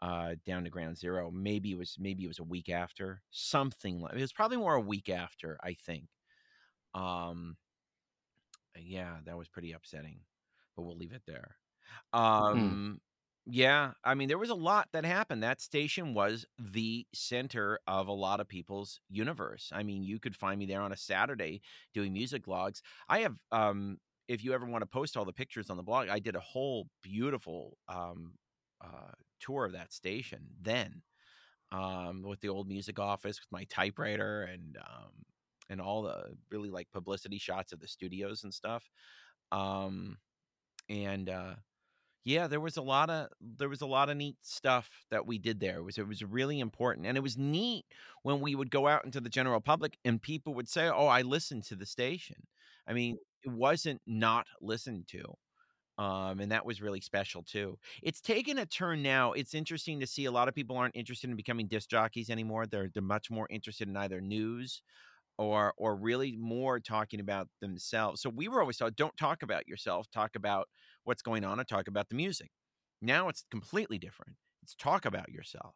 uh, 0.01 0.35
down 0.45 0.65
to 0.65 0.69
Ground 0.69 0.97
Zero. 0.97 1.31
Maybe 1.31 1.71
it 1.71 1.77
was 1.77 1.95
maybe 1.97 2.25
it 2.25 2.29
was 2.29 2.39
a 2.39 2.43
week 2.43 2.69
after 2.69 3.21
something. 3.31 4.01
Like, 4.01 4.15
it 4.15 4.21
was 4.21 4.33
probably 4.33 4.57
more 4.57 4.75
a 4.75 4.81
week 4.81 5.09
after. 5.09 5.57
I 5.63 5.75
think. 5.85 6.07
Um, 6.93 7.55
yeah, 8.83 9.17
that 9.25 9.37
was 9.37 9.47
pretty 9.49 9.71
upsetting, 9.73 10.21
but 10.75 10.83
we'll 10.83 10.97
leave 10.97 11.13
it 11.13 11.23
there. 11.27 11.57
Hmm. 12.51 12.73
Um, 12.73 13.01
Yeah, 13.45 13.93
I 14.03 14.15
mean, 14.15 14.27
there 14.29 14.37
was 14.37 14.51
a 14.51 14.55
lot 14.55 14.89
that 14.93 15.05
happened. 15.05 15.43
That 15.43 15.61
station 15.61 16.13
was 16.13 16.45
the 16.59 17.07
center 17.13 17.79
of 17.87 18.07
a 18.07 18.13
lot 18.13 18.39
of 18.41 18.47
people's 18.47 19.01
universe. 19.09 19.71
I 19.73 19.83
mean, 19.83 20.03
you 20.03 20.19
could 20.19 20.35
find 20.35 20.59
me 20.59 20.67
there 20.67 20.81
on 20.81 20.93
a 20.93 20.97
Saturday 20.97 21.61
doing 21.93 22.13
music 22.13 22.47
logs. 22.47 22.83
I 23.09 23.19
have, 23.21 23.37
um, 23.51 23.99
if 24.27 24.43
you 24.43 24.53
ever 24.53 24.65
want 24.67 24.83
to 24.83 24.87
post 24.87 25.17
all 25.17 25.25
the 25.25 25.33
pictures 25.33 25.69
on 25.71 25.77
the 25.77 25.83
blog, 25.83 26.09
I 26.09 26.19
did 26.19 26.35
a 26.35 26.41
whole 26.41 26.89
beautiful 27.03 27.77
um, 27.87 28.35
uh, 28.81 29.13
tour 29.39 29.65
of 29.65 29.73
that 29.73 29.93
station 29.93 30.49
then 30.61 31.03
um, 31.71 32.23
with 32.23 32.39
the 32.41 32.49
old 32.49 32.67
music 32.67 32.99
office 32.99 33.39
with 33.39 33.51
my 33.51 33.63
typewriter 33.65 34.43
and 34.43 34.77
um, 34.77 35.25
and 35.69 35.81
all 35.81 36.01
the 36.03 36.35
really 36.51 36.69
like 36.69 36.91
publicity 36.91 37.37
shots 37.37 37.71
of 37.71 37.79
the 37.79 37.87
studios 37.87 38.43
and 38.43 38.53
stuff. 38.53 38.89
Um, 39.51 40.17
and 40.89 41.29
uh, 41.29 41.55
yeah, 42.25 42.47
there 42.47 42.59
was 42.59 42.77
a 42.77 42.81
lot 42.81 43.09
of 43.09 43.29
there 43.39 43.69
was 43.69 43.81
a 43.81 43.87
lot 43.87 44.09
of 44.09 44.17
neat 44.17 44.37
stuff 44.41 44.89
that 45.11 45.25
we 45.25 45.37
did 45.37 45.59
there. 45.59 45.77
It 45.77 45.83
was 45.83 45.97
it 45.97 46.07
was 46.07 46.23
really 46.23 46.59
important, 46.59 47.07
and 47.07 47.17
it 47.17 47.21
was 47.21 47.37
neat 47.37 47.85
when 48.23 48.41
we 48.41 48.55
would 48.55 48.71
go 48.71 48.87
out 48.87 49.05
into 49.05 49.21
the 49.21 49.29
general 49.29 49.61
public 49.61 49.97
and 50.05 50.21
people 50.21 50.53
would 50.55 50.69
say, 50.69 50.87
"Oh, 50.87 51.07
I 51.07 51.21
listened 51.21 51.63
to 51.65 51.75
the 51.75 51.85
station." 51.85 52.47
I 52.87 52.93
mean, 52.93 53.17
it 53.43 53.51
wasn't 53.51 54.01
not 54.05 54.47
listened 54.61 55.07
to. 55.09 55.23
Um, 55.97 56.39
and 56.39 56.51
that 56.53 56.65
was 56.65 56.81
really 56.81 57.01
special 57.01 57.43
too. 57.43 57.77
It's 58.01 58.21
taken 58.21 58.57
a 58.57 58.65
turn 58.65 59.03
now. 59.03 59.33
It's 59.33 59.53
interesting 59.53 59.99
to 59.99 60.07
see 60.07 60.25
a 60.25 60.31
lot 60.31 60.47
of 60.47 60.55
people 60.55 60.77
aren't 60.77 60.95
interested 60.95 61.29
in 61.29 61.35
becoming 61.35 61.67
disc 61.67 61.89
jockeys 61.89 62.29
anymore. 62.29 62.67
They're 62.67 62.89
they're 62.93 63.03
much 63.03 63.29
more 63.29 63.47
interested 63.49 63.89
in 63.89 63.97
either 63.97 64.21
news 64.21 64.81
or 65.39 65.73
or 65.77 65.95
really 65.95 66.35
more 66.37 66.81
talking 66.81 67.21
about 67.21 67.47
themselves. 67.61 68.21
So 68.21 68.29
we 68.29 68.49
were 68.49 68.59
always 68.59 68.77
taught, 68.77 68.97
don't 68.97 69.15
talk 69.17 69.41
about 69.41 69.67
yourself, 69.67 70.11
talk 70.11 70.35
about 70.35 70.67
what's 71.05 71.21
going 71.21 71.45
on 71.45 71.59
and 71.59 71.67
talk 71.67 71.87
about 71.87 72.09
the 72.09 72.15
music. 72.15 72.51
Now 73.01 73.29
it's 73.29 73.45
completely 73.49 73.97
different. 73.97 74.35
It's 74.61 74.75
talk 74.75 75.05
about 75.05 75.29
yourself. 75.29 75.75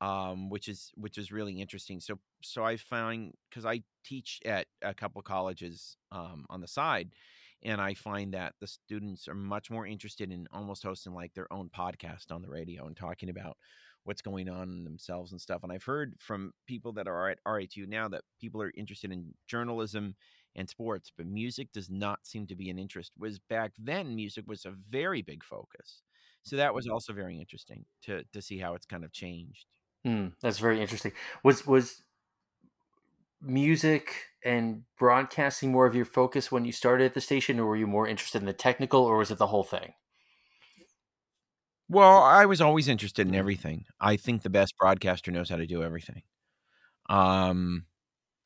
Um, 0.00 0.48
which 0.48 0.68
is 0.68 0.92
which 0.94 1.18
is 1.18 1.32
really 1.32 1.60
interesting. 1.60 2.00
So 2.00 2.20
so 2.42 2.64
I 2.64 2.76
find 2.76 3.34
because 3.50 3.66
I 3.66 3.82
teach 4.04 4.40
at 4.46 4.68
a 4.80 4.94
couple 4.94 5.20
colleges 5.22 5.96
um, 6.12 6.46
on 6.48 6.60
the 6.60 6.68
side, 6.68 7.10
and 7.64 7.80
I 7.80 7.94
find 7.94 8.32
that 8.32 8.54
the 8.60 8.68
students 8.68 9.26
are 9.26 9.34
much 9.34 9.70
more 9.70 9.86
interested 9.86 10.30
in 10.30 10.46
almost 10.52 10.84
hosting 10.84 11.14
like 11.14 11.34
their 11.34 11.52
own 11.52 11.68
podcast 11.76 12.30
on 12.30 12.42
the 12.42 12.48
radio 12.48 12.86
and 12.86 12.96
talking 12.96 13.28
about 13.28 13.56
what's 14.08 14.22
going 14.22 14.48
on 14.48 14.84
themselves 14.84 15.32
and 15.32 15.40
stuff. 15.40 15.62
And 15.62 15.70
I've 15.70 15.84
heard 15.84 16.16
from 16.18 16.52
people 16.66 16.92
that 16.94 17.06
are 17.06 17.28
at 17.28 17.40
RHU 17.46 17.86
now 17.86 18.08
that 18.08 18.24
people 18.40 18.62
are 18.62 18.72
interested 18.76 19.12
in 19.12 19.34
journalism 19.46 20.16
and 20.56 20.68
sports, 20.68 21.12
but 21.16 21.26
music 21.26 21.70
does 21.72 21.90
not 21.90 22.26
seem 22.26 22.46
to 22.48 22.56
be 22.56 22.70
an 22.70 22.78
interest. 22.78 23.12
Was 23.18 23.38
back 23.38 23.74
then 23.78 24.16
music 24.16 24.46
was 24.48 24.64
a 24.64 24.70
very 24.70 25.22
big 25.22 25.44
focus. 25.44 26.02
So 26.42 26.56
that 26.56 26.74
was 26.74 26.88
also 26.88 27.12
very 27.12 27.38
interesting 27.38 27.84
to 28.02 28.24
to 28.32 28.42
see 28.42 28.58
how 28.58 28.74
it's 28.74 28.86
kind 28.86 29.04
of 29.04 29.12
changed. 29.12 29.66
Mm, 30.06 30.34
that's 30.40 30.58
very 30.58 30.80
interesting. 30.80 31.12
Was 31.42 31.66
was 31.66 32.02
music 33.40 34.26
and 34.44 34.84
broadcasting 34.96 35.70
more 35.72 35.86
of 35.86 35.94
your 35.94 36.04
focus 36.04 36.50
when 36.50 36.64
you 36.64 36.72
started 36.72 37.04
at 37.04 37.14
the 37.14 37.20
station, 37.20 37.58
or 37.58 37.66
were 37.66 37.76
you 37.76 37.86
more 37.86 38.06
interested 38.06 38.40
in 38.40 38.46
the 38.46 38.52
technical, 38.52 39.02
or 39.02 39.16
was 39.18 39.30
it 39.30 39.38
the 39.38 39.46
whole 39.48 39.64
thing? 39.64 39.94
Well, 41.88 42.22
I 42.22 42.44
was 42.46 42.60
always 42.60 42.88
interested 42.88 43.26
in 43.26 43.34
everything. 43.34 43.84
I 44.00 44.16
think 44.16 44.42
the 44.42 44.50
best 44.50 44.76
broadcaster 44.76 45.30
knows 45.30 45.48
how 45.48 45.56
to 45.56 45.66
do 45.66 45.82
everything. 45.82 46.22
Um, 47.08 47.86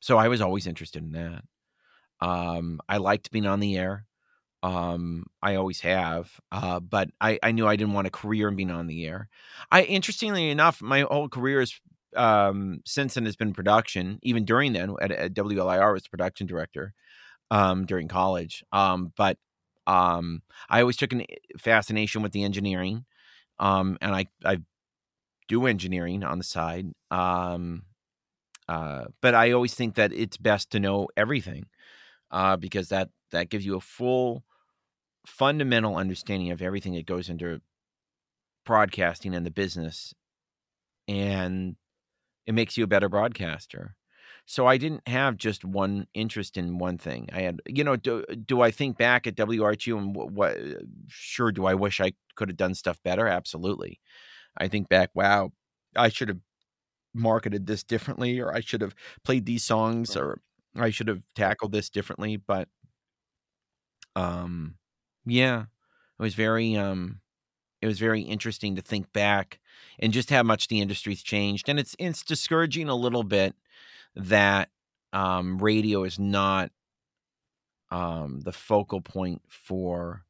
so 0.01 0.17
I 0.17 0.29
was 0.29 0.41
always 0.41 0.67
interested 0.67 1.03
in 1.03 1.13
that. 1.13 1.43
Um, 2.21 2.81
I 2.89 2.97
liked 2.97 3.31
being 3.31 3.47
on 3.47 3.59
the 3.61 3.77
air. 3.77 4.05
Um, 4.63 5.25
I 5.41 5.55
always 5.55 5.81
have, 5.81 6.31
uh, 6.51 6.79
but 6.79 7.09
I, 7.21 7.39
I 7.43 7.51
knew 7.51 7.67
I 7.67 7.77
didn't 7.77 7.93
want 7.93 8.07
a 8.07 8.11
career 8.11 8.49
in 8.49 8.55
being 8.55 8.71
on 8.71 8.87
the 8.87 9.05
air. 9.05 9.29
I, 9.71 9.83
interestingly 9.83 10.49
enough, 10.51 10.81
my 10.81 11.01
whole 11.01 11.29
career 11.29 11.61
is 11.61 11.79
um, 12.15 12.81
since 12.85 13.15
then 13.15 13.25
has 13.25 13.35
been 13.37 13.53
production. 13.53 14.19
Even 14.23 14.45
during 14.45 14.73
then, 14.73 14.95
at, 15.01 15.11
at 15.11 15.33
WLIR 15.33 15.93
was 15.93 16.07
production 16.07 16.47
director 16.47 16.93
um, 17.51 17.85
during 17.85 18.07
college. 18.07 18.63
Um, 18.71 19.13
but 19.17 19.37
um, 19.87 20.41
I 20.69 20.81
always 20.81 20.97
took 20.97 21.13
a 21.13 21.25
fascination 21.59 22.21
with 22.21 22.31
the 22.31 22.43
engineering 22.43 23.05
um, 23.59 23.97
and 24.01 24.15
I 24.15 24.25
I 24.43 24.57
do 25.47 25.67
engineering 25.67 26.23
on 26.23 26.37
the 26.37 26.43
side. 26.43 26.87
Um, 27.11 27.83
uh, 28.67 29.05
but 29.21 29.35
I 29.35 29.51
always 29.51 29.73
think 29.73 29.95
that 29.95 30.13
it's 30.13 30.37
best 30.37 30.71
to 30.71 30.79
know 30.79 31.07
everything 31.17 31.65
uh, 32.31 32.55
because 32.57 32.89
that 32.89 33.09
that 33.31 33.49
gives 33.49 33.65
you 33.65 33.75
a 33.75 33.81
full 33.81 34.43
fundamental 35.25 35.95
understanding 35.95 36.51
of 36.51 36.61
everything 36.61 36.93
that 36.93 37.05
goes 37.05 37.29
into 37.29 37.61
broadcasting 38.65 39.35
and 39.35 39.45
the 39.45 39.51
business, 39.51 40.13
and 41.07 41.75
it 42.45 42.53
makes 42.53 42.77
you 42.77 42.83
a 42.83 42.87
better 42.87 43.09
broadcaster. 43.09 43.95
So 44.45 44.67
I 44.67 44.77
didn't 44.77 45.07
have 45.07 45.37
just 45.37 45.63
one 45.63 46.07
interest 46.13 46.57
in 46.57 46.77
one 46.77 46.97
thing. 46.97 47.29
I 47.31 47.41
had, 47.41 47.61
you 47.65 47.83
know, 47.83 47.95
do, 47.95 48.25
do 48.45 48.61
I 48.61 48.71
think 48.71 48.97
back 48.97 49.25
at 49.25 49.35
WRHU 49.35 49.97
and 49.97 50.15
what, 50.15 50.31
what? 50.31 50.57
Sure, 51.07 51.51
do 51.51 51.65
I 51.65 51.75
wish 51.75 52.01
I 52.01 52.13
could 52.35 52.49
have 52.49 52.57
done 52.57 52.75
stuff 52.75 53.01
better? 53.03 53.27
Absolutely. 53.27 53.99
I 54.57 54.67
think 54.67 54.89
back, 54.89 55.11
wow, 55.15 55.51
I 55.95 56.09
should 56.09 56.29
have 56.29 56.39
marketed 57.13 57.67
this 57.67 57.83
differently, 57.83 58.39
or 58.39 58.53
I 58.53 58.61
should 58.61 58.81
have 58.81 58.95
played 59.23 59.45
these 59.45 59.63
songs, 59.63 60.15
or 60.17 60.39
I 60.75 60.91
should 60.91 61.07
have 61.09 61.23
tackled 61.35 61.71
this 61.73 61.89
differently. 61.89 62.37
But, 62.37 62.69
um, 64.15 64.75
yeah, 65.25 65.61
it 66.19 66.21
was 66.21 66.35
very, 66.35 66.75
um, 66.75 67.19
it 67.81 67.87
was 67.87 67.99
very 67.99 68.21
interesting 68.21 68.75
to 68.75 68.81
think 68.81 69.11
back 69.13 69.59
and 69.99 70.13
just 70.13 70.29
how 70.29 70.43
much 70.43 70.67
the 70.69 70.81
industry's 70.81 71.23
changed, 71.23 71.69
and 71.69 71.79
it's 71.79 71.95
it's 71.99 72.23
discouraging 72.23 72.89
a 72.89 72.95
little 72.95 73.23
bit 73.23 73.55
that 74.15 74.69
um, 75.11 75.57
radio 75.57 76.03
is 76.03 76.19
not 76.19 76.71
um, 77.91 78.41
the 78.41 78.51
focal 78.51 79.01
point 79.01 79.41
for 79.47 80.25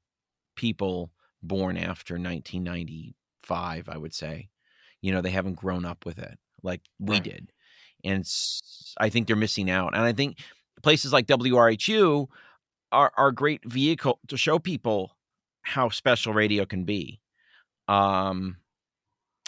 people 0.56 1.12
born 1.42 1.78
after 1.78 2.16
1995 2.16 3.90
i 3.90 3.98
would 3.98 4.14
say. 4.14 4.50
You 5.02 5.12
know 5.12 5.22
they 5.22 5.32
haven't 5.32 5.56
grown 5.56 5.84
up 5.84 6.06
with 6.06 6.18
it 6.18 6.38
like 6.62 6.82
we 7.00 7.16
right. 7.16 7.24
did. 7.24 7.52
And 8.04 8.26
i 9.00 9.10
think 9.10 9.28
they're 9.28 9.36
missing 9.36 9.70
out. 9.70 9.96
And 9.96 10.04
i 10.04 10.14
think 10.14 10.40
places 10.82 11.14
like 11.14 11.28
wrhu 11.28 12.28
are, 12.92 13.12
are 13.18 13.28
a 13.28 13.34
great 13.34 13.66
vehicle 13.66 14.20
to 14.28 14.38
show 14.38 14.60
people 14.60 15.18
how 15.64 15.90
special 15.90 16.34
radio 16.34 16.66
can 16.66 16.84
be. 16.84 17.20
Um 17.88 18.58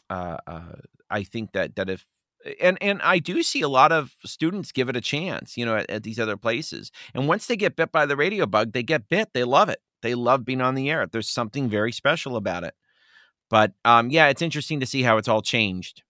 uh, 0.09 0.37
uh 0.45 0.75
i 1.09 1.23
think 1.23 1.53
that 1.53 1.75
that 1.75 1.89
if 1.89 2.05
and 2.59 2.77
and 2.81 3.01
I 3.01 3.19
do 3.19 3.43
see 3.43 3.61
a 3.61 3.69
lot 3.69 3.91
of 3.91 4.15
students 4.25 4.71
give 4.71 4.89
it 4.89 4.95
a 4.95 5.01
chance, 5.01 5.57
you 5.57 5.65
know, 5.65 5.75
at, 5.75 5.89
at, 5.89 6.03
these 6.03 6.19
other 6.19 6.37
places. 6.37 6.91
And 7.13 7.27
once 7.27 7.47
they 7.47 7.55
get 7.55 7.75
bit 7.75 7.91
by 7.91 8.05
the 8.05 8.15
radio 8.15 8.45
bug, 8.45 8.73
they 8.73 8.83
get 8.83 9.09
bit. 9.09 9.29
They 9.33 9.43
love 9.43 9.69
it. 9.69 9.79
They 10.01 10.15
love 10.15 10.45
being 10.45 10.61
on 10.61 10.75
the 10.75 10.89
air. 10.89 11.07
There's 11.07 11.29
something 11.29 11.69
very 11.69 11.91
special 11.91 12.35
about 12.35 12.63
it. 12.63 12.75
But 13.49 13.73
um, 13.83 14.09
yeah, 14.09 14.27
it's 14.27 14.41
interesting 14.41 14.79
to 14.79 14.85
see 14.85 15.03
how 15.03 15.17
it's 15.17 15.27
all 15.27 15.41
changed. 15.41 16.03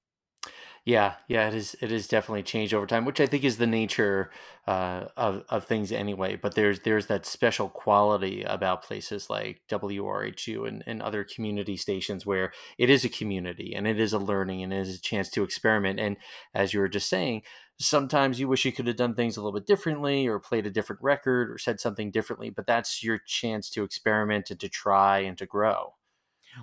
Yeah, 0.86 1.15
yeah, 1.28 1.48
it 1.48 1.56
is. 1.56 1.76
It 1.82 1.91
is 1.91 2.08
definitely 2.08 2.43
changed 2.43 2.71
over 2.71 2.86
time, 2.86 3.06
which 3.06 3.19
I 3.19 3.26
think 3.26 3.43
is 3.43 3.58
the 3.58 3.65
nature 3.65 4.30
uh, 4.67 5.06
of 5.17 5.43
of 5.50 5.65
things 5.65 5.91
anyway. 5.91 6.36
But 6.36 6.54
there's 6.54 6.82
there's 6.82 7.08
that 7.08 7.26
special 7.26 7.69
quality 7.69 8.43
about 8.43 8.84
places 8.84 9.28
like 9.28 9.62
WRHU 9.67 10.67
and, 10.67 10.84
and 10.86 11.02
other 11.02 11.24
community 11.24 11.76
stations 11.76 12.24
where 12.24 12.54
it 12.78 12.91
is 12.91 13.04
a 13.04 13.10
community 13.10 13.74
and 13.74 13.88
it 13.88 14.00
is 14.00 14.13
a 14.13 14.19
learning 14.19 14.62
and 14.62 14.71
it 14.71 14.78
is 14.82 14.95
a 14.95 15.02
chance 15.02 15.32
to 15.32 15.41
experiment. 15.41 16.00
And 16.00 16.17
as 16.54 16.71
you 16.71 16.82
were 16.82 16.88
just 16.88 17.10
saying, 17.10 17.41
sometimes 17.80 18.39
you 18.39 18.48
wish 18.48 18.63
you 18.63 18.71
could 18.71 18.86
have 18.86 18.95
done 18.95 19.15
things 19.15 19.38
a 19.38 19.41
little 19.41 19.60
bit 19.60 19.65
differently 19.65 20.28
or 20.28 20.38
played 20.38 20.67
a 20.67 20.71
different 20.71 21.02
record 21.02 21.50
or 21.50 21.58
said 21.58 21.80
something 21.80 22.12
differently. 22.12 22.52
But 22.52 22.67
that's 22.67 23.04
your 23.04 23.17
chance 23.26 23.71
to 23.71 23.84
experiment 23.84 24.52
and 24.52 24.60
to 24.60 24.69
try 24.69 25.17
and 25.19 25.36
to 25.39 25.48
grow. 25.48 25.95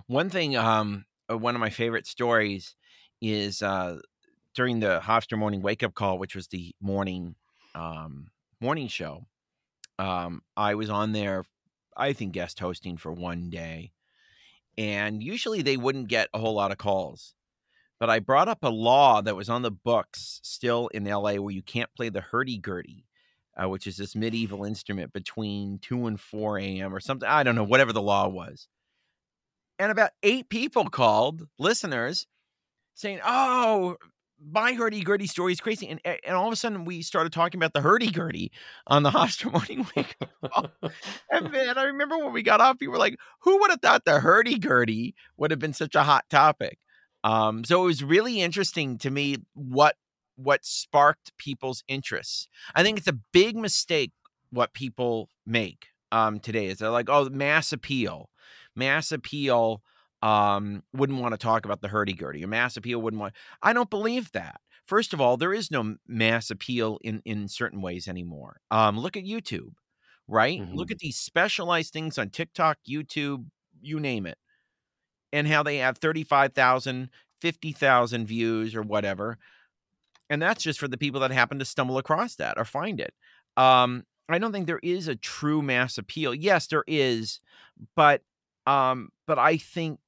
One 0.06 0.30
thing, 0.30 0.56
um, 0.56 1.06
uh, 1.28 1.36
one 1.36 1.56
of 1.56 1.60
my 1.60 1.70
favorite 1.70 2.06
stories 2.06 2.76
is 3.20 3.62
uh, 3.62 3.98
during 4.54 4.80
the 4.80 5.00
Hofstra 5.02 5.38
morning 5.38 5.62
wake 5.62 5.82
up 5.82 5.94
call, 5.94 6.18
which 6.18 6.34
was 6.34 6.48
the 6.48 6.74
morning 6.80 7.34
um, 7.74 8.28
morning 8.60 8.88
show. 8.88 9.26
Um, 9.98 10.42
I 10.56 10.74
was 10.74 10.90
on 10.90 11.12
there, 11.12 11.44
I 11.96 12.12
think, 12.12 12.32
guest 12.32 12.58
hosting 12.60 12.96
for 12.96 13.12
one 13.12 13.50
day, 13.50 13.92
and 14.76 15.22
usually 15.22 15.62
they 15.62 15.76
wouldn't 15.76 16.08
get 16.08 16.28
a 16.34 16.38
whole 16.38 16.54
lot 16.54 16.72
of 16.72 16.78
calls. 16.78 17.34
But 17.98 18.10
I 18.10 18.18
brought 18.18 18.48
up 18.48 18.64
a 18.64 18.68
law 18.68 19.20
that 19.20 19.36
was 19.36 19.48
on 19.48 19.62
the 19.62 19.70
books 19.70 20.40
still 20.42 20.88
in 20.88 21.04
LA 21.04 21.34
where 21.34 21.54
you 21.54 21.62
can't 21.62 21.94
play 21.94 22.08
the 22.08 22.20
hurdy 22.20 22.58
gurdy, 22.58 23.04
uh, 23.56 23.68
which 23.68 23.86
is 23.86 23.96
this 23.96 24.16
medieval 24.16 24.64
instrument 24.64 25.12
between 25.12 25.78
2 25.78 26.08
and 26.08 26.20
4 26.20 26.58
a.m. 26.58 26.92
or 26.92 26.98
something. 26.98 27.28
I 27.28 27.44
don't 27.44 27.54
know, 27.54 27.62
whatever 27.62 27.92
the 27.92 28.02
law 28.02 28.26
was. 28.26 28.66
And 29.78 29.92
about 29.92 30.10
eight 30.24 30.48
people 30.48 30.88
called, 30.88 31.46
listeners, 31.60 32.26
saying, 32.94 33.20
Oh, 33.24 33.96
my 34.50 34.72
hurdy 34.72 35.02
gurdy 35.02 35.26
story 35.26 35.52
is 35.52 35.60
crazy, 35.60 35.88
and 35.88 36.00
and 36.04 36.36
all 36.36 36.46
of 36.46 36.52
a 36.52 36.56
sudden 36.56 36.84
we 36.84 37.02
started 37.02 37.32
talking 37.32 37.58
about 37.58 37.72
the 37.72 37.80
hurdy 37.80 38.10
gurdy 38.10 38.50
on 38.86 39.02
the 39.02 39.10
Hofstra 39.12 39.52
Morning 39.52 39.86
Week. 39.96 40.16
and 41.30 41.50
man, 41.52 41.78
I 41.78 41.84
remember 41.84 42.18
when 42.18 42.32
we 42.32 42.42
got 42.42 42.60
off, 42.60 42.78
people 42.78 42.92
were 42.92 42.98
like, 42.98 43.18
"Who 43.40 43.58
would 43.60 43.70
have 43.70 43.80
thought 43.80 44.04
the 44.04 44.20
hurdy 44.20 44.58
gurdy 44.58 45.14
would 45.36 45.50
have 45.50 45.60
been 45.60 45.72
such 45.72 45.94
a 45.94 46.02
hot 46.02 46.24
topic?" 46.30 46.78
Um, 47.24 47.64
so 47.64 47.82
it 47.82 47.86
was 47.86 48.02
really 48.02 48.40
interesting 48.40 48.98
to 48.98 49.10
me 49.10 49.36
what 49.54 49.96
what 50.36 50.64
sparked 50.64 51.36
people's 51.38 51.84
interests. 51.88 52.48
I 52.74 52.82
think 52.82 52.98
it's 52.98 53.08
a 53.08 53.18
big 53.32 53.56
mistake 53.56 54.12
what 54.50 54.72
people 54.74 55.28
make 55.46 55.88
um, 56.10 56.40
today 56.40 56.66
is 56.66 56.78
they're 56.78 56.90
like, 56.90 57.08
"Oh, 57.08 57.28
mass 57.30 57.72
appeal, 57.72 58.28
mass 58.74 59.12
appeal." 59.12 59.82
Um, 60.22 60.82
wouldn't 60.92 61.20
want 61.20 61.32
to 61.32 61.38
talk 61.38 61.64
about 61.64 61.80
the 61.80 61.88
hurdy 61.88 62.12
gurdy. 62.12 62.42
A 62.42 62.46
mass 62.46 62.76
appeal 62.76 63.00
wouldn't 63.00 63.20
want. 63.20 63.34
I 63.62 63.72
don't 63.72 63.90
believe 63.90 64.32
that. 64.32 64.60
First 64.86 65.12
of 65.12 65.20
all, 65.20 65.36
there 65.36 65.52
is 65.52 65.70
no 65.70 65.96
mass 66.06 66.50
appeal 66.50 66.98
in 67.02 67.22
in 67.24 67.48
certain 67.48 67.80
ways 67.80 68.08
anymore. 68.08 68.60
Um, 68.70 68.98
look 68.98 69.16
at 69.16 69.24
YouTube, 69.24 69.74
right? 70.28 70.60
Mm-hmm. 70.60 70.74
Look 70.74 70.90
at 70.90 70.98
these 70.98 71.16
specialized 71.16 71.92
things 71.92 72.18
on 72.18 72.30
TikTok, 72.30 72.78
YouTube, 72.88 73.46
you 73.80 74.00
name 74.00 74.26
it, 74.26 74.38
and 75.32 75.46
how 75.46 75.62
they 75.62 75.78
have 75.78 75.98
35,000, 75.98 77.10
50,000 77.40 78.26
views 78.26 78.74
or 78.74 78.82
whatever. 78.82 79.38
And 80.30 80.40
that's 80.40 80.62
just 80.62 80.80
for 80.80 80.88
the 80.88 80.98
people 80.98 81.20
that 81.20 81.30
happen 81.30 81.58
to 81.58 81.64
stumble 81.64 81.98
across 81.98 82.36
that 82.36 82.58
or 82.58 82.64
find 82.64 83.00
it. 83.00 83.12
Um, 83.56 84.04
I 84.28 84.38
don't 84.38 84.52
think 84.52 84.66
there 84.66 84.80
is 84.82 85.08
a 85.08 85.16
true 85.16 85.62
mass 85.62 85.98
appeal. 85.98 86.34
Yes, 86.34 86.68
there 86.68 86.84
is, 86.86 87.40
but 87.94 88.22
um, 88.66 89.10
but 89.26 89.38
I 89.38 89.56
think 89.56 89.98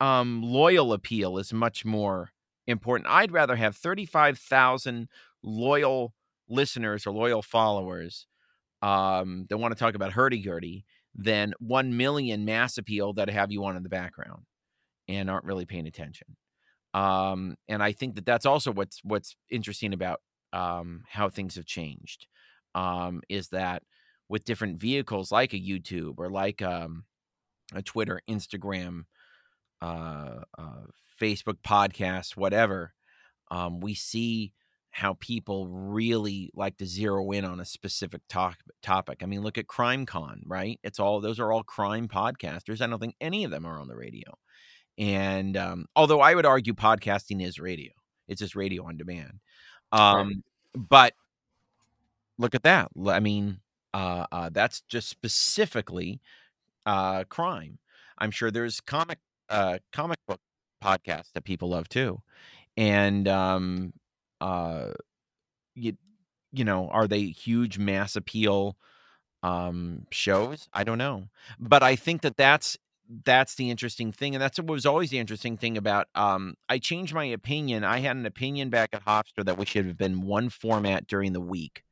um, 0.00 0.42
loyal 0.42 0.92
appeal 0.92 1.38
is 1.38 1.52
much 1.52 1.84
more 1.84 2.30
important. 2.66 3.08
I'd 3.08 3.32
rather 3.32 3.56
have 3.56 3.76
35,000 3.76 5.08
loyal 5.42 6.14
listeners 6.48 7.06
or 7.06 7.12
loyal 7.12 7.42
followers 7.42 8.26
um, 8.82 9.46
that 9.48 9.58
want 9.58 9.72
to 9.72 9.78
talk 9.78 9.94
about 9.94 10.12
hurdy-gurdy 10.12 10.84
than 11.14 11.54
1 11.60 11.96
million 11.96 12.44
mass 12.44 12.78
appeal 12.78 13.12
that 13.14 13.30
have 13.30 13.50
you 13.50 13.64
on 13.64 13.76
in 13.76 13.82
the 13.82 13.88
background 13.88 14.42
and 15.08 15.30
aren't 15.30 15.44
really 15.44 15.64
paying 15.64 15.86
attention. 15.86 16.36
Um, 16.92 17.56
and 17.68 17.82
I 17.82 17.92
think 17.92 18.14
that 18.14 18.26
that's 18.26 18.46
also 18.46 18.72
what's 18.72 19.00
what's 19.04 19.36
interesting 19.50 19.92
about 19.92 20.20
um, 20.52 21.02
how 21.08 21.28
things 21.28 21.56
have 21.56 21.66
changed 21.66 22.26
um, 22.74 23.22
is 23.28 23.48
that 23.48 23.82
with 24.28 24.44
different 24.44 24.80
vehicles 24.80 25.30
like 25.30 25.52
a 25.52 25.60
YouTube 25.60 26.14
or 26.18 26.30
like 26.30 26.62
um, 26.62 27.04
a 27.74 27.82
Twitter, 27.82 28.20
Instagram, 28.28 29.04
uh, 29.82 30.40
uh, 30.58 30.84
Facebook 31.20 31.58
podcasts, 31.64 32.36
whatever, 32.36 32.92
um, 33.50 33.80
we 33.80 33.94
see 33.94 34.52
how 34.90 35.14
people 35.20 35.68
really 35.68 36.50
like 36.54 36.78
to 36.78 36.86
zero 36.86 37.30
in 37.30 37.44
on 37.44 37.60
a 37.60 37.64
specific 37.66 38.22
talk, 38.28 38.56
topic. 38.82 39.20
I 39.22 39.26
mean, 39.26 39.42
look 39.42 39.58
at 39.58 39.66
Crime 39.66 40.06
Con, 40.06 40.42
right? 40.46 40.80
It's 40.82 40.98
all 40.98 41.20
those 41.20 41.38
are 41.38 41.52
all 41.52 41.62
crime 41.62 42.08
podcasters. 42.08 42.80
I 42.80 42.86
don't 42.86 42.98
think 42.98 43.16
any 43.20 43.44
of 43.44 43.50
them 43.50 43.66
are 43.66 43.78
on 43.78 43.88
the 43.88 43.96
radio. 43.96 44.38
And 44.96 45.56
um, 45.56 45.86
although 45.94 46.20
I 46.20 46.34
would 46.34 46.46
argue 46.46 46.72
podcasting 46.72 47.44
is 47.44 47.58
radio, 47.58 47.92
it's 48.26 48.40
just 48.40 48.56
radio 48.56 48.86
on 48.86 48.96
demand. 48.96 49.40
Um, 49.92 50.28
right. 50.28 50.36
But 50.88 51.12
look 52.38 52.54
at 52.54 52.62
that. 52.62 52.88
I 53.06 53.20
mean, 53.20 53.60
uh, 53.92 54.26
uh, 54.32 54.50
that's 54.50 54.80
just 54.88 55.08
specifically 55.08 56.20
uh, 56.86 57.24
crime. 57.24 57.78
I'm 58.18 58.30
sure 58.30 58.50
there's 58.50 58.80
comic 58.80 59.18
uh, 59.48 59.78
comic 59.92 60.18
book 60.26 60.40
podcast 60.82 61.32
that 61.34 61.44
people 61.44 61.70
love 61.70 61.88
too, 61.88 62.20
and 62.76 63.26
um, 63.28 63.92
uh, 64.40 64.92
you 65.74 65.96
you 66.52 66.64
know, 66.64 66.88
are 66.88 67.06
they 67.06 67.24
huge 67.24 67.78
mass 67.78 68.16
appeal 68.16 68.76
um 69.42 70.06
shows? 70.10 70.68
I 70.72 70.84
don't 70.84 70.98
know, 70.98 71.28
but 71.58 71.82
I 71.82 71.96
think 71.96 72.22
that 72.22 72.36
that's 72.36 72.78
that's 73.24 73.54
the 73.54 73.70
interesting 73.70 74.12
thing 74.12 74.34
and 74.34 74.42
that's 74.42 74.58
what 74.58 74.66
was 74.68 74.86
always 74.86 75.10
the 75.10 75.18
interesting 75.18 75.56
thing 75.56 75.76
about 75.76 76.08
um 76.14 76.54
i 76.68 76.78
changed 76.78 77.14
my 77.14 77.24
opinion 77.24 77.84
i 77.84 77.98
had 77.98 78.16
an 78.16 78.26
opinion 78.26 78.68
back 78.68 78.90
at 78.92 79.04
hofstra 79.04 79.44
that 79.44 79.58
we 79.58 79.64
should 79.64 79.86
have 79.86 79.96
been 79.96 80.22
one 80.22 80.48
format 80.48 81.06
during 81.06 81.32
the 81.32 81.40
week 81.40 81.82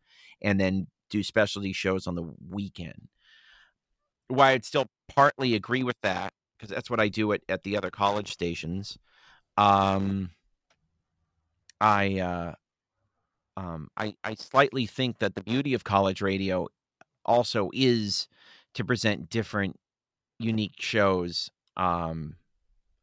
and 0.42 0.58
then 0.58 0.86
do 1.10 1.22
specialty 1.22 1.72
shows 1.72 2.06
on 2.06 2.14
the 2.14 2.28
weekend 2.50 3.08
why 4.28 4.50
i'd 4.50 4.64
still 4.64 4.86
partly 5.08 5.54
agree 5.54 5.82
with 5.82 5.96
that 6.02 6.32
because 6.64 6.74
that's 6.74 6.90
what 6.90 7.00
I 7.00 7.08
do 7.08 7.32
at, 7.32 7.42
at 7.48 7.62
the 7.62 7.76
other 7.76 7.90
college 7.90 8.32
stations. 8.32 8.98
Um, 9.56 10.30
I, 11.80 12.18
uh, 12.18 12.54
um, 13.56 13.88
I, 13.96 14.16
I 14.24 14.34
slightly 14.34 14.86
think 14.86 15.18
that 15.18 15.34
the 15.34 15.42
beauty 15.42 15.74
of 15.74 15.84
college 15.84 16.22
radio 16.22 16.68
also 17.24 17.70
is 17.72 18.28
to 18.74 18.84
present 18.84 19.28
different, 19.28 19.78
unique 20.38 20.74
shows 20.78 21.50
um, 21.76 22.36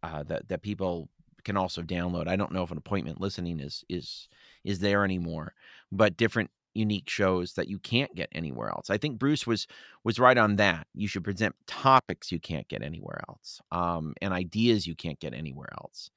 uh, 0.04 0.24
that 0.24 0.50
that 0.50 0.62
people 0.62 1.10
can 1.44 1.56
also 1.56 1.82
download. 1.82 2.28
I 2.28 2.36
don't 2.36 2.52
know 2.52 2.64
if 2.64 2.72
an 2.72 2.78
appointment 2.78 3.22
listening 3.22 3.60
is 3.60 3.86
is 3.88 4.28
is 4.64 4.80
there 4.80 5.06
anymore, 5.06 5.54
but 5.92 6.18
different 6.18 6.52
unique 6.74 7.10
shows 7.10 7.54
that 7.54 7.68
you 7.68 7.80
can't 7.80 8.14
get 8.16 8.30
anywhere 8.32 8.70
else. 8.70 8.90
I 8.90 8.98
think 8.98 9.20
Bruce 9.20 9.46
was 9.46 9.68
was 10.04 10.20
right 10.20 10.38
on 10.38 10.56
that. 10.58 10.88
You 10.94 11.08
should 11.08 11.24
present 11.24 11.56
topics 11.68 12.32
you 12.32 12.40
can't 12.40 12.68
get 12.68 12.84
anywhere 12.84 13.22
else, 13.30 13.62
um, 13.72 14.14
and 14.22 14.34
ideas 14.34 14.88
you 14.88 14.96
can't 14.96 15.20
get 15.20 15.34
anywhere 15.34 15.70
else. 15.74 16.10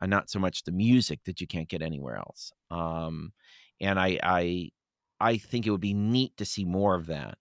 Uh, 0.00 0.06
not 0.06 0.30
so 0.30 0.38
much 0.38 0.64
the 0.64 0.72
music 0.72 1.20
that 1.24 1.40
you 1.40 1.46
can't 1.46 1.68
get 1.68 1.82
anywhere 1.82 2.16
else. 2.16 2.52
Um, 2.70 3.32
and 3.80 4.00
I, 4.00 4.18
I, 4.22 4.70
I 5.20 5.36
think 5.36 5.66
it 5.66 5.70
would 5.70 5.80
be 5.80 5.94
neat 5.94 6.36
to 6.38 6.44
see 6.44 6.64
more 6.64 6.94
of 6.94 7.06
that 7.06 7.36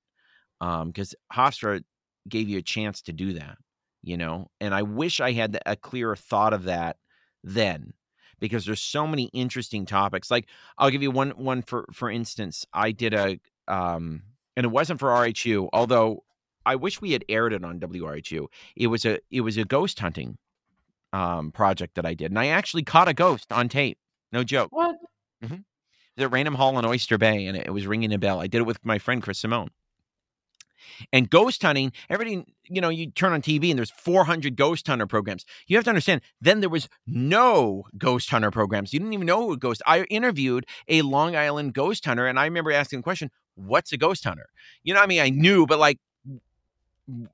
because 0.59 1.15
um, 1.31 1.35
Hofstra 1.35 1.83
gave 2.29 2.49
you 2.49 2.59
a 2.59 2.63
chance 2.63 3.01
to 3.03 3.13
do 3.13 3.33
that, 3.33 3.57
you 4.03 4.17
know. 4.17 4.47
And 4.59 4.75
I 4.75 4.83
wish 4.83 5.19
I 5.19 5.31
had 5.31 5.59
a 5.65 5.75
clearer 5.75 6.15
thought 6.15 6.53
of 6.53 6.65
that 6.65 6.97
then 7.43 7.93
because 8.41 8.65
there's 8.65 8.81
so 8.81 9.07
many 9.07 9.29
interesting 9.31 9.85
topics. 9.85 10.29
Like 10.29 10.47
I'll 10.77 10.89
give 10.89 11.01
you 11.01 11.11
one 11.11 11.29
one 11.31 11.61
for 11.61 11.85
for 11.93 12.09
instance, 12.11 12.65
I 12.73 12.91
did 12.91 13.13
a 13.13 13.39
um 13.69 14.23
and 14.57 14.65
it 14.65 14.69
wasn't 14.69 14.99
for 14.99 15.09
RHU, 15.09 15.69
although 15.71 16.23
I 16.65 16.75
wish 16.75 16.99
we 16.99 17.13
had 17.13 17.23
aired 17.29 17.53
it 17.53 17.63
on 17.63 17.79
WRHU. 17.79 18.47
It 18.75 18.87
was 18.87 19.05
a 19.05 19.19
it 19.29 19.41
was 19.41 19.55
a 19.55 19.63
ghost 19.63 19.99
hunting 19.99 20.37
um 21.13 21.53
project 21.53 21.95
that 21.95 22.05
I 22.05 22.15
did. 22.15 22.31
And 22.31 22.39
I 22.39 22.47
actually 22.47 22.83
caught 22.83 23.07
a 23.07 23.13
ghost 23.13 23.53
on 23.53 23.69
tape. 23.69 23.97
No 24.33 24.43
joke. 24.43 24.71
What? 24.71 24.97
Mm-hmm. 25.43 25.55
At 26.17 26.31
Raynham 26.31 26.55
Hall 26.55 26.77
in 26.77 26.85
Oyster 26.85 27.17
Bay, 27.17 27.47
and 27.47 27.57
it 27.57 27.73
was 27.73 27.87
ringing 27.87 28.13
a 28.13 28.19
bell. 28.19 28.41
I 28.41 28.47
did 28.47 28.59
it 28.59 28.65
with 28.65 28.83
my 28.83 28.99
friend 28.99 29.23
Chris 29.23 29.39
Simone. 29.39 29.69
And 31.13 31.29
ghost 31.29 31.61
hunting, 31.61 31.91
everything, 32.09 32.45
you 32.69 32.81
know, 32.81 32.89
you 32.89 33.11
turn 33.11 33.33
on 33.33 33.41
TV 33.41 33.69
and 33.69 33.77
there's 33.77 33.91
400 33.91 34.55
ghost 34.55 34.87
hunter 34.87 35.07
programs. 35.07 35.45
You 35.67 35.77
have 35.77 35.83
to 35.85 35.89
understand, 35.91 36.21
then 36.39 36.59
there 36.59 36.69
was 36.69 36.87
no 37.07 37.83
ghost 37.97 38.29
hunter 38.29 38.51
programs. 38.51 38.93
You 38.93 38.99
didn't 38.99 39.13
even 39.13 39.27
know 39.27 39.47
who 39.47 39.57
ghost. 39.57 39.81
I 39.85 40.03
interviewed 40.03 40.65
a 40.87 41.01
Long 41.01 41.35
Island 41.35 41.73
ghost 41.73 42.05
hunter 42.05 42.27
and 42.27 42.39
I 42.39 42.45
remember 42.45 42.71
asking 42.71 42.99
the 42.99 43.03
question, 43.03 43.31
what's 43.55 43.91
a 43.91 43.97
ghost 43.97 44.23
hunter? 44.23 44.47
You 44.83 44.93
know, 44.93 45.01
I 45.01 45.07
mean, 45.07 45.21
I 45.21 45.29
knew, 45.29 45.65
but 45.65 45.79
like, 45.79 45.99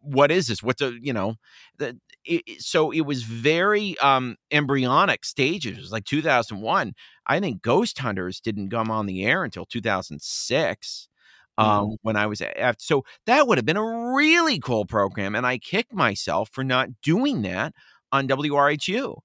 what 0.01 0.31
is 0.31 0.47
this? 0.47 0.63
What's 0.63 0.81
a, 0.81 0.93
you 1.01 1.13
know, 1.13 1.35
the, 1.77 1.97
it, 2.25 2.61
so 2.61 2.91
it 2.91 3.01
was 3.01 3.23
very 3.23 3.97
um 3.99 4.35
embryonic 4.51 5.25
stages. 5.25 5.77
It 5.77 5.81
was 5.81 5.91
like 5.91 6.05
2001. 6.05 6.93
I 7.27 7.39
think 7.39 7.61
Ghost 7.61 7.99
Hunters 7.99 8.39
didn't 8.39 8.69
come 8.69 8.89
on 8.89 9.05
the 9.05 9.25
air 9.25 9.43
until 9.43 9.65
2006 9.65 11.09
um, 11.57 11.67
mm-hmm. 11.67 11.93
when 12.01 12.15
I 12.15 12.27
was 12.27 12.41
at. 12.41 12.81
So 12.81 13.03
that 13.25 13.47
would 13.47 13.57
have 13.57 13.65
been 13.65 13.77
a 13.77 14.13
really 14.15 14.59
cool 14.59 14.85
program, 14.85 15.35
and 15.35 15.45
I 15.45 15.57
kicked 15.57 15.93
myself 15.93 16.49
for 16.51 16.63
not 16.63 16.89
doing 17.01 17.41
that 17.43 17.73
on 18.11 18.27
WRHU. 18.27 19.17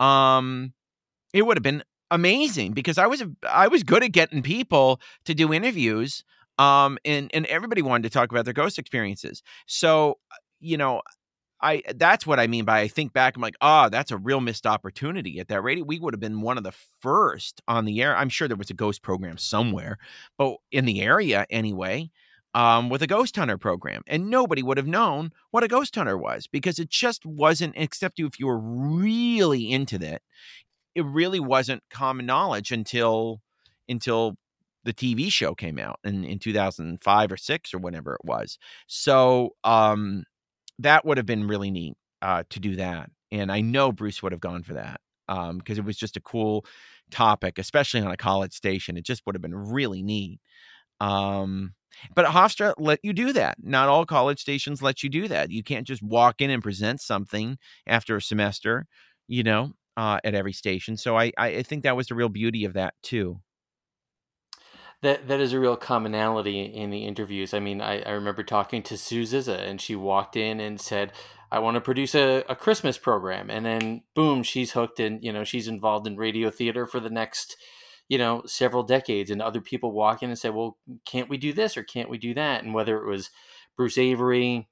Um, 0.00 0.72
it 1.32 1.42
would 1.42 1.56
have 1.56 1.62
been 1.62 1.82
amazing 2.10 2.72
because 2.72 2.98
I 2.98 3.06
was 3.06 3.22
I 3.48 3.68
was 3.68 3.82
good 3.82 4.02
at 4.02 4.12
getting 4.12 4.42
people 4.42 5.00
to 5.24 5.34
do 5.34 5.52
interviews. 5.52 6.24
Um, 6.58 6.98
and 7.04 7.30
and 7.32 7.46
everybody 7.46 7.82
wanted 7.82 8.02
to 8.04 8.10
talk 8.10 8.32
about 8.32 8.44
their 8.44 8.54
ghost 8.54 8.78
experiences. 8.78 9.42
So 9.66 10.18
you 10.60 10.76
know, 10.76 11.02
I 11.60 11.82
that's 11.96 12.26
what 12.26 12.38
I 12.38 12.46
mean 12.46 12.64
by 12.64 12.80
I 12.80 12.88
think 12.88 13.12
back. 13.12 13.36
I'm 13.36 13.42
like, 13.42 13.56
oh, 13.60 13.88
that's 13.88 14.10
a 14.10 14.16
real 14.16 14.40
missed 14.40 14.66
opportunity 14.66 15.40
at 15.40 15.48
that 15.48 15.62
radio. 15.62 15.84
We 15.84 15.98
would 15.98 16.14
have 16.14 16.20
been 16.20 16.40
one 16.40 16.56
of 16.58 16.64
the 16.64 16.74
first 17.00 17.60
on 17.66 17.84
the 17.84 18.00
air. 18.02 18.16
I'm 18.16 18.28
sure 18.28 18.46
there 18.48 18.56
was 18.56 18.70
a 18.70 18.74
ghost 18.74 19.02
program 19.02 19.38
somewhere, 19.38 19.98
but 20.36 20.56
in 20.70 20.84
the 20.84 21.02
area 21.02 21.46
anyway, 21.50 22.10
um, 22.54 22.88
with 22.90 23.02
a 23.02 23.06
ghost 23.06 23.36
hunter 23.36 23.58
program, 23.58 24.02
and 24.06 24.30
nobody 24.30 24.62
would 24.62 24.76
have 24.76 24.86
known 24.86 25.32
what 25.50 25.64
a 25.64 25.68
ghost 25.68 25.94
hunter 25.94 26.16
was 26.16 26.46
because 26.46 26.78
it 26.78 26.90
just 26.90 27.26
wasn't. 27.26 27.74
Except 27.76 28.20
if 28.20 28.38
you 28.38 28.46
were 28.46 28.60
really 28.60 29.70
into 29.72 29.98
that, 29.98 30.22
it 30.94 31.04
really 31.04 31.40
wasn't 31.40 31.82
common 31.90 32.26
knowledge 32.26 32.72
until 32.72 33.40
until 33.88 34.36
the 34.84 34.92
TV 34.92 35.30
show 35.30 35.54
came 35.54 35.78
out 35.78 35.98
in 36.04 36.24
in 36.24 36.38
2005 36.38 37.32
or 37.32 37.36
six 37.36 37.74
or 37.74 37.78
whenever 37.78 38.14
it 38.14 38.24
was. 38.24 38.58
So 38.86 39.54
um 39.64 40.24
that 40.80 41.04
would 41.04 41.16
have 41.18 41.26
been 41.26 41.46
really 41.46 41.70
neat 41.70 41.94
uh, 42.22 42.44
to 42.50 42.60
do 42.60 42.76
that. 42.76 43.10
And 43.30 43.52
I 43.52 43.60
know 43.60 43.92
Bruce 43.92 44.22
would 44.22 44.32
have 44.32 44.40
gone 44.40 44.62
for 44.62 44.74
that. 44.74 45.00
um, 45.28 45.58
because 45.58 45.78
it 45.78 45.84
was 45.84 45.96
just 45.96 46.16
a 46.16 46.20
cool 46.20 46.64
topic, 47.10 47.58
especially 47.58 48.00
on 48.00 48.10
a 48.10 48.16
college 48.16 48.52
station. 48.54 48.96
It 48.96 49.04
just 49.04 49.22
would 49.26 49.34
have 49.34 49.42
been 49.42 49.54
really 49.54 50.02
neat. 50.02 50.40
Um, 51.00 51.74
but 52.14 52.26
Hofstra 52.26 52.74
let 52.78 53.00
you 53.02 53.12
do 53.12 53.32
that. 53.32 53.56
Not 53.62 53.88
all 53.88 54.06
college 54.06 54.40
stations 54.40 54.82
let 54.82 55.02
you 55.02 55.08
do 55.10 55.28
that. 55.28 55.50
You 55.50 55.62
can't 55.62 55.86
just 55.86 56.02
walk 56.02 56.40
in 56.40 56.50
and 56.50 56.62
present 56.62 57.00
something 57.00 57.58
after 57.86 58.16
a 58.16 58.22
semester, 58.22 58.86
you 59.28 59.42
know, 59.42 59.72
uh, 59.96 60.20
at 60.24 60.34
every 60.34 60.52
station. 60.52 60.96
So 60.96 61.16
I, 61.18 61.32
I 61.38 61.62
think 61.62 61.82
that 61.84 61.96
was 61.96 62.08
the 62.08 62.14
real 62.14 62.28
beauty 62.28 62.64
of 62.64 62.74
that 62.74 62.94
too. 63.02 63.40
That 65.02 65.28
that 65.28 65.40
is 65.40 65.52
a 65.52 65.60
real 65.60 65.76
commonality 65.76 66.62
in 66.62 66.90
the 66.90 67.06
interviews. 67.06 67.54
I 67.54 67.60
mean, 67.60 67.80
I, 67.80 68.02
I 68.02 68.10
remember 68.10 68.42
talking 68.42 68.82
to 68.84 68.98
Sue 68.98 69.24
Zizza, 69.24 69.58
and 69.60 69.80
she 69.80 69.94
walked 69.94 70.36
in 70.36 70.58
and 70.60 70.80
said, 70.80 71.12
"I 71.52 71.60
want 71.60 71.76
to 71.76 71.80
produce 71.80 72.14
a, 72.14 72.44
a 72.48 72.56
Christmas 72.56 72.98
program," 72.98 73.48
and 73.50 73.64
then 73.64 74.02
boom, 74.14 74.42
she's 74.42 74.72
hooked, 74.72 74.98
and 74.98 75.22
you 75.22 75.32
know, 75.32 75.44
she's 75.44 75.68
involved 75.68 76.06
in 76.06 76.16
radio 76.16 76.50
theater 76.50 76.86
for 76.86 77.00
the 77.00 77.10
next 77.10 77.56
you 78.08 78.16
know, 78.16 78.42
several 78.46 78.82
decades, 78.82 79.30
and 79.30 79.42
other 79.42 79.60
people 79.60 79.92
walk 79.92 80.22
in 80.22 80.30
and 80.30 80.38
say, 80.38 80.50
"Well, 80.50 80.78
can't 81.04 81.28
we 81.28 81.36
do 81.36 81.52
this 81.52 81.76
or 81.76 81.82
can't 81.82 82.10
we 82.10 82.18
do 82.18 82.34
that?" 82.34 82.64
And 82.64 82.74
whether 82.74 82.98
it 82.98 83.06
was 83.06 83.30
Bruce 83.76 83.98
Avery 83.98 84.68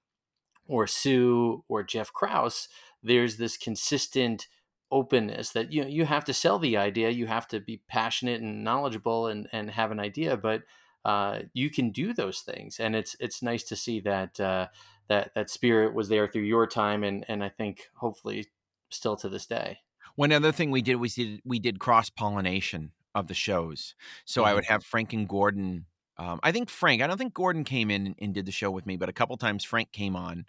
or 0.66 0.86
Sue 0.86 1.62
or 1.68 1.82
Jeff 1.82 2.12
Kraus, 2.12 2.68
there's 3.02 3.36
this 3.36 3.56
consistent 3.56 4.48
openness 4.90 5.50
that 5.50 5.72
you 5.72 5.82
know, 5.82 5.88
you 5.88 6.04
have 6.04 6.24
to 6.24 6.34
sell 6.34 6.58
the 6.58 6.76
idea, 6.76 7.10
you 7.10 7.26
have 7.26 7.48
to 7.48 7.60
be 7.60 7.82
passionate 7.88 8.40
and 8.40 8.64
knowledgeable 8.64 9.26
and 9.26 9.48
and 9.52 9.70
have 9.70 9.90
an 9.90 10.00
idea, 10.00 10.36
but 10.36 10.62
uh, 11.04 11.40
you 11.54 11.70
can 11.70 11.90
do 11.90 12.12
those 12.12 12.40
things, 12.40 12.80
and 12.80 12.96
it's 12.96 13.14
it's 13.20 13.42
nice 13.42 13.62
to 13.64 13.76
see 13.76 14.00
that 14.00 14.38
uh, 14.40 14.66
that 15.08 15.32
that 15.34 15.50
spirit 15.50 15.94
was 15.94 16.08
there 16.08 16.26
through 16.26 16.42
your 16.42 16.66
time, 16.66 17.04
and 17.04 17.24
and 17.28 17.44
I 17.44 17.48
think 17.48 17.88
hopefully 17.94 18.46
still 18.90 19.16
to 19.16 19.28
this 19.28 19.46
day. 19.46 19.78
One 20.16 20.32
other 20.32 20.52
thing 20.52 20.70
we 20.70 20.82
did 20.82 20.96
was 20.96 21.14
did, 21.14 21.40
we 21.44 21.58
did 21.58 21.78
cross 21.78 22.10
pollination 22.10 22.92
of 23.14 23.28
the 23.28 23.34
shows. 23.34 23.94
So 24.24 24.40
mm-hmm. 24.40 24.48
I 24.48 24.54
would 24.54 24.64
mm-hmm. 24.64 24.72
have 24.72 24.84
Frank 24.84 25.12
and 25.12 25.28
Gordon. 25.28 25.86
Um, 26.18 26.40
I 26.42 26.52
think 26.52 26.70
Frank. 26.70 27.02
I 27.02 27.06
don't 27.06 27.18
think 27.18 27.34
Gordon 27.34 27.64
came 27.64 27.90
in 27.90 28.14
and 28.18 28.34
did 28.34 28.46
the 28.46 28.52
show 28.52 28.70
with 28.70 28.86
me, 28.86 28.96
but 28.96 29.08
a 29.08 29.12
couple 29.12 29.36
times 29.36 29.64
Frank 29.64 29.92
came 29.92 30.16
on 30.16 30.46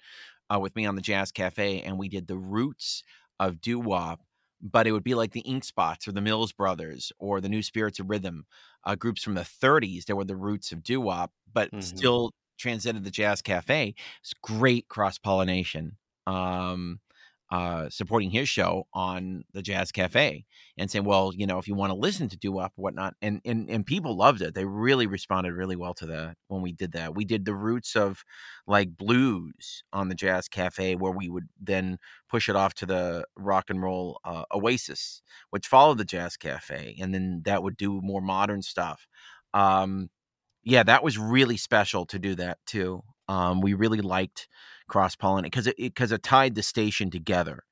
uh, 0.53 0.59
with 0.59 0.75
me 0.75 0.85
on 0.85 0.95
the 0.95 1.01
Jazz 1.01 1.31
Cafe, 1.31 1.81
and 1.81 1.97
we 1.97 2.09
did 2.09 2.27
the 2.27 2.37
roots 2.37 3.03
of 3.39 3.61
doo 3.61 3.79
wop. 3.79 4.21
But 4.61 4.87
it 4.87 4.91
would 4.91 5.03
be 5.03 5.15
like 5.15 5.31
the 5.31 5.41
Ink 5.41 5.63
Spots 5.63 6.07
or 6.07 6.11
the 6.11 6.21
Mills 6.21 6.51
Brothers 6.51 7.11
or 7.19 7.41
the 7.41 7.49
New 7.49 7.61
Spirits 7.61 7.99
of 7.99 8.09
Rhythm, 8.09 8.45
uh, 8.83 8.95
groups 8.95 9.23
from 9.23 9.35
the 9.35 9.41
30s. 9.41 10.05
That 10.05 10.15
were 10.15 10.25
the 10.25 10.35
roots 10.35 10.71
of 10.71 10.83
doo 10.83 11.01
wop, 11.01 11.31
but 11.53 11.69
mm-hmm. 11.69 11.81
still 11.81 12.31
transcended 12.57 13.03
the 13.03 13.11
Jazz 13.11 13.41
Cafe. 13.41 13.93
It's 14.21 14.33
great 14.41 14.87
cross 14.87 15.17
pollination. 15.17 15.97
Um, 16.25 16.99
uh, 17.49 17.89
supporting 17.89 18.29
his 18.29 18.49
show 18.49 18.87
on 18.93 19.43
the 19.53 19.61
Jazz 19.61 19.91
Cafe 19.91 20.45
and 20.77 20.91
saying, 20.91 21.05
well, 21.05 21.31
you 21.33 21.47
know, 21.47 21.59
if 21.59 21.67
you 21.67 21.75
want 21.75 21.91
to 21.91 21.97
listen 21.97 22.27
to 22.29 22.37
doo 22.37 22.51
wop 22.51 22.73
whatnot, 22.75 23.13
and 23.21 23.39
and 23.45 23.69
and 23.69 23.85
people 23.85 24.17
loved 24.17 24.41
it. 24.41 24.53
They 24.53 24.65
really 24.65 25.07
responded 25.07 25.53
really 25.53 25.75
well 25.75 25.93
to 25.95 26.05
that 26.07 26.35
when 26.47 26.61
we 26.61 26.73
did 26.73 26.91
that. 26.91 27.15
We 27.15 27.23
did 27.23 27.45
the 27.45 27.55
roots 27.55 27.95
of 27.95 28.23
like 28.65 28.97
blues 28.97 29.83
on 29.93 30.09
the 30.09 30.15
Jazz 30.15 30.49
Cafe, 30.49 30.95
where 30.95 31.11
we 31.11 31.29
would 31.29 31.47
then 31.59 31.99
push 32.29 32.49
it 32.49 32.55
off 32.55 32.73
to 32.75 32.85
the 32.85 33.25
rock 33.37 33.69
and 33.69 33.81
roll 33.81 34.19
uh, 34.25 34.43
Oasis, 34.53 35.21
which 35.49 35.67
followed 35.67 35.99
the 35.99 36.05
Jazz 36.05 36.35
Cafe, 36.35 36.97
and 36.99 37.13
then 37.13 37.43
that 37.45 37.63
would 37.63 37.77
do 37.77 38.01
more 38.01 38.21
modern 38.21 38.61
stuff. 38.61 39.07
Um, 39.53 40.09
yeah, 40.63 40.83
that 40.83 41.03
was 41.03 41.17
really 41.17 41.55
special 41.55 42.05
to 42.07 42.19
do 42.19 42.35
that 42.35 42.57
too. 42.65 43.03
Um, 43.29 43.61
we 43.61 43.73
really 43.73 44.01
liked 44.01 44.47
cross 44.87 45.15
pollinate 45.15 45.43
because 45.43 45.67
it 45.67 45.77
because 45.77 46.11
it, 46.11 46.15
it, 46.15 46.23
tied 46.23 46.55
the 46.55 46.63
station 46.63 47.09
together. 47.09 47.63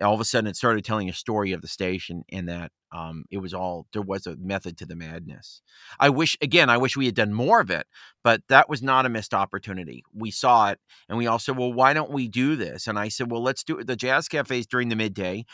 All 0.00 0.14
of 0.14 0.20
a 0.20 0.24
sudden, 0.24 0.48
it 0.48 0.56
started 0.56 0.84
telling 0.84 1.08
a 1.08 1.14
story 1.14 1.52
of 1.52 1.60
the 1.60 1.68
station, 1.68 2.24
and 2.32 2.48
that 2.48 2.72
um, 2.92 3.24
it 3.30 3.38
was 3.38 3.54
all 3.54 3.86
there 3.92 4.02
was 4.02 4.26
a 4.26 4.36
method 4.36 4.76
to 4.78 4.86
the 4.86 4.96
madness. 4.96 5.62
I 6.00 6.08
wish 6.08 6.36
again, 6.40 6.70
I 6.70 6.78
wish 6.78 6.96
we 6.96 7.06
had 7.06 7.14
done 7.14 7.32
more 7.32 7.60
of 7.60 7.70
it, 7.70 7.86
but 8.24 8.42
that 8.48 8.68
was 8.68 8.82
not 8.82 9.06
a 9.06 9.10
missed 9.10 9.34
opportunity. 9.34 10.02
We 10.14 10.30
saw 10.30 10.70
it, 10.70 10.78
and 11.08 11.18
we 11.18 11.26
all 11.26 11.38
said, 11.38 11.56
"Well, 11.56 11.72
why 11.72 11.92
don't 11.92 12.10
we 12.10 12.28
do 12.28 12.56
this?" 12.56 12.86
And 12.86 12.98
I 12.98 13.08
said, 13.08 13.30
"Well, 13.30 13.42
let's 13.42 13.64
do 13.64 13.78
it. 13.78 13.86
The 13.86 13.96
jazz 13.96 14.28
cafes 14.28 14.66
during 14.66 14.88
the 14.88 14.96
midday." 14.96 15.44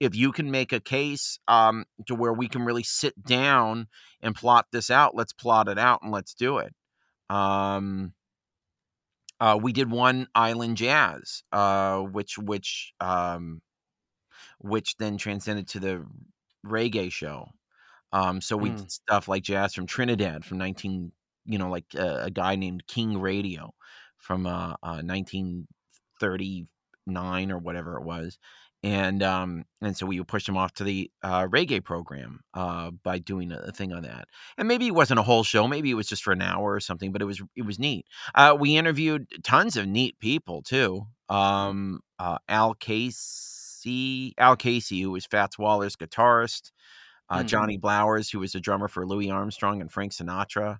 If 0.00 0.14
you 0.14 0.30
can 0.30 0.52
make 0.52 0.72
a 0.72 0.78
case 0.78 1.40
um, 1.48 1.84
to 2.06 2.14
where 2.14 2.32
we 2.32 2.46
can 2.46 2.64
really 2.64 2.84
sit 2.84 3.20
down 3.24 3.88
and 4.22 4.32
plot 4.32 4.66
this 4.70 4.90
out, 4.90 5.16
let's 5.16 5.32
plot 5.32 5.66
it 5.66 5.76
out 5.76 6.02
and 6.02 6.12
let's 6.12 6.34
do 6.34 6.58
it. 6.58 6.72
Um, 7.28 8.12
uh, 9.40 9.58
we 9.60 9.72
did 9.72 9.90
one 9.90 10.26
island 10.34 10.76
jazz, 10.76 11.42
uh, 11.52 11.98
which 11.98 12.38
which 12.38 12.92
um, 13.00 13.60
which 14.60 14.96
then 14.98 15.16
transcended 15.16 15.68
to 15.68 15.80
the 15.80 16.06
reggae 16.66 17.12
show. 17.12 17.48
Um, 18.12 18.40
so 18.40 18.56
we 18.56 18.70
mm. 18.70 18.78
did 18.78 18.90
stuff 18.90 19.28
like 19.28 19.42
jazz 19.42 19.74
from 19.74 19.86
Trinidad 19.86 20.44
from 20.44 20.58
nineteen, 20.58 21.12
you 21.44 21.58
know, 21.58 21.70
like 21.70 21.86
uh, 21.96 22.20
a 22.22 22.30
guy 22.30 22.56
named 22.56 22.86
King 22.86 23.20
Radio 23.20 23.74
from 24.16 24.46
uh, 24.46 24.74
uh, 24.82 25.02
nineteen 25.02 25.66
thirty 26.20 26.66
nine 27.06 27.50
or 27.50 27.58
whatever 27.58 27.96
it 27.96 28.04
was, 28.04 28.38
and 28.82 29.22
um 29.22 29.64
and 29.80 29.96
so 29.96 30.06
we 30.06 30.18
would 30.18 30.28
push 30.28 30.48
him 30.48 30.56
off 30.56 30.72
to 30.74 30.84
the 30.84 31.10
uh, 31.22 31.46
reggae 31.46 31.82
program 31.82 32.40
uh, 32.54 32.90
by 32.90 33.18
doing 33.18 33.52
a, 33.52 33.70
thing 33.72 33.92
on 33.92 34.02
that. 34.02 34.26
And 34.56 34.66
maybe 34.66 34.88
it 34.88 34.94
wasn't 34.94 35.20
a 35.20 35.24
whole 35.24 35.44
show 35.44 35.66
maybe 35.66 35.90
it 35.90 35.94
was 35.94 36.06
just 36.06 36.22
for 36.22 36.32
an 36.32 36.42
hour 36.42 36.72
or 36.74 36.80
something 36.80 37.12
but 37.12 37.22
it 37.22 37.24
was 37.24 37.42
it 37.56 37.62
was 37.62 37.78
neat. 37.78 38.06
Uh, 38.34 38.56
we 38.58 38.76
interviewed 38.76 39.26
tons 39.42 39.76
of 39.76 39.86
neat 39.86 40.18
people 40.20 40.62
too 40.62 41.06
um 41.28 42.00
uh, 42.18 42.38
al 42.48 42.74
casey 42.74 44.34
al 44.38 44.56
casey 44.56 45.00
who 45.00 45.10
was 45.10 45.26
fats 45.26 45.58
waller's 45.58 45.96
guitarist 45.96 46.70
mm-hmm. 47.30 47.46
johnny 47.46 47.76
blowers 47.76 48.30
who 48.30 48.38
was 48.38 48.54
a 48.54 48.60
drummer 48.60 48.88
for 48.88 49.06
louis 49.06 49.30
armstrong 49.30 49.80
and 49.80 49.92
frank 49.92 50.12
sinatra. 50.12 50.78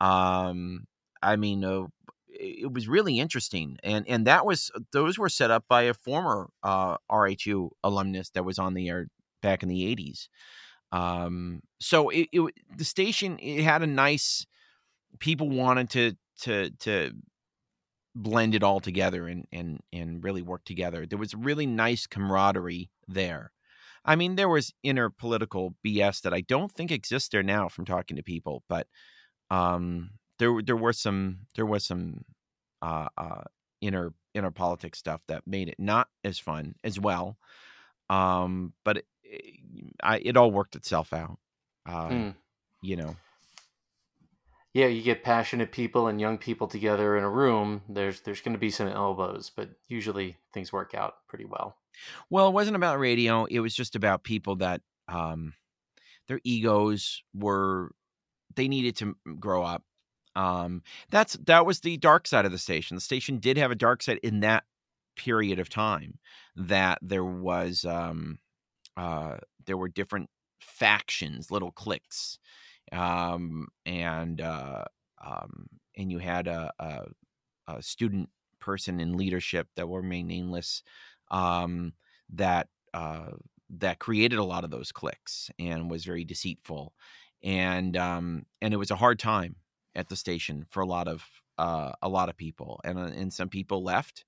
Um 0.00 0.84
i 1.22 1.36
mean 1.36 1.64
uh, 1.64 1.86
it 2.34 2.72
was 2.72 2.88
really 2.88 3.20
interesting 3.20 3.76
and 3.82 4.06
and 4.08 4.26
that 4.26 4.46
was 4.46 4.70
those 4.92 5.18
were 5.18 5.28
set 5.28 5.50
up 5.50 5.64
by 5.68 5.82
a 5.82 5.94
former 5.94 6.48
uh, 6.62 6.96
RHU 7.10 7.70
alumnus 7.84 8.30
that 8.30 8.44
was 8.44 8.58
on 8.58 8.74
the 8.74 8.88
air 8.88 9.08
back 9.42 9.62
in 9.62 9.68
the 9.68 9.94
80s 9.94 10.28
um, 10.92 11.62
so 11.80 12.10
it, 12.10 12.28
it, 12.32 12.54
the 12.76 12.84
station 12.84 13.38
it 13.40 13.62
had 13.62 13.82
a 13.82 13.86
nice 13.86 14.46
people 15.18 15.48
wanted 15.48 15.90
to 15.90 16.12
to 16.40 16.70
to 16.80 17.12
blend 18.14 18.54
it 18.54 18.62
all 18.62 18.80
together 18.80 19.26
and 19.26 19.46
and 19.52 19.80
and 19.92 20.22
really 20.22 20.42
work 20.42 20.64
together. 20.64 21.06
There 21.06 21.18
was 21.18 21.34
really 21.34 21.66
nice 21.66 22.06
camaraderie 22.06 22.90
there. 23.08 23.52
I 24.04 24.16
mean 24.16 24.36
there 24.36 24.48
was 24.48 24.74
inner 24.82 25.10
political 25.10 25.76
bs 25.86 26.22
that 26.22 26.34
i 26.34 26.40
don't 26.40 26.72
think 26.72 26.90
exists 26.90 27.28
there 27.28 27.42
now 27.42 27.68
from 27.68 27.84
talking 27.84 28.16
to 28.16 28.22
people 28.24 28.64
but 28.68 28.88
um 29.50 30.10
there 30.42 30.60
there 30.60 30.76
were 30.76 30.92
some 30.92 31.38
there 31.54 31.64
was 31.64 31.86
some 31.86 32.24
uh, 32.82 33.06
uh, 33.16 33.42
inner 33.80 34.12
inner 34.34 34.50
politics 34.50 34.98
stuff 34.98 35.20
that 35.28 35.46
made 35.46 35.68
it 35.68 35.76
not 35.78 36.08
as 36.24 36.38
fun 36.38 36.74
as 36.82 36.98
well. 36.98 37.36
Um, 38.10 38.72
but 38.84 38.98
it, 38.98 39.06
it, 39.22 39.60
I, 40.02 40.18
it 40.18 40.36
all 40.36 40.50
worked 40.50 40.74
itself 40.74 41.12
out. 41.12 41.38
Uh, 41.86 42.08
mm. 42.08 42.34
You 42.82 42.96
know. 42.96 43.16
Yeah, 44.74 44.86
you 44.86 45.02
get 45.02 45.22
passionate 45.22 45.70
people 45.70 46.08
and 46.08 46.20
young 46.20 46.38
people 46.38 46.66
together 46.66 47.16
in 47.16 47.22
a 47.22 47.30
room. 47.30 47.82
There's 47.88 48.20
there's 48.22 48.40
going 48.40 48.54
to 48.54 48.58
be 48.58 48.70
some 48.70 48.88
elbows, 48.88 49.52
but 49.54 49.70
usually 49.86 50.38
things 50.52 50.72
work 50.72 50.92
out 50.92 51.14
pretty 51.28 51.44
well. 51.44 51.76
Well, 52.30 52.48
it 52.48 52.54
wasn't 52.54 52.76
about 52.76 52.98
radio. 52.98 53.44
It 53.44 53.60
was 53.60 53.76
just 53.76 53.94
about 53.94 54.24
people 54.24 54.56
that 54.56 54.80
um, 55.06 55.52
their 56.26 56.40
egos 56.42 57.22
were 57.32 57.92
they 58.56 58.66
needed 58.66 58.96
to 58.96 59.16
grow 59.38 59.62
up 59.62 59.84
um, 60.34 60.82
that's 61.10 61.34
that 61.46 61.66
was 61.66 61.80
the 61.80 61.96
dark 61.96 62.26
side 62.26 62.44
of 62.44 62.52
the 62.52 62.58
station. 62.58 62.94
The 62.94 63.00
station 63.00 63.38
did 63.38 63.56
have 63.56 63.70
a 63.70 63.76
dark 63.76 64.02
side 64.02 64.20
in 64.22 64.40
that 64.40 64.64
period 65.16 65.58
of 65.58 65.68
time. 65.68 66.18
That 66.56 66.98
there 67.02 67.24
was 67.24 67.84
um, 67.84 68.38
uh, 68.96 69.38
there 69.66 69.76
were 69.76 69.88
different 69.88 70.30
factions, 70.60 71.50
little 71.50 71.72
cliques, 71.72 72.38
um, 72.92 73.68
and 73.84 74.40
uh, 74.40 74.84
um, 75.24 75.66
and 75.96 76.10
you 76.10 76.18
had 76.18 76.46
a, 76.46 76.72
a, 76.78 77.04
a, 77.68 77.82
student 77.82 78.28
person 78.60 79.00
in 79.00 79.16
leadership 79.16 79.68
that 79.76 79.88
will 79.88 79.98
remain 79.98 80.26
nameless 80.26 80.82
um, 81.30 81.92
that 82.30 82.68
uh, 82.94 83.30
that 83.78 83.98
created 83.98 84.38
a 84.38 84.44
lot 84.44 84.64
of 84.64 84.70
those 84.70 84.92
cliques 84.92 85.50
and 85.58 85.90
was 85.90 86.04
very 86.04 86.24
deceitful 86.24 86.92
and 87.42 87.96
um, 87.96 88.46
and 88.60 88.74
it 88.74 88.76
was 88.76 88.90
a 88.90 88.96
hard 88.96 89.18
time 89.18 89.56
at 89.94 90.08
the 90.08 90.16
station 90.16 90.66
for 90.70 90.80
a 90.80 90.86
lot 90.86 91.08
of 91.08 91.24
uh, 91.58 91.92
a 92.00 92.08
lot 92.08 92.28
of 92.28 92.36
people, 92.36 92.80
and 92.84 92.98
uh, 92.98 93.02
and 93.02 93.32
some 93.32 93.48
people 93.48 93.82
left. 93.82 94.24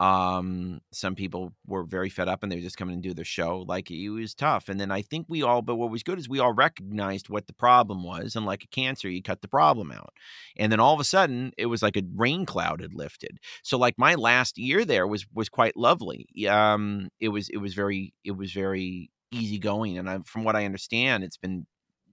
Um, 0.00 0.80
some 0.92 1.14
people 1.14 1.52
were 1.66 1.84
very 1.84 2.08
fed 2.08 2.26
up 2.26 2.42
and 2.42 2.50
they 2.50 2.56
were 2.56 2.62
just 2.62 2.78
coming 2.78 2.94
and 2.94 3.02
do 3.02 3.12
their 3.12 3.22
show. 3.22 3.66
Like 3.68 3.90
it 3.90 4.08
was 4.08 4.34
tough. 4.34 4.70
And 4.70 4.80
then 4.80 4.90
I 4.90 5.02
think 5.02 5.26
we 5.28 5.42
all, 5.42 5.60
but 5.60 5.76
what 5.76 5.90
was 5.90 6.02
good 6.02 6.18
is 6.18 6.26
we 6.26 6.38
all 6.38 6.54
recognized 6.54 7.28
what 7.28 7.46
the 7.46 7.52
problem 7.52 8.02
was. 8.02 8.34
And 8.34 8.46
like 8.46 8.64
a 8.64 8.68
cancer, 8.68 9.10
you 9.10 9.22
cut 9.22 9.42
the 9.42 9.46
problem 9.46 9.92
out. 9.92 10.14
And 10.56 10.72
then 10.72 10.80
all 10.80 10.94
of 10.94 11.00
a 11.00 11.04
sudden 11.04 11.52
it 11.58 11.66
was 11.66 11.82
like 11.82 11.98
a 11.98 12.02
rain 12.16 12.46
cloud 12.46 12.80
had 12.80 12.94
lifted. 12.94 13.40
So 13.62 13.76
like 13.76 13.98
my 13.98 14.14
last 14.14 14.56
year 14.56 14.86
there 14.86 15.06
was, 15.06 15.26
was 15.34 15.50
quite 15.50 15.76
lovely. 15.76 16.26
Um, 16.48 17.10
it 17.20 17.28
was, 17.28 17.50
it 17.50 17.58
was 17.58 17.74
very, 17.74 18.14
it 18.24 18.32
was 18.32 18.52
very, 18.52 19.10
easygoing, 19.32 19.98
and 19.98 20.08
I, 20.08 20.18
from 20.24 20.44
what 20.44 20.56
I 20.56 20.64
understand, 20.64 21.24
it's 21.24 21.36
been 21.36 21.66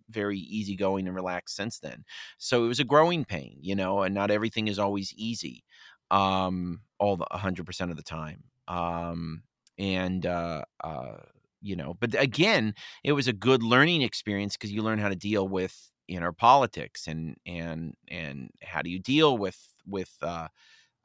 very 0.10 0.40
easygoing 0.40 1.08
and 1.08 1.16
relaxed 1.16 1.56
since 1.56 1.80
then. 1.80 2.04
So 2.38 2.64
it 2.64 2.68
was 2.68 2.80
a 2.80 2.86
growing 2.86 3.26
pain, 3.26 3.58
you 3.62 3.76
know, 3.76 4.04
and 4.04 4.14
not 4.14 4.32
everything 4.32 4.68
is 4.68 4.80
always 4.80 5.14
easy, 5.16 5.64
um, 6.12 6.82
all 7.00 7.18
the 7.18 7.28
hundred 7.32 7.66
percent 7.66 7.92
of 7.92 7.98
the 7.98 8.04
time. 8.04 8.44
Um, 8.68 9.44
and 9.78 10.26
uh, 10.26 10.64
uh, 10.84 11.18
you 11.62 11.76
know, 11.76 11.96
but 12.00 12.16
again, 12.20 12.74
it 13.04 13.14
was 13.14 13.28
a 13.28 13.34
good 13.34 13.64
learning 13.64 14.02
experience 14.02 14.56
because 14.56 14.72
you 14.72 14.82
learn 14.82 15.00
how 15.00 15.10
to 15.10 15.16
deal 15.16 15.48
with 15.48 15.92
inner 16.08 16.32
politics 16.32 17.08
and 17.08 17.36
and 17.46 17.94
and 18.08 18.50
how 18.64 18.82
do 18.82 18.90
you 18.90 19.00
deal 19.00 19.38
with 19.38 19.58
with 19.86 20.16
uh, 20.22 20.48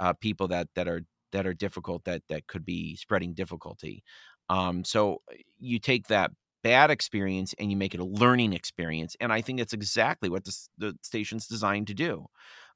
uh, 0.00 0.12
people 0.14 0.48
that 0.48 0.68
that 0.74 0.88
are 0.88 1.02
that 1.32 1.46
are 1.46 1.54
difficult 1.54 2.04
that 2.04 2.22
that 2.28 2.46
could 2.46 2.64
be 2.64 2.96
spreading 2.96 3.34
difficulty. 3.34 4.02
Um, 4.48 4.84
so 4.84 5.22
you 5.58 5.78
take 5.78 6.08
that 6.08 6.30
bad 6.62 6.90
experience 6.90 7.54
and 7.58 7.70
you 7.70 7.76
make 7.76 7.94
it 7.94 8.00
a 8.00 8.04
learning 8.04 8.52
experience, 8.52 9.16
and 9.20 9.32
I 9.32 9.40
think 9.40 9.58
that's 9.58 9.72
exactly 9.72 10.28
what 10.28 10.44
the, 10.44 10.56
the 10.78 10.98
station's 11.02 11.46
designed 11.46 11.88
to 11.88 11.94
do. 11.94 12.26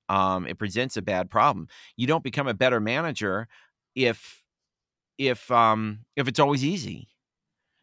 Um, 0.09 0.47
it 0.47 0.59
presents 0.59 0.97
a 0.97 1.03
bad 1.03 1.31
problem. 1.31 1.69
You 1.97 2.07
don't 2.07 2.25
become 2.25 2.49
a 2.49 2.55
better 2.55 2.81
manager 2.81 3.49
if 3.95 4.43
if 5.19 5.51
um 5.51 6.01
if 6.17 6.29
it's 6.29 6.41
always 6.41 6.65
easy 6.65 7.09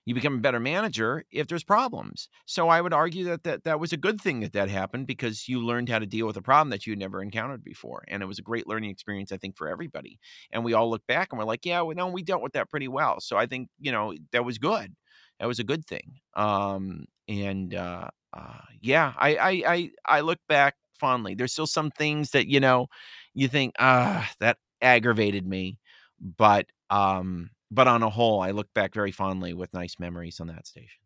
you 0.06 0.14
become 0.14 0.36
a 0.36 0.42
better 0.42 0.60
manager 0.60 1.24
if 1.32 1.48
there's 1.48 1.64
problems. 1.64 2.28
So 2.46 2.68
I 2.68 2.82
would 2.82 2.92
argue 2.94 3.24
that 3.26 3.44
that, 3.44 3.64
that 3.64 3.80
was 3.80 3.94
a 3.94 3.98
good 3.98 4.20
thing 4.20 4.42
that 4.42 4.52
that 4.52 4.68
happened 4.70 5.08
because 5.08 5.48
you 5.48 5.62
learned 5.62 5.88
how 5.88 6.00
to 6.00 6.06
deal 6.06 6.28
with 6.28 6.36
a 6.36 6.42
problem 6.42 6.72
that 6.72 6.86
you 6.86 6.96
never 6.98 7.22
encountered 7.22 7.64
before. 7.64 8.04
And 8.10 8.22
it 8.22 8.26
was 8.26 8.38
a 8.38 8.42
great 8.42 8.68
learning 8.68 8.90
experience, 8.90 9.32
I 9.32 9.38
think, 9.38 9.56
for 9.56 9.70
everybody. 9.70 10.20
And 10.52 10.66
we 10.66 10.74
all 10.74 10.90
look 10.90 11.08
back 11.08 11.30
and 11.32 11.40
we're 11.40 11.46
like, 11.46 11.66
yeah, 11.66 11.82
well, 11.82 11.96
no, 11.96 12.08
we 12.10 12.22
dealt 12.22 12.42
with 12.42 12.52
that 12.54 12.70
pretty 12.70 12.90
well. 12.90 13.22
So 13.22 13.38
I 13.38 13.46
think, 13.46 13.70
you 13.80 13.94
know, 13.94 14.14
that 14.34 14.44
was 14.44 14.58
good. 14.58 14.94
That 15.40 15.48
was 15.48 15.60
a 15.60 15.64
good 15.64 15.86
thing. 15.86 16.20
Um, 16.36 17.06
and 17.28 17.74
uh, 17.74 18.10
uh, 18.34 18.62
yeah, 18.82 19.14
I, 19.18 19.36
I, 19.36 19.64
I, 19.68 19.92
I 20.06 20.20
look 20.22 20.40
back 20.48 20.76
fondly. 21.00 21.36
There's 21.36 21.52
still 21.52 21.68
some 21.68 21.92
things 21.92 22.32
that, 22.32 22.48
you 22.48 22.60
know, 22.60 22.88
you 23.34 23.48
think, 23.48 23.76
ah, 23.80 24.30
that 24.40 24.58
aggravated 24.82 25.48
me. 25.48 25.80
But 26.38 26.68
um, 26.90 27.50
but 27.72 27.88
on 27.88 28.04
a 28.04 28.10
whole, 28.10 28.42
I 28.42 28.52
look 28.52 28.72
back 28.74 28.94
very 28.94 29.12
fondly 29.12 29.54
with 29.54 29.74
nice 29.74 29.96
memories 30.00 30.40
on 30.40 30.48
that 30.48 30.68
station. 30.68 31.02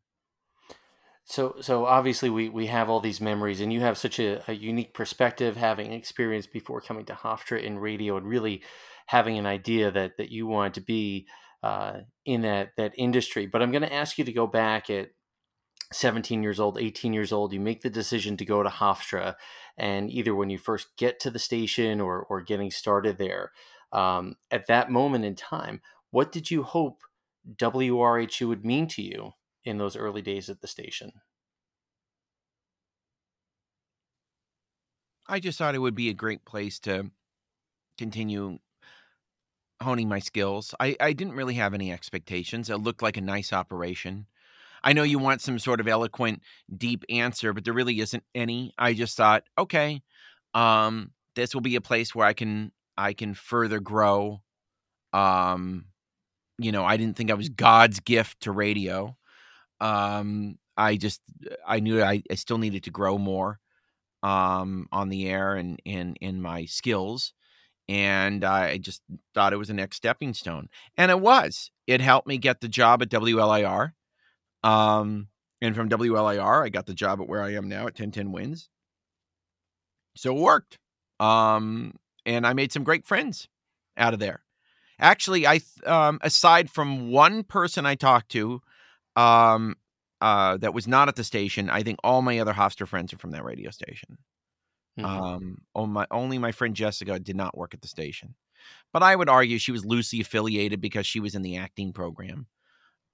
So, 1.23 1.55
so 1.61 1.85
obviously 1.85 2.29
we, 2.29 2.49
we 2.49 2.67
have 2.67 2.89
all 2.89 2.99
these 2.99 3.21
memories, 3.21 3.61
and 3.61 3.71
you 3.71 3.81
have 3.81 3.97
such 3.97 4.19
a, 4.19 4.41
a 4.49 4.53
unique 4.53 4.93
perspective, 4.93 5.57
having 5.57 5.91
experience 5.91 6.47
before 6.47 6.81
coming 6.81 7.05
to 7.05 7.13
Hofstra 7.13 7.61
in 7.61 7.79
radio, 7.79 8.17
and 8.17 8.27
really 8.27 8.63
having 9.07 9.37
an 9.37 9.45
idea 9.45 9.91
that 9.91 10.17
that 10.17 10.29
you 10.29 10.47
wanted 10.47 10.73
to 10.75 10.81
be 10.81 11.27
uh, 11.63 11.99
in 12.25 12.41
that 12.41 12.69
that 12.77 12.93
industry. 12.97 13.47
But 13.47 13.61
I'm 13.61 13.71
going 13.71 13.83
to 13.83 13.93
ask 13.93 14.17
you 14.17 14.25
to 14.25 14.33
go 14.33 14.47
back 14.47 14.89
at 14.89 15.09
17 15.93 16.43
years 16.43 16.59
old, 16.59 16.77
18 16.77 17.13
years 17.13 17.31
old. 17.31 17.53
You 17.53 17.59
make 17.59 17.81
the 17.81 17.89
decision 17.89 18.37
to 18.37 18.45
go 18.45 18.63
to 18.63 18.69
Hofstra, 18.69 19.35
and 19.77 20.11
either 20.11 20.35
when 20.35 20.49
you 20.49 20.57
first 20.57 20.87
get 20.97 21.19
to 21.21 21.31
the 21.31 21.39
station 21.39 22.01
or 22.01 22.23
or 22.29 22.41
getting 22.41 22.71
started 22.71 23.17
there, 23.17 23.51
um, 23.91 24.35
at 24.51 24.67
that 24.67 24.91
moment 24.91 25.25
in 25.25 25.35
time, 25.35 25.81
what 26.11 26.31
did 26.31 26.51
you 26.51 26.63
hope 26.63 27.01
WRHU 27.55 28.47
would 28.47 28.65
mean 28.65 28.87
to 28.87 29.01
you 29.01 29.31
in 29.63 29.77
those 29.77 29.95
early 29.95 30.21
days 30.21 30.49
at 30.49 30.61
the 30.61 30.67
station? 30.67 31.11
I 35.29 35.39
just 35.39 35.57
thought 35.57 35.75
it 35.75 35.79
would 35.79 35.95
be 35.95 36.09
a 36.09 36.13
great 36.13 36.45
place 36.45 36.79
to 36.79 37.11
continue 37.97 38.59
honing 39.81 40.09
my 40.09 40.19
skills. 40.19 40.73
I, 40.79 40.95
I 40.99 41.13
didn't 41.13 41.35
really 41.35 41.55
have 41.55 41.73
any 41.73 41.91
expectations. 41.91 42.69
It 42.69 42.77
looked 42.77 43.01
like 43.01 43.17
a 43.17 43.21
nice 43.21 43.53
operation. 43.53 44.27
I 44.83 44.93
know 44.93 45.03
you 45.03 45.19
want 45.19 45.41
some 45.41 45.59
sort 45.59 45.79
of 45.79 45.87
eloquent, 45.87 46.41
deep 46.75 47.03
answer, 47.09 47.53
but 47.53 47.63
there 47.65 47.73
really 47.73 47.99
isn't 47.99 48.23
any. 48.35 48.73
I 48.77 48.93
just 48.93 49.17
thought, 49.17 49.43
okay, 49.57 50.01
um, 50.53 51.11
this 51.35 51.53
will 51.53 51.61
be 51.61 51.75
a 51.75 51.81
place 51.81 52.15
where 52.15 52.25
I 52.25 52.33
can 52.33 52.71
I 52.97 53.13
can 53.13 53.33
further 53.33 53.79
grow. 53.79 54.41
Um, 55.13 55.85
you 56.57 56.71
know, 56.71 56.83
I 56.83 56.97
didn't 56.97 57.15
think 57.15 57.31
I 57.31 57.35
was 57.35 57.49
God's 57.49 57.99
gift 57.99 58.41
to 58.41 58.51
radio. 58.51 59.15
Um, 59.79 60.57
I 60.75 60.97
just 60.97 61.21
I 61.65 61.79
knew 61.79 62.01
I, 62.01 62.23
I 62.31 62.35
still 62.35 62.57
needed 62.57 62.83
to 62.83 62.91
grow 62.91 63.17
more 63.17 63.59
um, 64.23 64.87
on 64.91 65.09
the 65.09 65.27
air 65.27 65.55
and 65.55 65.79
in 65.85 66.15
in 66.21 66.41
my 66.41 66.65
skills, 66.65 67.33
and 67.87 68.43
I 68.43 68.77
just 68.77 69.01
thought 69.33 69.53
it 69.53 69.57
was 69.57 69.69
a 69.69 69.73
next 69.73 69.97
stepping 69.97 70.33
stone, 70.33 70.69
and 70.97 71.11
it 71.11 71.19
was. 71.19 71.71
It 71.85 72.01
helped 72.01 72.27
me 72.27 72.37
get 72.37 72.61
the 72.61 72.67
job 72.67 73.01
at 73.01 73.09
WLIR, 73.09 73.93
um, 74.63 75.27
and 75.61 75.75
from 75.75 75.89
WLIR 75.89 76.65
I 76.65 76.69
got 76.69 76.85
the 76.85 76.93
job 76.93 77.21
at 77.21 77.27
where 77.27 77.41
I 77.41 77.53
am 77.53 77.67
now 77.69 77.81
at 77.81 77.97
1010 77.97 78.31
Wins. 78.31 78.69
So 80.15 80.35
it 80.35 80.39
worked, 80.39 80.79
um, 81.19 81.93
and 82.25 82.45
I 82.45 82.53
made 82.53 82.71
some 82.71 82.83
great 82.83 83.05
friends 83.05 83.47
out 83.95 84.13
of 84.13 84.19
there. 84.19 84.43
Actually, 84.99 85.45
I 85.45 85.61
um, 85.85 86.19
aside 86.21 86.69
from 86.69 87.11
one 87.11 87.43
person 87.43 87.85
I 87.85 87.95
talked 87.95 88.29
to, 88.29 88.61
um, 89.15 89.75
uh, 90.21 90.57
that 90.57 90.73
was 90.73 90.87
not 90.87 91.07
at 91.07 91.15
the 91.15 91.23
station, 91.23 91.69
I 91.69 91.83
think 91.83 91.99
all 92.03 92.21
my 92.21 92.39
other 92.39 92.53
Hofstra 92.53 92.87
friends 92.87 93.13
are 93.13 93.17
from 93.17 93.31
that 93.31 93.43
radio 93.43 93.69
station. 93.69 94.17
Mm-hmm. 94.97 95.05
Um, 95.05 95.57
oh 95.75 95.85
my, 95.85 96.07
only 96.11 96.37
my 96.37 96.51
friend 96.51 96.75
Jessica 96.75 97.19
did 97.19 97.35
not 97.35 97.57
work 97.57 97.73
at 97.73 97.81
the 97.81 97.87
station, 97.87 98.35
but 98.93 99.03
I 99.03 99.15
would 99.15 99.29
argue 99.29 99.57
she 99.57 99.71
was 99.71 99.85
loosely 99.85 100.21
affiliated 100.21 100.81
because 100.81 101.05
she 101.05 101.19
was 101.19 101.35
in 101.35 101.41
the 101.41 101.57
acting 101.57 101.93
program. 101.93 102.47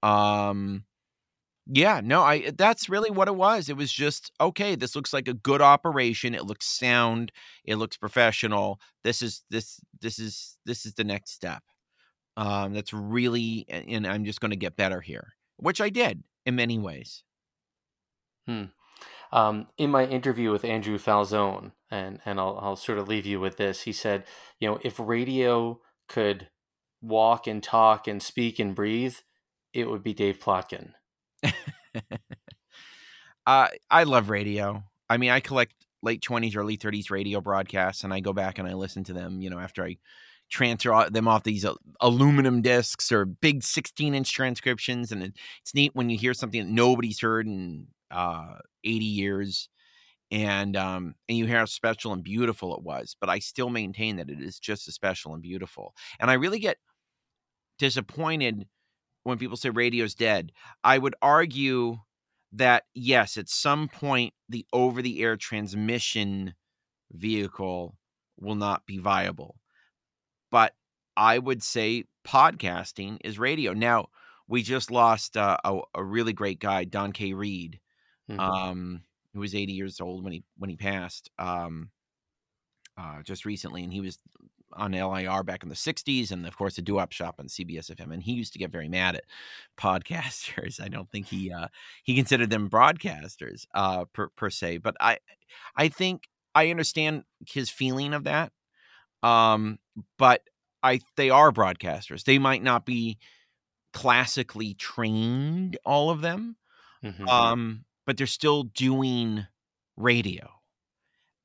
Um, 0.02 0.84
yeah, 1.66 2.00
no, 2.04 2.22
I 2.22 2.50
that's 2.56 2.88
really 2.90 3.10
what 3.10 3.28
it 3.28 3.36
was. 3.36 3.68
It 3.68 3.76
was 3.76 3.92
just 3.92 4.32
okay, 4.40 4.74
this 4.74 4.94
looks 4.94 5.12
like 5.12 5.28
a 5.28 5.34
good 5.34 5.62
operation. 5.62 6.34
It 6.34 6.44
looks 6.44 6.66
sound, 6.66 7.32
it 7.64 7.76
looks 7.76 7.96
professional. 7.96 8.80
This 9.02 9.22
is 9.22 9.44
this 9.50 9.80
this 10.00 10.18
is 10.18 10.58
this 10.66 10.84
is 10.84 10.94
the 10.94 11.04
next 11.04 11.32
step 11.32 11.62
um, 12.36 12.72
that's 12.72 12.92
really 12.92 13.64
and 13.68 14.06
i'm 14.06 14.24
just 14.24 14.40
going 14.40 14.50
to 14.50 14.56
get 14.56 14.76
better 14.76 15.00
here 15.00 15.34
which 15.56 15.80
i 15.80 15.88
did 15.88 16.22
in 16.46 16.56
many 16.56 16.78
ways 16.78 17.22
hmm. 18.46 18.64
Um, 19.34 19.66
in 19.76 19.90
my 19.90 20.06
interview 20.06 20.50
with 20.50 20.64
andrew 20.64 20.96
falzone 20.96 21.72
and, 21.90 22.20
and 22.24 22.40
I'll, 22.40 22.58
I'll 22.60 22.76
sort 22.76 22.98
of 22.98 23.08
leave 23.08 23.26
you 23.26 23.40
with 23.40 23.56
this 23.56 23.82
he 23.82 23.92
said 23.92 24.24
you 24.58 24.68
know 24.68 24.78
if 24.82 24.98
radio 24.98 25.80
could 26.08 26.48
walk 27.02 27.46
and 27.46 27.62
talk 27.62 28.08
and 28.08 28.22
speak 28.22 28.58
and 28.58 28.74
breathe 28.74 29.16
it 29.74 29.90
would 29.90 30.02
be 30.02 30.14
dave 30.14 30.38
plotkin 30.38 30.92
uh, 33.46 33.68
i 33.90 34.04
love 34.04 34.30
radio 34.30 34.82
i 35.10 35.18
mean 35.18 35.30
i 35.30 35.40
collect 35.40 35.74
late 36.02 36.22
20s 36.22 36.56
early 36.56 36.78
30s 36.78 37.10
radio 37.10 37.40
broadcasts 37.40 38.04
and 38.04 38.14
i 38.14 38.20
go 38.20 38.32
back 38.32 38.58
and 38.58 38.68
i 38.68 38.72
listen 38.72 39.04
to 39.04 39.12
them 39.12 39.40
you 39.40 39.50
know 39.50 39.58
after 39.58 39.84
i 39.84 39.96
transfer 40.50 41.08
them 41.10 41.28
off 41.28 41.42
these 41.42 41.64
uh, 41.64 41.74
aluminum 42.00 42.62
discs 42.62 43.10
or 43.10 43.24
big 43.24 43.62
16 43.62 44.14
inch 44.14 44.32
transcriptions. 44.32 45.12
And 45.12 45.22
it's 45.22 45.74
neat 45.74 45.94
when 45.94 46.10
you 46.10 46.18
hear 46.18 46.34
something 46.34 46.64
that 46.64 46.72
nobody's 46.72 47.20
heard 47.20 47.46
in 47.46 47.88
uh, 48.10 48.56
80 48.84 49.04
years 49.04 49.68
and 50.30 50.76
um, 50.76 51.14
and 51.28 51.38
you 51.38 51.46
hear 51.46 51.58
how 51.58 51.64
special 51.64 52.12
and 52.12 52.24
beautiful 52.24 52.74
it 52.76 52.82
was. 52.82 53.16
But 53.20 53.30
I 53.30 53.38
still 53.38 53.70
maintain 53.70 54.16
that 54.16 54.30
it 54.30 54.40
is 54.40 54.58
just 54.58 54.88
as 54.88 54.94
special 54.94 55.34
and 55.34 55.42
beautiful. 55.42 55.94
And 56.18 56.30
I 56.30 56.34
really 56.34 56.58
get 56.58 56.78
disappointed 57.78 58.66
when 59.22 59.38
people 59.38 59.56
say 59.56 59.70
radio's 59.70 60.14
dead. 60.14 60.52
I 60.82 60.98
would 60.98 61.14
argue 61.22 61.98
that 62.52 62.84
yes, 62.94 63.36
at 63.36 63.48
some 63.48 63.88
point 63.88 64.32
the 64.48 64.66
over 64.72 65.02
the 65.02 65.22
air 65.22 65.36
transmission 65.36 66.54
vehicle 67.12 67.96
will 68.38 68.56
not 68.56 68.86
be 68.86 68.98
viable 68.98 69.56
but 70.54 70.72
I 71.16 71.40
would 71.40 71.64
say 71.64 72.04
podcasting 72.24 73.18
is 73.24 73.40
radio. 73.40 73.72
Now, 73.72 74.06
we 74.46 74.62
just 74.62 74.88
lost 74.88 75.36
uh, 75.36 75.56
a, 75.64 75.80
a, 75.96 76.04
really 76.04 76.32
great 76.32 76.60
guy, 76.60 76.84
Don 76.84 77.10
K. 77.10 77.32
Reed, 77.32 77.80
mm-hmm. 78.30 78.40
um, 78.40 79.02
who 79.32 79.40
was 79.40 79.54
80 79.54 79.72
years 79.72 80.00
old 80.00 80.24
when 80.24 80.32
he 80.32 80.44
when 80.56 80.70
he 80.70 80.76
passed 80.76 81.30
um, 81.38 81.90
uh, 82.96 83.22
just 83.22 83.44
recently, 83.44 83.82
and 83.82 83.92
he 83.92 84.00
was 84.00 84.18
on 84.76 84.92
LIR 84.92 85.42
back 85.42 85.62
in 85.62 85.68
the 85.68 85.74
60s, 85.74 86.30
and 86.30 86.46
of 86.46 86.56
course 86.56 86.76
the 86.76 86.82
Doo 86.82 86.94
Wop 86.94 87.12
Shop 87.12 87.36
on 87.38 87.46
CBS 87.46 87.90
FM. 87.90 88.12
And 88.12 88.22
he 88.22 88.32
used 88.32 88.52
to 88.54 88.58
get 88.58 88.70
very 88.70 88.88
mad 88.88 89.16
at 89.16 89.24
podcasters. 89.78 90.80
I 90.80 90.88
don't 90.88 91.10
think 91.10 91.26
he 91.26 91.52
uh, 91.52 91.68
he 92.02 92.14
considered 92.14 92.50
them 92.50 92.70
broadcasters 92.70 93.66
uh, 93.74 94.04
per, 94.12 94.28
per 94.28 94.50
se, 94.50 94.78
but 94.78 94.96
I 95.00 95.18
I 95.76 95.88
think 95.88 96.28
I 96.54 96.70
understand 96.70 97.24
his 97.46 97.70
feeling 97.70 98.14
of 98.14 98.24
that. 98.24 98.52
Um, 99.22 99.78
but 100.18 100.42
I 100.82 101.00
they 101.16 101.30
are 101.30 101.50
broadcasters. 101.50 102.24
They 102.24 102.38
might 102.38 102.62
not 102.62 102.84
be 102.84 103.18
classically 103.92 104.74
trained, 104.74 105.78
all 105.84 106.10
of 106.10 106.20
them, 106.20 106.56
mm-hmm. 107.02 107.28
um, 107.28 107.84
but 108.06 108.16
they're 108.16 108.26
still 108.26 108.64
doing 108.64 109.46
radio. 109.96 110.48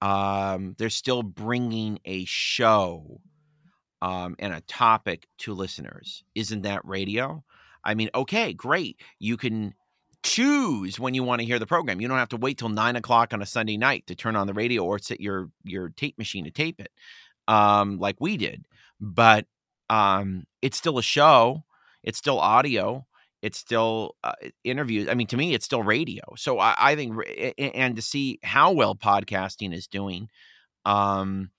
Um, 0.01 0.75
they're 0.77 0.89
still 0.89 1.23
bringing 1.23 1.99
a 2.05 2.25
show 2.25 3.21
um, 4.01 4.35
and 4.39 4.53
a 4.53 4.61
topic 4.61 5.27
to 5.39 5.53
listeners. 5.53 6.23
Isn't 6.35 6.61
that 6.61 6.85
radio? 6.85 7.43
I 7.83 7.93
mean, 7.95 8.09
okay, 8.15 8.53
great. 8.53 9.01
You 9.19 9.37
can 9.37 9.73
choose 10.23 10.99
when 10.99 11.13
you 11.13 11.23
want 11.23 11.39
to 11.39 11.45
hear 11.45 11.59
the 11.59 11.65
program. 11.65 12.01
You 12.01 12.07
don't 12.07 12.17
have 12.17 12.29
to 12.29 12.37
wait 12.37 12.57
till 12.57 12.69
nine 12.69 12.95
o'clock 12.95 13.33
on 13.33 13.41
a 13.41 13.45
Sunday 13.45 13.77
night 13.77 14.07
to 14.07 14.15
turn 14.15 14.35
on 14.35 14.47
the 14.47 14.53
radio 14.53 14.83
or 14.83 14.99
set 14.99 15.21
your 15.21 15.49
your 15.63 15.89
tape 15.89 16.17
machine 16.17 16.45
to 16.45 16.51
tape 16.51 16.79
it, 16.79 16.91
um, 17.47 17.97
like 17.97 18.17
we 18.19 18.37
did. 18.37 18.65
But 18.99 19.45
um, 19.89 20.43
it's 20.61 20.77
still 20.77 20.97
a 20.97 21.03
show. 21.03 21.63
It's 22.03 22.17
still 22.17 22.39
audio. 22.39 23.05
It's 23.41 23.57
still 23.57 24.15
uh, 24.23 24.33
interviews. 24.63 25.07
I 25.07 25.13
mean, 25.13 25.27
to 25.27 25.37
me, 25.37 25.53
it's 25.53 25.65
still 25.65 25.83
radio. 25.83 26.23
So 26.35 26.59
I, 26.59 26.75
I 26.77 26.95
think, 26.95 27.15
and 27.57 27.95
to 27.95 28.01
see 28.01 28.39
how 28.43 28.71
well 28.73 28.95
podcasting 28.95 29.73
is 29.73 29.87
doing, 29.87 30.27
um, 30.85 31.51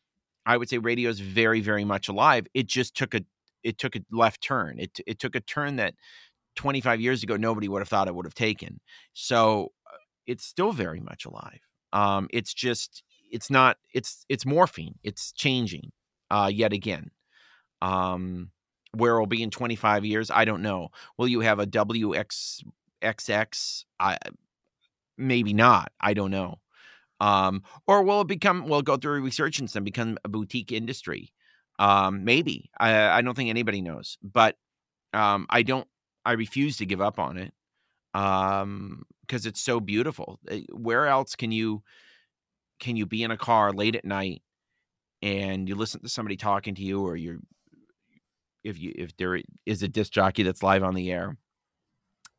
I 0.47 0.57
would 0.57 0.69
say 0.69 0.79
radio 0.79 1.11
is 1.11 1.21
very, 1.21 1.61
very 1.61 1.85
much 1.85 2.09
alive. 2.09 2.47
It 2.55 2.67
just 2.67 2.95
took 2.97 3.15
a 3.15 3.23
it 3.63 3.79
took 3.79 3.97
a 3.97 4.01
left 4.11 4.43
turn. 4.43 4.79
It 4.79 5.01
it 5.07 5.19
took 5.19 5.35
a 5.35 5.41
turn 5.41 5.77
that 5.77 5.95
25 6.57 7.01
years 7.01 7.23
ago 7.23 7.37
nobody 7.37 7.69
would 7.69 7.81
have 7.81 7.89
thought 7.89 8.09
it 8.09 8.15
would 8.15 8.27
have 8.27 8.35
taken. 8.35 8.81
So 9.13 9.73
uh, 9.87 9.97
it's 10.27 10.45
still 10.45 10.73
very 10.73 11.01
much 11.01 11.25
alive. 11.25 11.61
Um, 11.93 12.29
it's 12.33 12.55
just 12.55 13.03
it's 13.31 13.51
not 13.51 13.77
it's 13.95 14.25
it's 14.29 14.45
morphing. 14.45 14.95
It's 15.03 15.33
changing 15.33 15.93
uh, 16.31 16.51
yet 16.53 16.73
again. 16.73 17.11
Um, 17.83 18.51
where 18.93 19.15
it'll 19.15 19.27
be 19.27 19.43
in 19.43 19.51
25 19.51 20.05
years, 20.05 20.31
I 20.31 20.45
don't 20.45 20.63
know. 20.63 20.89
Will 21.17 21.29
you 21.29 21.41
have 21.41 21.59
a 21.59 21.67
WXXX? 21.67 23.85
I 24.01 24.19
maybe 25.17 25.53
not. 25.53 25.93
I 26.01 26.15
don't 26.15 26.31
know. 26.31 26.59
Um, 27.21 27.63
or 27.87 28.03
will 28.03 28.23
it 28.23 28.29
become? 28.29 28.67
Will 28.67 28.81
it 28.81 28.87
go 28.87 28.97
through 28.97 29.19
a 29.19 29.21
resurgence 29.21 29.77
and 29.77 29.85
become 29.85 30.17
a 30.25 30.29
boutique 30.29 30.73
industry? 30.73 31.33
Um, 31.79 32.25
maybe. 32.25 32.71
I, 32.79 33.09
I 33.09 33.23
don't 33.23 33.35
think 33.35 33.51
anybody 33.51 33.83
knows, 33.83 34.19
but 34.23 34.57
um, 35.13 35.47
I 35.51 35.63
don't. 35.63 35.87
I 36.25 36.33
refuse 36.33 36.79
to 36.79 36.87
give 36.87 37.01
up 37.01 37.19
on 37.19 37.39
it 37.39 37.53
um, 38.15 39.05
because 39.23 39.47
it's 39.47 39.61
so 39.61 39.81
beautiful. 39.81 40.39
Eh, 40.49 40.63
where 40.73 41.07
else 41.07 41.37
can 41.37 41.53
you 41.53 41.83
can 42.79 42.97
you 42.97 43.07
be 43.07 43.23
in 43.23 43.31
a 43.31 43.37
car 43.37 43.73
late 43.73 43.95
at 43.95 44.05
night 44.05 44.43
and 45.23 45.69
you 45.69 45.75
listen 45.75 46.03
to 46.03 46.09
somebody 46.09 46.37
talking 46.37 46.75
to 46.75 46.83
you, 46.83 47.05
or 47.05 47.17
you're 47.17 47.39
if 48.65 48.79
you 48.79 48.93
if 48.97 49.17
there 49.17 49.41
is 49.67 49.83
a 49.83 49.89
disc 49.89 50.13
jockey 50.13 50.43
that's 50.43 50.63
live 50.63 50.83
on 50.83 50.95
the 50.95 51.11
air, 51.11 51.37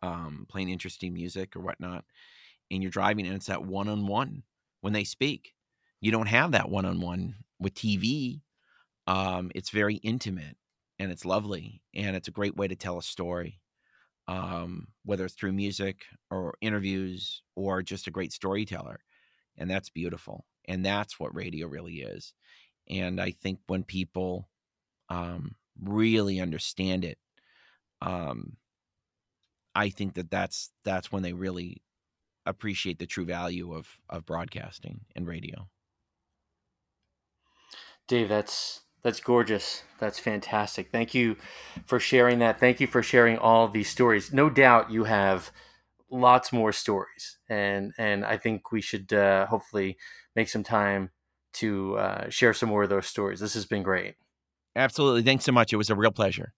um, 0.01 0.45
playing 0.49 0.69
interesting 0.69 1.13
music 1.13 1.55
or 1.55 1.61
whatnot, 1.61 2.05
and 2.69 2.81
you're 2.81 2.91
driving 2.91 3.25
and 3.25 3.35
it's 3.35 3.47
that 3.47 3.65
one 3.65 3.89
on 3.89 4.07
one 4.07 4.43
when 4.81 4.93
they 4.93 5.03
speak. 5.03 5.53
You 5.99 6.11
don't 6.11 6.27
have 6.27 6.51
that 6.51 6.69
one 6.69 6.85
on 6.85 6.99
one 6.99 7.35
with 7.59 7.75
TV 7.75 8.41
um, 9.07 9.51
it's 9.55 9.69
very 9.69 9.95
intimate 9.95 10.57
and 10.99 11.11
it's 11.11 11.25
lovely 11.25 11.81
and 11.93 12.15
it's 12.15 12.27
a 12.27 12.31
great 12.31 12.55
way 12.55 12.67
to 12.67 12.75
tell 12.75 12.97
a 12.97 13.03
story, 13.03 13.59
um, 14.27 14.87
whether 15.03 15.25
it's 15.25 15.33
through 15.33 15.53
music 15.53 16.05
or 16.29 16.55
interviews 16.61 17.41
or 17.55 17.81
just 17.81 18.07
a 18.07 18.11
great 18.11 18.31
storyteller. 18.31 18.99
And 19.57 19.69
that's 19.69 19.89
beautiful. 19.89 20.45
And 20.67 20.85
that's 20.85 21.19
what 21.19 21.35
radio 21.35 21.67
really 21.67 22.01
is. 22.01 22.33
And 22.89 23.19
I 23.19 23.31
think 23.31 23.59
when 23.67 23.83
people 23.83 24.47
um, 25.09 25.55
really 25.81 26.39
understand 26.39 27.05
it, 27.05 27.17
um, 28.01 28.57
I 29.75 29.89
think 29.89 30.15
that 30.15 30.29
that's 30.29 30.71
that's 30.83 31.11
when 31.11 31.23
they 31.23 31.33
really 31.33 31.81
appreciate 32.45 32.99
the 32.99 33.07
true 33.07 33.25
value 33.25 33.73
of 33.73 33.99
of 34.09 34.25
broadcasting 34.25 35.05
and 35.15 35.27
radio. 35.27 35.69
Dave, 38.07 38.29
that's 38.29 38.81
that's 39.03 39.19
gorgeous. 39.19 39.83
That's 39.99 40.19
fantastic. 40.19 40.91
Thank 40.91 41.13
you 41.15 41.37
for 41.85 41.99
sharing 41.99 42.39
that. 42.39 42.59
Thank 42.59 42.79
you 42.79 42.87
for 42.87 43.01
sharing 43.01 43.37
all 43.37 43.67
these 43.67 43.89
stories. 43.89 44.31
No 44.33 44.49
doubt 44.49 44.91
you 44.91 45.05
have 45.05 45.51
lots 46.09 46.53
more 46.53 46.71
stories, 46.71 47.39
and 47.49 47.93
and 47.97 48.25
I 48.25 48.37
think 48.37 48.71
we 48.71 48.81
should 48.81 49.11
uh, 49.13 49.47
hopefully 49.47 49.97
make 50.35 50.49
some 50.49 50.63
time 50.63 51.11
to 51.53 51.97
uh, 51.97 52.29
share 52.29 52.53
some 52.53 52.69
more 52.69 52.83
of 52.83 52.89
those 52.89 53.07
stories. 53.07 53.39
This 53.39 53.53
has 53.55 53.65
been 53.65 53.83
great. 53.83 54.15
Absolutely. 54.75 55.23
Thanks 55.23 55.45
so 55.45 55.51
much. 55.51 55.73
It 55.73 55.77
was 55.77 55.89
a 55.89 55.95
real 55.95 56.11
pleasure. 56.11 56.53